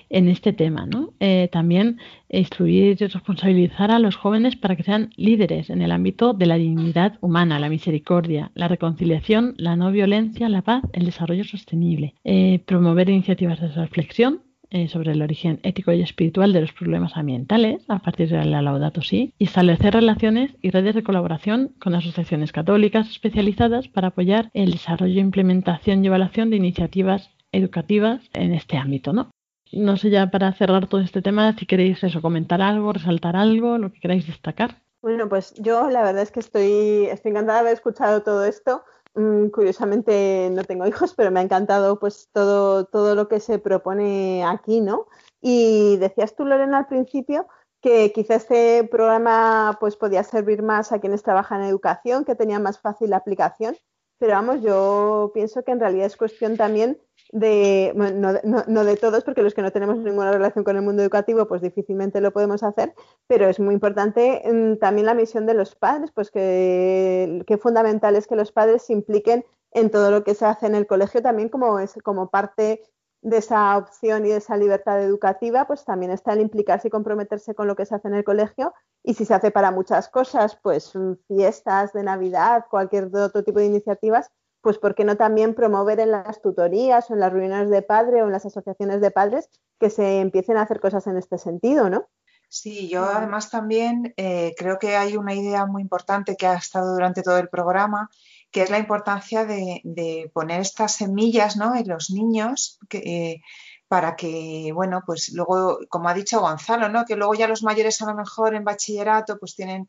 en 0.09 0.29
este 0.29 0.55
tema. 0.55 0.89
Eh, 1.21 1.51
también 1.53 1.99
instruir 2.31 2.97
y 2.99 3.07
responsabilizar 3.07 3.91
a 3.91 3.99
los 3.99 4.17
jóvenes 4.17 4.57
para 4.57 4.77
que 4.77 4.83
sean 4.83 5.11
líderes 5.17 5.69
en 5.69 5.83
el 5.83 5.93
ámbito 5.93 6.33
de 6.33 6.47
la 6.47 6.57
dignidad 6.57 7.19
humana, 7.21 7.59
la 7.59 7.69
misericordia, 7.69 8.51
la 8.55 8.67
reconciliación, 8.67 9.53
la 9.59 9.77
no 9.77 9.93
violencia, 9.93 10.49
la 10.49 10.63
paz, 10.63 10.85
el 10.95 11.05
desarrollo 11.05 11.45
sostenible. 11.45 12.15
Eh, 12.25 12.61
promover 12.65 13.11
iniciativas 13.11 13.61
de 13.61 13.69
reflexión 13.69 14.41
eh, 14.71 14.89
sobre 14.89 15.13
el 15.13 15.23
origen 15.23 15.61
ético 15.63 15.93
y 15.93 16.03
espiritual 16.03 16.53
de 16.53 16.61
los 16.61 16.73
problemas 16.73 17.17
ambientales 17.17 17.83
a 17.89 18.01
partir 18.01 18.29
de 18.29 18.45
la 18.45 18.63
Laudato 18.63 19.03
Si 19.03 19.33
y 19.39 19.45
establecer 19.45 19.95
relaciones 19.95 20.51
y 20.61 20.71
redes 20.71 20.95
de 20.95 21.03
colaboración 21.03 21.75
con 21.79 21.95
asociaciones 21.95 22.53
católicas 22.53 23.09
especializadas 23.09 23.89
para 23.89 24.09
apoyar 24.09 24.51
el 24.55 24.73
desarrollo, 24.73 25.21
implementación 25.21 26.05
y 26.05 26.09
evaluación 26.09 26.51
de 26.51 26.57
iniciativas 26.57 27.31
educativas 27.53 28.21
en 28.35 28.53
este 28.53 28.77
ámbito, 28.77 29.13
¿no? 29.13 29.31
No 29.73 29.97
sé 29.97 30.11
ya 30.11 30.31
para 30.31 30.53
cerrar 30.53 30.87
todo 30.87 31.01
este 31.01 31.23
tema 31.23 31.55
si 31.57 31.67
queréis 31.67 32.03
eso, 32.05 32.23
comentar 32.23 32.63
algo, 32.63 32.93
resaltar 32.93 33.37
algo, 33.37 33.79
lo 33.79 33.93
que 33.93 34.01
queráis 34.01 34.27
destacar. 34.27 34.83
Bueno, 35.01 35.29
pues 35.29 35.55
yo 35.55 35.89
la 35.91 36.03
verdad 36.03 36.23
es 36.23 36.33
que 36.33 36.41
estoy, 36.41 37.07
estoy 37.11 37.31
encantada 37.31 37.59
de 37.59 37.61
haber 37.61 37.75
escuchado 37.75 38.23
todo 38.23 38.45
esto. 38.45 38.83
Mm, 39.15 39.49
curiosamente 39.49 40.49
no 40.53 40.65
tengo 40.65 40.87
hijos, 40.87 41.15
pero 41.15 41.31
me 41.31 41.41
ha 41.41 41.43
encantado 41.43 41.99
pues 41.99 42.29
todo, 42.33 42.85
todo 42.87 43.15
lo 43.15 43.29
que 43.29 43.41
se 43.41 43.59
propone 43.59 44.45
aquí, 44.45 44.81
¿no? 44.81 45.07
Y 45.41 45.97
decías 45.99 46.35
tú, 46.35 46.45
Lorena, 46.45 46.79
al 46.79 46.87
principio 46.87 47.47
que 47.81 48.13
quizá 48.13 48.37
este 48.37 48.85
programa 48.85 49.77
pues 49.81 49.97
podía 49.97 50.25
servir 50.25 50.63
más 50.63 50.91
a 50.93 51.01
quienes 51.01 51.23
trabajan 51.23 51.63
en 51.63 51.69
educación, 51.69 52.25
que 52.25 52.35
tenían 52.35 52.63
más 52.63 52.81
fácil 52.81 53.11
la 53.11 53.19
aplicación, 53.19 53.77
pero 54.19 54.33
vamos, 54.33 54.63
yo 54.63 55.31
pienso 55.33 55.63
que 55.63 55.73
en 55.73 55.81
realidad 55.81 56.07
es 56.07 56.17
cuestión 56.17 56.57
también 56.57 57.01
de, 57.31 57.93
bueno, 57.95 58.39
no, 58.45 58.65
no, 58.67 58.85
de 58.85 58.97
todos, 58.97 59.25
porque 59.25 59.43
los 59.43 59.55
que 59.55 59.63
no 59.63 59.73
tenemos 59.73 59.99
ninguna 59.99 60.33
relación 60.33 60.65
con 60.65 60.77
el 60.77 60.83
mundo 60.83 61.03
educativo, 61.03 61.47
pues 61.47 61.61
difícilmente 61.61 62.21
lo 62.21 62.33
podemos 62.33 62.63
hacer, 62.63 62.95
pero 63.27 63.49
es 63.49 63.61
muy 63.61 63.75
importante 63.75 64.43
mmm, 64.51 64.77
también 64.77 65.07
la 65.07 65.15
misión 65.15 65.47
de 65.47 65.55
los 65.55 65.75
padres, 65.75 66.11
pues 66.13 66.31
que, 66.31 67.43
que 67.47 67.59
fundamental 67.59 68.17
es 68.17 68.27
que 68.27 68.37
los 68.37 68.53
padres 68.53 68.83
se 68.83 68.93
impliquen 68.93 69.45
en 69.73 69.91
todo 69.91 70.11
lo 70.11 70.25
que 70.25 70.35
se 70.35 70.47
hace 70.47 70.67
en 70.67 70.75
el 70.75 70.87
colegio 70.87 71.23
también 71.23 71.49
como, 71.49 71.79
es, 71.79 71.95
como 72.03 72.31
parte 72.31 72.83
de 73.21 73.39
esa 73.39 73.77
opción 73.77 74.25
y 74.25 74.31
de 74.31 74.37
esa 74.37 74.57
libertad 74.57 75.03
educativa, 75.03 75.67
pues 75.67 75.85
también 75.85 76.13
está 76.13 76.33
el 76.33 76.41
implicarse 76.41 76.89
y 76.89 76.91
comprometerse 76.91 77.55
con 77.55 77.67
lo 77.67 77.75
que 77.75 77.85
se 77.85 77.95
hace 77.95 78.09
en 78.09 78.15
el 78.15 78.25
colegio 78.25 78.73
y 79.03 79.15
si 79.15 79.25
se 79.25 79.35
hace 79.35 79.51
para 79.51 79.71
muchas 79.71 80.09
cosas, 80.09 80.57
pues 80.63 80.93
fiestas 81.27 81.93
de 81.93 82.05
Navidad, 82.05 82.67
cualquier 82.71 83.11
otro 83.15 83.43
tipo 83.43 83.59
de 83.59 83.67
iniciativas, 83.67 84.31
pues 84.61 84.79
¿por 84.79 84.95
qué 84.95 85.05
no 85.05 85.17
también 85.17 85.55
promover 85.55 86.01
en 86.01 86.11
las 86.11 86.43
tutorías 86.43 87.11
o 87.11 87.15
en 87.15 87.21
las 87.21 87.33
reuniones 87.33 87.71
de 87.71 87.83
padres 87.83 88.23
o 88.23 88.27
en 88.27 88.33
las 88.33 88.47
asociaciones 88.47 89.01
de 89.01 89.11
padres 89.11 89.49
que 89.79 89.91
se 89.91 90.21
empiecen 90.21 90.57
a 90.57 90.63
hacer 90.63 90.81
cosas 90.81 91.07
en 91.07 91.17
este 91.17 91.39
sentido, 91.39 91.89
¿no? 91.89 92.09
Sí, 92.49 92.89
yo 92.89 93.05
además 93.05 93.51
también 93.51 94.15
eh, 94.17 94.55
creo 94.57 94.79
que 94.79 94.97
hay 94.97 95.17
una 95.17 95.35
idea 95.35 95.67
muy 95.67 95.83
importante 95.83 96.35
que 96.35 96.47
ha 96.47 96.55
estado 96.55 96.95
durante 96.95 97.23
todo 97.23 97.39
el 97.39 97.51
programa, 97.51 98.11
que 98.51 98.63
es 98.63 98.71
la 98.71 98.79
importancia 98.79 99.45
de, 99.45 100.31
poner 100.33 100.63
estas 100.63 100.95
semillas 100.95 101.59
¿no? 101.59 101.75
en 101.75 101.87
los 101.87 102.11
niños 102.11 102.79
eh, 102.91 103.43
para 103.87 104.17
que, 104.17 104.71
bueno, 104.75 105.03
pues 105.05 105.31
luego, 105.35 105.79
como 105.91 106.09
ha 106.09 106.15
dicho 106.15 106.41
Gonzalo, 106.41 106.89
¿no? 106.89 107.05
que 107.05 107.17
luego 107.17 107.35
ya 107.35 107.49
los 107.49 107.63
mayores 107.63 108.01
a 108.01 108.07
lo 108.07 108.15
mejor 108.15 108.55
en 108.55 108.65
bachillerato 108.65 109.39
pues 109.39 109.55
tienen 109.55 109.87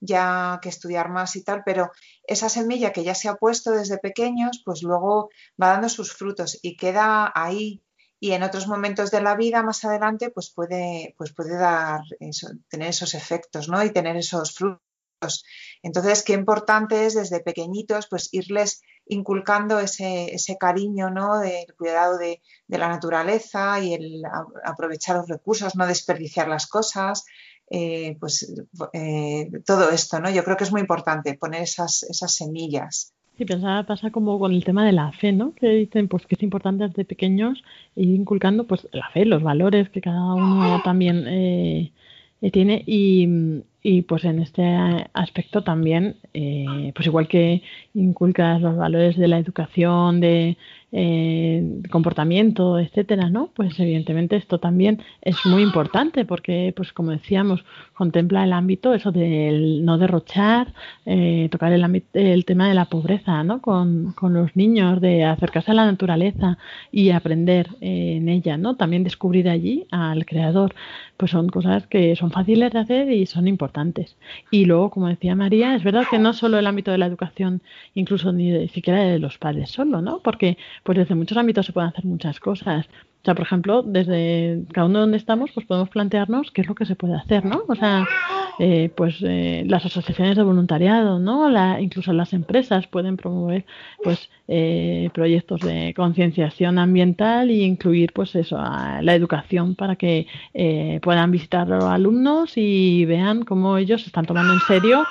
ya 0.00 0.58
que 0.62 0.70
estudiar 0.70 1.10
más 1.10 1.36
y 1.36 1.44
tal, 1.44 1.62
pero 1.64 1.90
esa 2.24 2.48
semilla 2.48 2.92
que 2.92 3.04
ya 3.04 3.14
se 3.14 3.28
ha 3.28 3.36
puesto 3.36 3.70
desde 3.70 3.98
pequeños, 3.98 4.62
pues 4.64 4.82
luego 4.82 5.30
va 5.62 5.68
dando 5.68 5.88
sus 5.88 6.12
frutos 6.12 6.58
y 6.62 6.76
queda 6.76 7.30
ahí. 7.34 7.82
Y 8.18 8.32
en 8.32 8.42
otros 8.42 8.66
momentos 8.66 9.10
de 9.10 9.22
la 9.22 9.34
vida, 9.34 9.62
más 9.62 9.84
adelante, 9.84 10.30
pues 10.30 10.50
puede, 10.50 11.14
pues 11.16 11.32
puede 11.32 11.56
dar 11.56 12.00
eso, 12.18 12.48
tener 12.68 12.88
esos 12.88 13.14
efectos, 13.14 13.68
¿no? 13.68 13.82
Y 13.82 13.90
tener 13.92 14.16
esos 14.16 14.54
frutos. 14.54 15.44
Entonces, 15.82 16.22
qué 16.22 16.34
importante 16.34 17.06
es 17.06 17.14
desde 17.14 17.40
pequeñitos, 17.40 18.08
pues 18.08 18.28
irles 18.32 18.82
inculcando 19.06 19.80
ese, 19.80 20.34
ese 20.34 20.56
cariño, 20.58 21.10
¿no? 21.10 21.38
Del 21.38 21.74
cuidado 21.76 22.18
de, 22.18 22.42
de 22.66 22.78
la 22.78 22.88
naturaleza 22.88 23.80
y 23.80 23.94
el 23.94 24.22
aprovechar 24.64 25.16
los 25.16 25.28
recursos, 25.28 25.74
no 25.74 25.86
desperdiciar 25.86 26.46
las 26.48 26.66
cosas, 26.66 27.24
eh, 27.70 28.16
pues 28.18 28.52
eh, 28.92 29.48
todo 29.64 29.90
esto, 29.90 30.20
¿no? 30.20 30.28
Yo 30.30 30.42
creo 30.44 30.56
que 30.56 30.64
es 30.64 30.72
muy 30.72 30.80
importante 30.80 31.34
poner 31.34 31.62
esas, 31.62 32.02
esas 32.02 32.34
semillas. 32.34 33.14
Sí, 33.38 33.44
pensaba, 33.44 33.84
pasa 33.84 34.10
como 34.10 34.38
con 34.38 34.52
el 34.52 34.64
tema 34.64 34.84
de 34.84 34.92
la 34.92 35.12
fe, 35.12 35.32
¿no? 35.32 35.54
Que 35.54 35.68
dicen 35.68 36.08
pues 36.08 36.26
que 36.26 36.34
es 36.34 36.42
importante 36.42 36.86
desde 36.88 37.04
pequeños 37.04 37.62
ir 37.94 38.14
inculcando 38.14 38.66
pues 38.66 38.86
la 38.92 39.08
fe, 39.10 39.24
los 39.24 39.42
valores 39.42 39.88
que 39.88 40.00
cada 40.00 40.34
uno 40.34 40.82
también 40.84 41.24
eh, 41.26 41.92
tiene 42.52 42.82
y, 42.86 43.62
y 43.82 44.02
pues 44.02 44.24
en 44.24 44.40
este 44.40 44.64
aspecto 45.14 45.62
también, 45.62 46.16
eh, 46.34 46.92
pues 46.94 47.06
igual 47.06 47.28
que 47.28 47.62
inculcas 47.94 48.60
los 48.60 48.76
valores 48.76 49.16
de 49.16 49.28
la 49.28 49.38
educación, 49.38 50.20
de 50.20 50.58
eh, 50.92 51.82
comportamiento, 51.90 52.78
etcétera, 52.78 53.30
¿no? 53.30 53.50
Pues 53.54 53.78
evidentemente 53.78 54.36
esto 54.36 54.58
también 54.58 55.02
es 55.22 55.36
muy 55.46 55.62
importante 55.62 56.24
porque, 56.24 56.72
pues 56.74 56.92
como 56.92 57.12
decíamos, 57.12 57.64
contempla 57.94 58.44
el 58.44 58.52
ámbito, 58.52 58.92
eso 58.92 59.12
del 59.12 59.84
no 59.84 59.98
derrochar, 59.98 60.74
eh, 61.06 61.48
tocar 61.50 61.72
el, 61.72 62.02
el 62.14 62.44
tema 62.44 62.68
de 62.68 62.74
la 62.74 62.86
pobreza, 62.86 63.44
¿no? 63.44 63.60
Con, 63.60 64.14
los 64.20 64.56
niños, 64.56 65.00
de 65.00 65.24
acercarse 65.24 65.70
a 65.70 65.74
la 65.74 65.86
naturaleza 65.86 66.58
y 66.92 67.10
aprender 67.10 67.68
en 67.80 68.28
ella, 68.28 68.56
¿no? 68.56 68.76
También 68.76 69.04
descubrir 69.04 69.48
allí 69.48 69.86
al 69.90 70.26
creador, 70.26 70.74
pues 71.16 71.30
son 71.30 71.48
cosas 71.48 71.86
que 71.86 72.16
son 72.16 72.30
fáciles 72.30 72.72
de 72.72 72.78
hacer 72.78 73.12
y 73.12 73.26
son 73.26 73.46
importantes. 73.48 74.16
Y 74.50 74.64
luego, 74.64 74.90
como 74.90 75.08
decía 75.08 75.34
María, 75.34 75.74
es 75.74 75.84
verdad 75.84 76.04
que 76.10 76.18
no 76.18 76.32
solo 76.32 76.58
el 76.58 76.66
ámbito 76.66 76.90
de 76.90 76.98
la 76.98 77.06
educación, 77.06 77.60
incluso 77.94 78.32
ni 78.32 78.68
siquiera 78.68 79.02
de 79.04 79.18
los 79.18 79.38
padres 79.38 79.70
solo, 79.70 80.00
¿no? 80.00 80.20
Porque 80.20 80.56
pues 80.82 80.98
desde 80.98 81.14
muchos 81.14 81.36
ámbitos 81.36 81.66
se 81.66 81.72
pueden 81.72 81.90
hacer 81.90 82.04
muchas 82.04 82.40
cosas. 82.40 82.86
O 83.22 83.24
sea, 83.24 83.34
por 83.34 83.44
ejemplo, 83.44 83.82
desde 83.82 84.62
cada 84.72 84.86
uno 84.86 85.00
donde 85.00 85.18
estamos, 85.18 85.50
pues 85.52 85.66
podemos 85.66 85.90
plantearnos 85.90 86.50
qué 86.52 86.62
es 86.62 86.68
lo 86.68 86.74
que 86.74 86.86
se 86.86 86.96
puede 86.96 87.16
hacer, 87.16 87.44
¿no? 87.44 87.64
O 87.68 87.74
sea, 87.74 88.06
eh, 88.58 88.90
pues 88.96 89.16
eh, 89.20 89.62
las 89.66 89.84
asociaciones 89.84 90.38
de 90.38 90.42
voluntariado, 90.42 91.18
¿no? 91.18 91.50
La, 91.50 91.82
incluso 91.82 92.14
las 92.14 92.32
empresas 92.32 92.86
pueden 92.86 93.18
promover, 93.18 93.66
pues, 94.02 94.30
eh, 94.48 95.10
proyectos 95.12 95.60
de 95.60 95.92
concienciación 95.94 96.78
ambiental 96.78 97.50
e 97.50 97.56
incluir, 97.64 98.14
pues, 98.14 98.34
eso, 98.34 98.56
la 98.56 99.14
educación 99.14 99.74
para 99.74 99.96
que 99.96 100.26
puedan 101.02 101.30
visitar 101.30 101.70
a 101.70 101.76
los 101.76 101.84
alumnos 101.84 102.56
y 102.56 103.04
vean 103.04 103.44
cómo 103.44 103.76
ellos 103.76 104.06
están 104.06 104.24
tomando 104.24 104.54
en 104.54 104.60
serio 104.60 105.04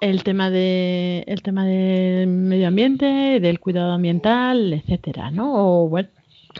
el 0.00 0.22
tema 0.22 0.50
de 0.50 1.24
el 1.26 1.42
tema 1.42 1.64
del 1.64 2.26
medio 2.26 2.68
ambiente, 2.68 3.40
del 3.40 3.60
cuidado 3.60 3.92
ambiental, 3.92 4.72
etcétera, 4.72 5.30
¿no? 5.30 5.82
O 5.82 5.88
bueno, 5.88 6.08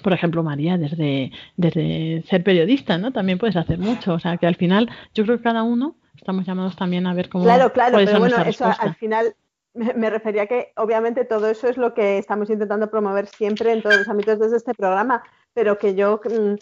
por 0.03 0.13
ejemplo, 0.13 0.43
María, 0.43 0.79
desde, 0.79 1.33
desde 1.57 2.25
ser 2.29 2.43
periodista, 2.43 2.99
¿no? 2.99 3.13
También 3.13 3.39
puedes 3.39 3.57
hacer 3.57 3.79
mucho. 3.79 4.15
O 4.15 4.19
sea, 4.19 4.37
que 4.37 4.47
al 4.47 4.57
final, 4.57 4.91
yo 5.15 5.25
creo 5.25 5.37
que 5.39 5.45
cada 5.45 5.63
uno 5.63 5.97
estamos 6.17 6.47
llamados 6.47 6.77
también 6.77 7.07
a 7.07 7.15
ver 7.15 7.29
cómo. 7.29 7.45
Claro, 7.45 7.73
claro, 7.73 7.99
pero 8.05 8.19
bueno, 8.19 8.37
eso 8.45 8.67
al 8.79 8.95
final 8.95 9.35
me 9.75 10.09
refería 10.09 10.47
que 10.47 10.73
obviamente 10.77 11.25
todo 11.25 11.49
eso 11.49 11.69
es 11.69 11.77
lo 11.77 11.95
que 11.95 12.19
estamos 12.19 12.49
intentando 12.49 12.91
promover 12.91 13.27
siempre 13.27 13.73
en 13.73 13.83
todos 13.83 13.99
los 13.99 14.09
ámbitos 14.09 14.39
desde 14.39 14.57
este 14.57 14.75
programa, 14.75 15.23
pero 15.53 15.79
que 15.79 15.95
yo 15.95 16.21
mm, 16.25 16.55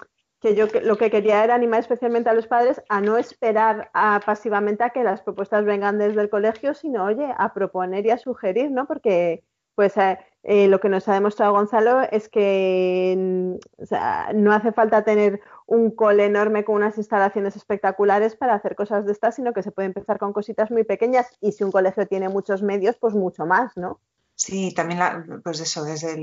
que 0.42 0.56
yo 0.56 0.66
lo 0.82 0.98
que 0.98 1.10
quería 1.10 1.44
era 1.44 1.54
animar 1.54 1.80
especialmente 1.80 2.28
a 2.28 2.34
los 2.34 2.48
padres 2.48 2.82
a 2.88 3.00
no 3.00 3.16
esperar 3.16 3.90
pasivamente 4.26 4.82
a 4.82 4.90
que 4.90 5.04
las 5.04 5.22
propuestas 5.22 5.64
vengan 5.64 5.98
desde 5.98 6.20
el 6.20 6.28
colegio, 6.28 6.74
sino, 6.74 7.04
oye, 7.04 7.32
a 7.38 7.54
proponer 7.54 8.04
y 8.04 8.10
a 8.10 8.18
sugerir, 8.18 8.72
¿no? 8.72 8.86
Porque, 8.88 9.44
pues, 9.76 9.96
eh, 9.96 10.18
eh, 10.42 10.66
lo 10.66 10.80
que 10.80 10.88
nos 10.88 11.08
ha 11.08 11.14
demostrado 11.14 11.52
Gonzalo 11.52 12.00
es 12.10 12.28
que 12.28 13.14
mm, 13.16 14.34
no 14.34 14.52
hace 14.52 14.72
falta 14.72 15.04
tener 15.04 15.40
un 15.66 15.92
cole 15.92 16.24
enorme 16.24 16.64
con 16.64 16.74
unas 16.74 16.98
instalaciones 16.98 17.54
espectaculares 17.54 18.34
para 18.34 18.54
hacer 18.54 18.74
cosas 18.74 19.06
de 19.06 19.12
estas, 19.12 19.36
sino 19.36 19.52
que 19.52 19.62
se 19.62 19.70
puede 19.70 19.86
empezar 19.86 20.18
con 20.18 20.32
cositas 20.32 20.72
muy 20.72 20.82
pequeñas 20.82 21.28
y 21.40 21.52
si 21.52 21.62
un 21.62 21.70
colegio 21.70 22.08
tiene 22.08 22.28
muchos 22.28 22.62
medios, 22.62 22.96
pues 22.96 23.14
mucho 23.14 23.46
más, 23.46 23.76
¿no? 23.76 24.00
Sí, 24.34 24.74
también, 24.74 24.98
pues 25.44 25.60
eso, 25.60 25.84
desde, 25.84 26.16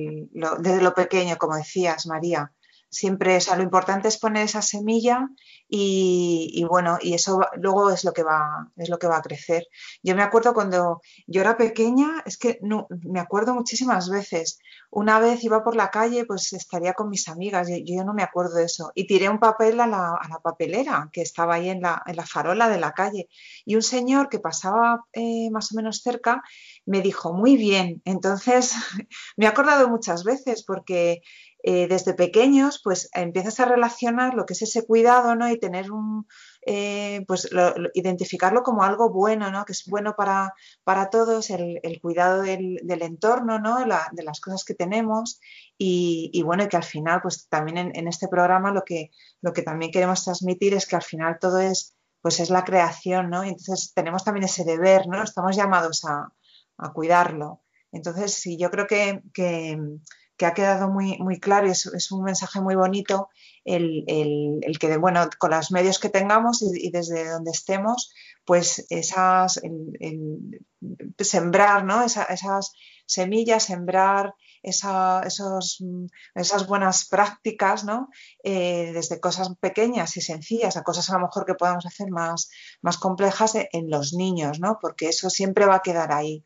desde 0.60 0.82
lo 0.82 0.94
pequeño, 0.94 1.38
como 1.38 1.56
decías, 1.56 2.06
María 2.06 2.52
siempre, 2.90 3.38
o 3.38 3.42
sea, 3.42 3.56
lo 3.56 3.64
importante 3.64 4.08
es 4.08 4.18
poner 4.18 4.46
esa 4.46 4.62
semilla 4.62 5.30
y, 5.72 6.66
bueno, 6.68 6.98
y 7.00 7.14
eso 7.14 7.40
luego 7.58 7.92
es 7.92 8.04
lo 8.04 8.12
que 8.12 8.24
va, 8.24 8.72
es 8.76 8.90
lo 8.90 8.98
que 8.98 9.08
va 9.08 9.18
a 9.18 9.22
crecer. 9.22 9.68
Yo 10.02 10.16
me 10.16 10.24
acuerdo 10.24 10.54
cuando 10.54 11.02
yo 11.28 11.42
era 11.42 11.58
pequeña, 11.58 12.24
es 12.26 12.38
que 12.38 12.58
no, 12.62 12.88
me 12.90 13.20
acuerdo 13.20 13.54
muchísimas 13.54 14.10
veces. 14.10 14.60
Una 14.90 15.20
vez 15.20 15.44
iba 15.44 15.64
por 15.64 15.76
la 15.76 15.92
calle, 15.92 16.26
pues 16.26 16.54
estaría 16.54 16.94
con 16.94 17.10
mis 17.10 17.28
amigas, 17.28 17.68
yo, 17.70 17.76
yo 17.86 18.04
no 18.04 18.16
me 18.16 18.24
acuerdo 18.24 18.56
de 18.56 18.66
eso, 18.66 18.92
y 18.96 19.06
tiré 19.06 19.30
un 19.30 19.40
papel 19.40 19.80
a 19.80 19.86
la, 19.86 20.16
a 20.20 20.28
la 20.28 20.40
papelera 20.40 21.10
que 21.14 21.22
estaba 21.22 21.56
ahí 21.56 21.70
en 21.70 21.82
la, 21.82 22.02
en 22.08 22.16
la, 22.16 22.26
farola 22.26 22.68
de 22.70 22.80
la 22.80 22.94
calle. 22.94 23.30
Y 23.66 23.76
un 23.76 23.84
señor 23.84 24.30
que 24.30 24.40
pasaba 24.40 25.06
eh, 25.14 25.50
más 25.52 25.72
o 25.72 25.76
menos 25.76 26.02
cerca 26.02 26.42
me 26.86 27.02
dijo, 27.02 27.34
muy 27.34 27.56
bien. 27.56 28.02
Entonces, 28.06 28.74
me 29.38 29.46
he 29.46 29.48
acordado 29.48 29.88
muchas 29.90 30.24
veces 30.24 30.64
porque 30.64 31.22
eh, 31.62 31.90
desde 31.90 32.14
pequeños, 32.14 32.80
pues 32.82 33.10
empiezas 33.14 33.60
a 33.60 33.66
relacionar 33.66 34.34
lo 34.34 34.46
que 34.46 34.54
es 34.54 34.62
ese 34.62 34.86
cuidado, 34.86 35.36
¿no? 35.36 35.50
Y 35.50 35.60
tener 35.60 35.92
un, 35.92 36.26
eh, 36.66 37.26
pues 37.28 37.50
identificarlo 37.94 38.64
como 38.64 38.84
algo 38.84 39.10
bueno, 39.10 39.52
¿no? 39.52 39.66
Que 39.66 39.74
es 39.74 39.84
bueno 39.86 40.16
para, 40.16 40.54
para 40.86 41.10
todos, 41.10 41.50
el, 41.50 41.82
cuidado 42.02 42.44
del, 42.44 42.80
entorno, 43.02 43.60
¿no? 43.60 43.78
de 43.80 44.24
las 44.24 44.40
cosas 44.40 44.64
que 44.64 44.74
tenemos 44.74 45.42
y, 45.78 46.42
bueno, 46.44 46.64
y 46.64 46.70
que 46.70 46.78
al 46.78 46.84
final, 46.84 47.22
pues 47.22 47.50
también 47.50 47.92
en, 47.94 48.08
este 48.08 48.30
programa 48.30 48.72
lo 48.72 48.84
que, 48.86 49.12
lo 49.42 49.52
que 49.52 49.62
también 49.62 49.92
queremos 49.92 50.24
transmitir 50.24 50.74
es 50.74 50.88
que 50.88 50.96
al 50.96 51.04
final 51.04 51.40
todo 51.42 51.60
es, 51.60 51.94
pues 52.22 52.40
es 52.40 52.50
la 52.50 52.64
creación, 52.64 53.30
¿no? 53.30 53.44
Y 53.44 53.50
entonces 53.50 53.92
tenemos 53.94 54.24
también 54.24 54.46
ese 54.46 54.64
deber, 54.64 55.08
¿no? 55.08 55.22
Estamos 55.24 55.58
llamados 55.58 56.06
a, 56.06 56.32
cuidarlo. 56.94 57.64
Entonces, 57.92 58.34
sí, 58.34 58.58
yo 58.58 58.72
creo 58.72 58.88
que 58.88 59.22
que 59.34 59.78
ha 60.46 60.54
quedado 60.54 60.90
muy, 60.90 61.18
muy 61.20 61.40
claro 61.40 61.68
y 61.68 61.72
es, 61.72 62.12
un 62.12 62.24
mensaje 62.24 62.62
muy 62.62 62.76
bonito 62.76 63.30
el, 63.66 64.06
que, 64.80 64.98
bueno, 64.98 65.30
con 65.38 65.52
los 65.52 65.72
medios 65.72 66.00
que 66.00 66.10
tengamos 66.10 66.62
y, 66.62 66.90
desde 66.92 67.30
donde 67.30 67.52
estemos, 67.52 68.14
pues 68.46 68.86
esas, 68.90 69.62
sembrar, 71.20 71.86
¿no? 71.86 72.04
esas 72.04 72.72
semillas, 73.06 73.64
sembrar 73.64 74.34
esos, 74.64 75.84
esas 76.36 76.68
buenas 76.68 77.08
prácticas, 77.08 77.84
¿no? 77.84 78.10
Eh, 78.44 78.92
desde 78.94 79.20
cosas 79.20 79.50
pequeñas 79.60 80.18
y 80.18 80.22
sencillas 80.22 80.78
a 80.78 80.84
cosas 80.84 81.10
a 81.10 81.14
lo 81.14 81.26
mejor 81.26 81.46
que 81.46 81.56
podamos 81.56 81.86
hacer 81.86 82.10
más, 82.12 82.50
más 82.82 82.98
complejas 82.98 83.56
en 83.56 83.90
los 83.90 84.14
niños, 84.14 84.60
¿no? 84.60 84.78
Porque 84.82 85.10
eso 85.10 85.30
siempre 85.30 85.66
va 85.66 85.76
a 85.76 85.82
quedar 85.82 86.12
ahí. 86.12 86.46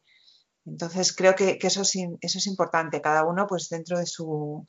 Entonces 0.66 1.16
creo 1.16 1.36
que, 1.36 1.58
eso, 1.62 1.82
es, 1.82 1.96
eso 1.96 2.38
es 2.38 2.48
importante, 2.48 3.02
cada 3.02 3.26
uno 3.26 3.48
pues 3.48 3.70
dentro 3.70 3.98
de, 3.98 4.06
su, 4.06 4.68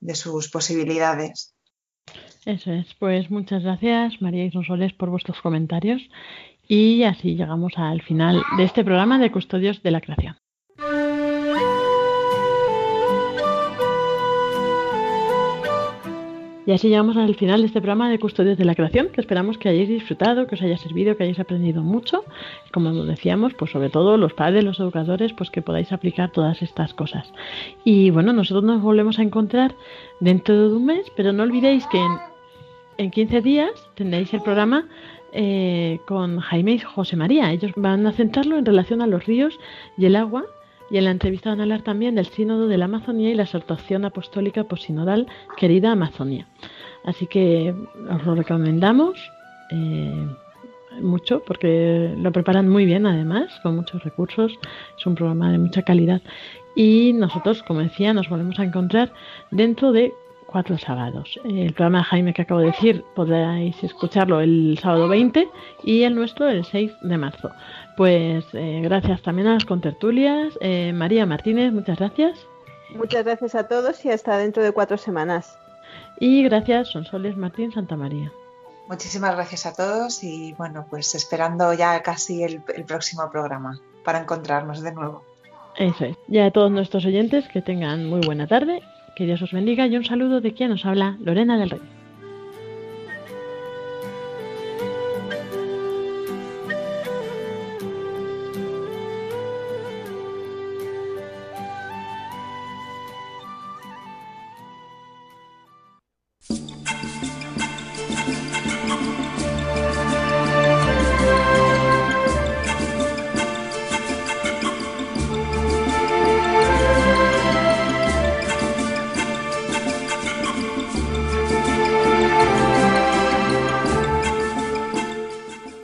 de 0.00 0.14
sus 0.14 0.50
posibilidades. 0.50 1.54
Eso 2.44 2.72
es, 2.72 2.94
pues 2.98 3.30
muchas 3.30 3.62
gracias 3.62 4.20
María 4.20 4.44
y 4.44 4.50
Sonsoles 4.50 4.92
por 4.92 5.10
vuestros 5.10 5.40
comentarios 5.40 6.02
y 6.66 7.02
así 7.04 7.36
llegamos 7.36 7.72
al 7.76 8.02
final 8.02 8.42
de 8.56 8.64
este 8.64 8.84
programa 8.84 9.18
de 9.18 9.32
Custodios 9.32 9.82
de 9.82 9.90
la 9.90 10.00
Creación. 10.00 10.36
Y 16.66 16.72
así 16.72 16.88
llegamos 16.88 17.16
al 17.18 17.34
final 17.34 17.60
de 17.60 17.66
este 17.66 17.80
programa 17.80 18.08
de 18.08 18.18
Custodios 18.18 18.56
de 18.56 18.64
la 18.64 18.74
Creación, 18.74 19.08
que 19.10 19.20
esperamos 19.20 19.58
que 19.58 19.68
hayáis 19.68 19.88
disfrutado, 19.88 20.46
que 20.46 20.54
os 20.54 20.62
haya 20.62 20.78
servido, 20.78 21.14
que 21.16 21.24
hayáis 21.24 21.38
aprendido 21.38 21.82
mucho. 21.82 22.24
Como 22.72 22.90
decíamos, 23.04 23.52
pues 23.54 23.70
sobre 23.70 23.90
todo 23.90 24.16
los 24.16 24.32
padres, 24.32 24.64
los 24.64 24.80
educadores, 24.80 25.34
pues 25.34 25.50
que 25.50 25.60
podáis 25.60 25.92
aplicar 25.92 26.30
todas 26.32 26.62
estas 26.62 26.94
cosas. 26.94 27.30
Y 27.84 28.08
bueno, 28.10 28.32
nosotros 28.32 28.64
nos 28.64 28.80
volvemos 28.80 29.18
a 29.18 29.22
encontrar 29.22 29.74
dentro 30.20 30.70
de 30.70 30.74
un 30.74 30.86
mes, 30.86 31.06
pero 31.16 31.32
no 31.32 31.42
olvidéis 31.42 31.86
que 31.88 32.00
en, 32.96 33.10
15 33.10 33.42
días 33.42 33.72
tendréis 33.94 34.32
el 34.32 34.40
programa 34.40 34.86
eh, 35.32 35.98
con 36.06 36.38
Jaime 36.38 36.74
y 36.74 36.78
José 36.78 37.16
María. 37.16 37.52
Ellos 37.52 37.72
van 37.76 38.06
a 38.06 38.12
centrarlo 38.12 38.56
en 38.56 38.64
relación 38.64 39.02
a 39.02 39.06
los 39.06 39.26
ríos 39.26 39.58
y 39.98 40.06
el 40.06 40.16
agua 40.16 40.44
y 40.94 40.96
en 40.96 41.06
la 41.06 41.10
entrevista 41.10 41.50
van 41.50 41.58
a 41.58 41.64
hablar 41.64 41.82
también 41.82 42.14
del 42.14 42.26
Sínodo 42.26 42.68
de 42.68 42.78
la 42.78 42.84
Amazonía 42.84 43.28
y 43.28 43.34
la 43.34 43.42
exhortación 43.42 44.04
apostólica 44.04 44.62
posinodal 44.62 45.26
Querida 45.56 45.90
Amazonía. 45.90 46.46
Así 47.04 47.26
que 47.26 47.74
os 48.08 48.24
lo 48.24 48.36
recomendamos 48.36 49.18
eh, 49.72 50.28
mucho 51.00 51.42
porque 51.44 52.14
lo 52.16 52.30
preparan 52.30 52.68
muy 52.68 52.86
bien 52.86 53.06
además, 53.06 53.58
con 53.64 53.74
muchos 53.74 54.04
recursos. 54.04 54.56
Es 54.96 55.04
un 55.04 55.16
programa 55.16 55.50
de 55.50 55.58
mucha 55.58 55.82
calidad. 55.82 56.22
Y 56.76 57.12
nosotros, 57.12 57.64
como 57.64 57.80
decía, 57.80 58.14
nos 58.14 58.28
volvemos 58.28 58.60
a 58.60 58.64
encontrar 58.64 59.12
dentro 59.50 59.90
de 59.90 60.14
cuatro 60.46 60.78
sábados. 60.78 61.40
El 61.44 61.72
programa 61.72 61.98
de 61.98 62.04
Jaime 62.04 62.34
que 62.34 62.42
acabo 62.42 62.60
de 62.60 62.66
decir 62.66 63.02
podréis 63.16 63.82
escucharlo 63.82 64.40
el 64.40 64.78
sábado 64.80 65.08
20 65.08 65.48
y 65.82 66.04
el 66.04 66.14
nuestro 66.14 66.48
el 66.48 66.64
6 66.64 66.92
de 67.02 67.18
marzo. 67.18 67.50
Pues 67.96 68.44
eh, 68.52 68.80
gracias 68.82 69.22
también 69.22 69.48
a 69.48 69.54
las 69.54 69.64
contertulias. 69.64 70.58
Eh, 70.60 70.92
María 70.92 71.26
Martínez, 71.26 71.72
muchas 71.72 71.98
gracias. 71.98 72.38
Muchas 72.94 73.24
gracias 73.24 73.54
a 73.54 73.68
todos 73.68 74.04
y 74.04 74.10
hasta 74.10 74.36
dentro 74.36 74.62
de 74.62 74.72
cuatro 74.72 74.96
semanas. 74.96 75.58
Y 76.18 76.42
gracias, 76.44 76.88
Sonsoles 76.88 77.36
Martín 77.36 77.72
Santa 77.72 77.96
María. 77.96 78.32
Muchísimas 78.88 79.34
gracias 79.34 79.66
a 79.66 79.74
todos 79.74 80.22
y 80.22 80.52
bueno, 80.54 80.86
pues 80.90 81.14
esperando 81.14 81.72
ya 81.72 82.02
casi 82.02 82.42
el, 82.42 82.62
el 82.74 82.84
próximo 82.84 83.30
programa 83.30 83.80
para 84.04 84.20
encontrarnos 84.20 84.82
de 84.82 84.92
nuevo. 84.92 85.22
Eso 85.76 86.04
es. 86.04 86.16
Ya 86.28 86.46
a 86.46 86.50
todos 86.50 86.70
nuestros 86.70 87.04
oyentes 87.04 87.48
que 87.48 87.62
tengan 87.62 88.06
muy 88.06 88.20
buena 88.20 88.46
tarde, 88.46 88.82
que 89.16 89.24
Dios 89.24 89.42
os 89.42 89.52
bendiga 89.52 89.86
y 89.86 89.96
un 89.96 90.04
saludo 90.04 90.40
de 90.40 90.52
quien 90.52 90.70
nos 90.70 90.84
habla, 90.84 91.16
Lorena 91.20 91.58
del 91.58 91.70
Rey. 91.70 92.03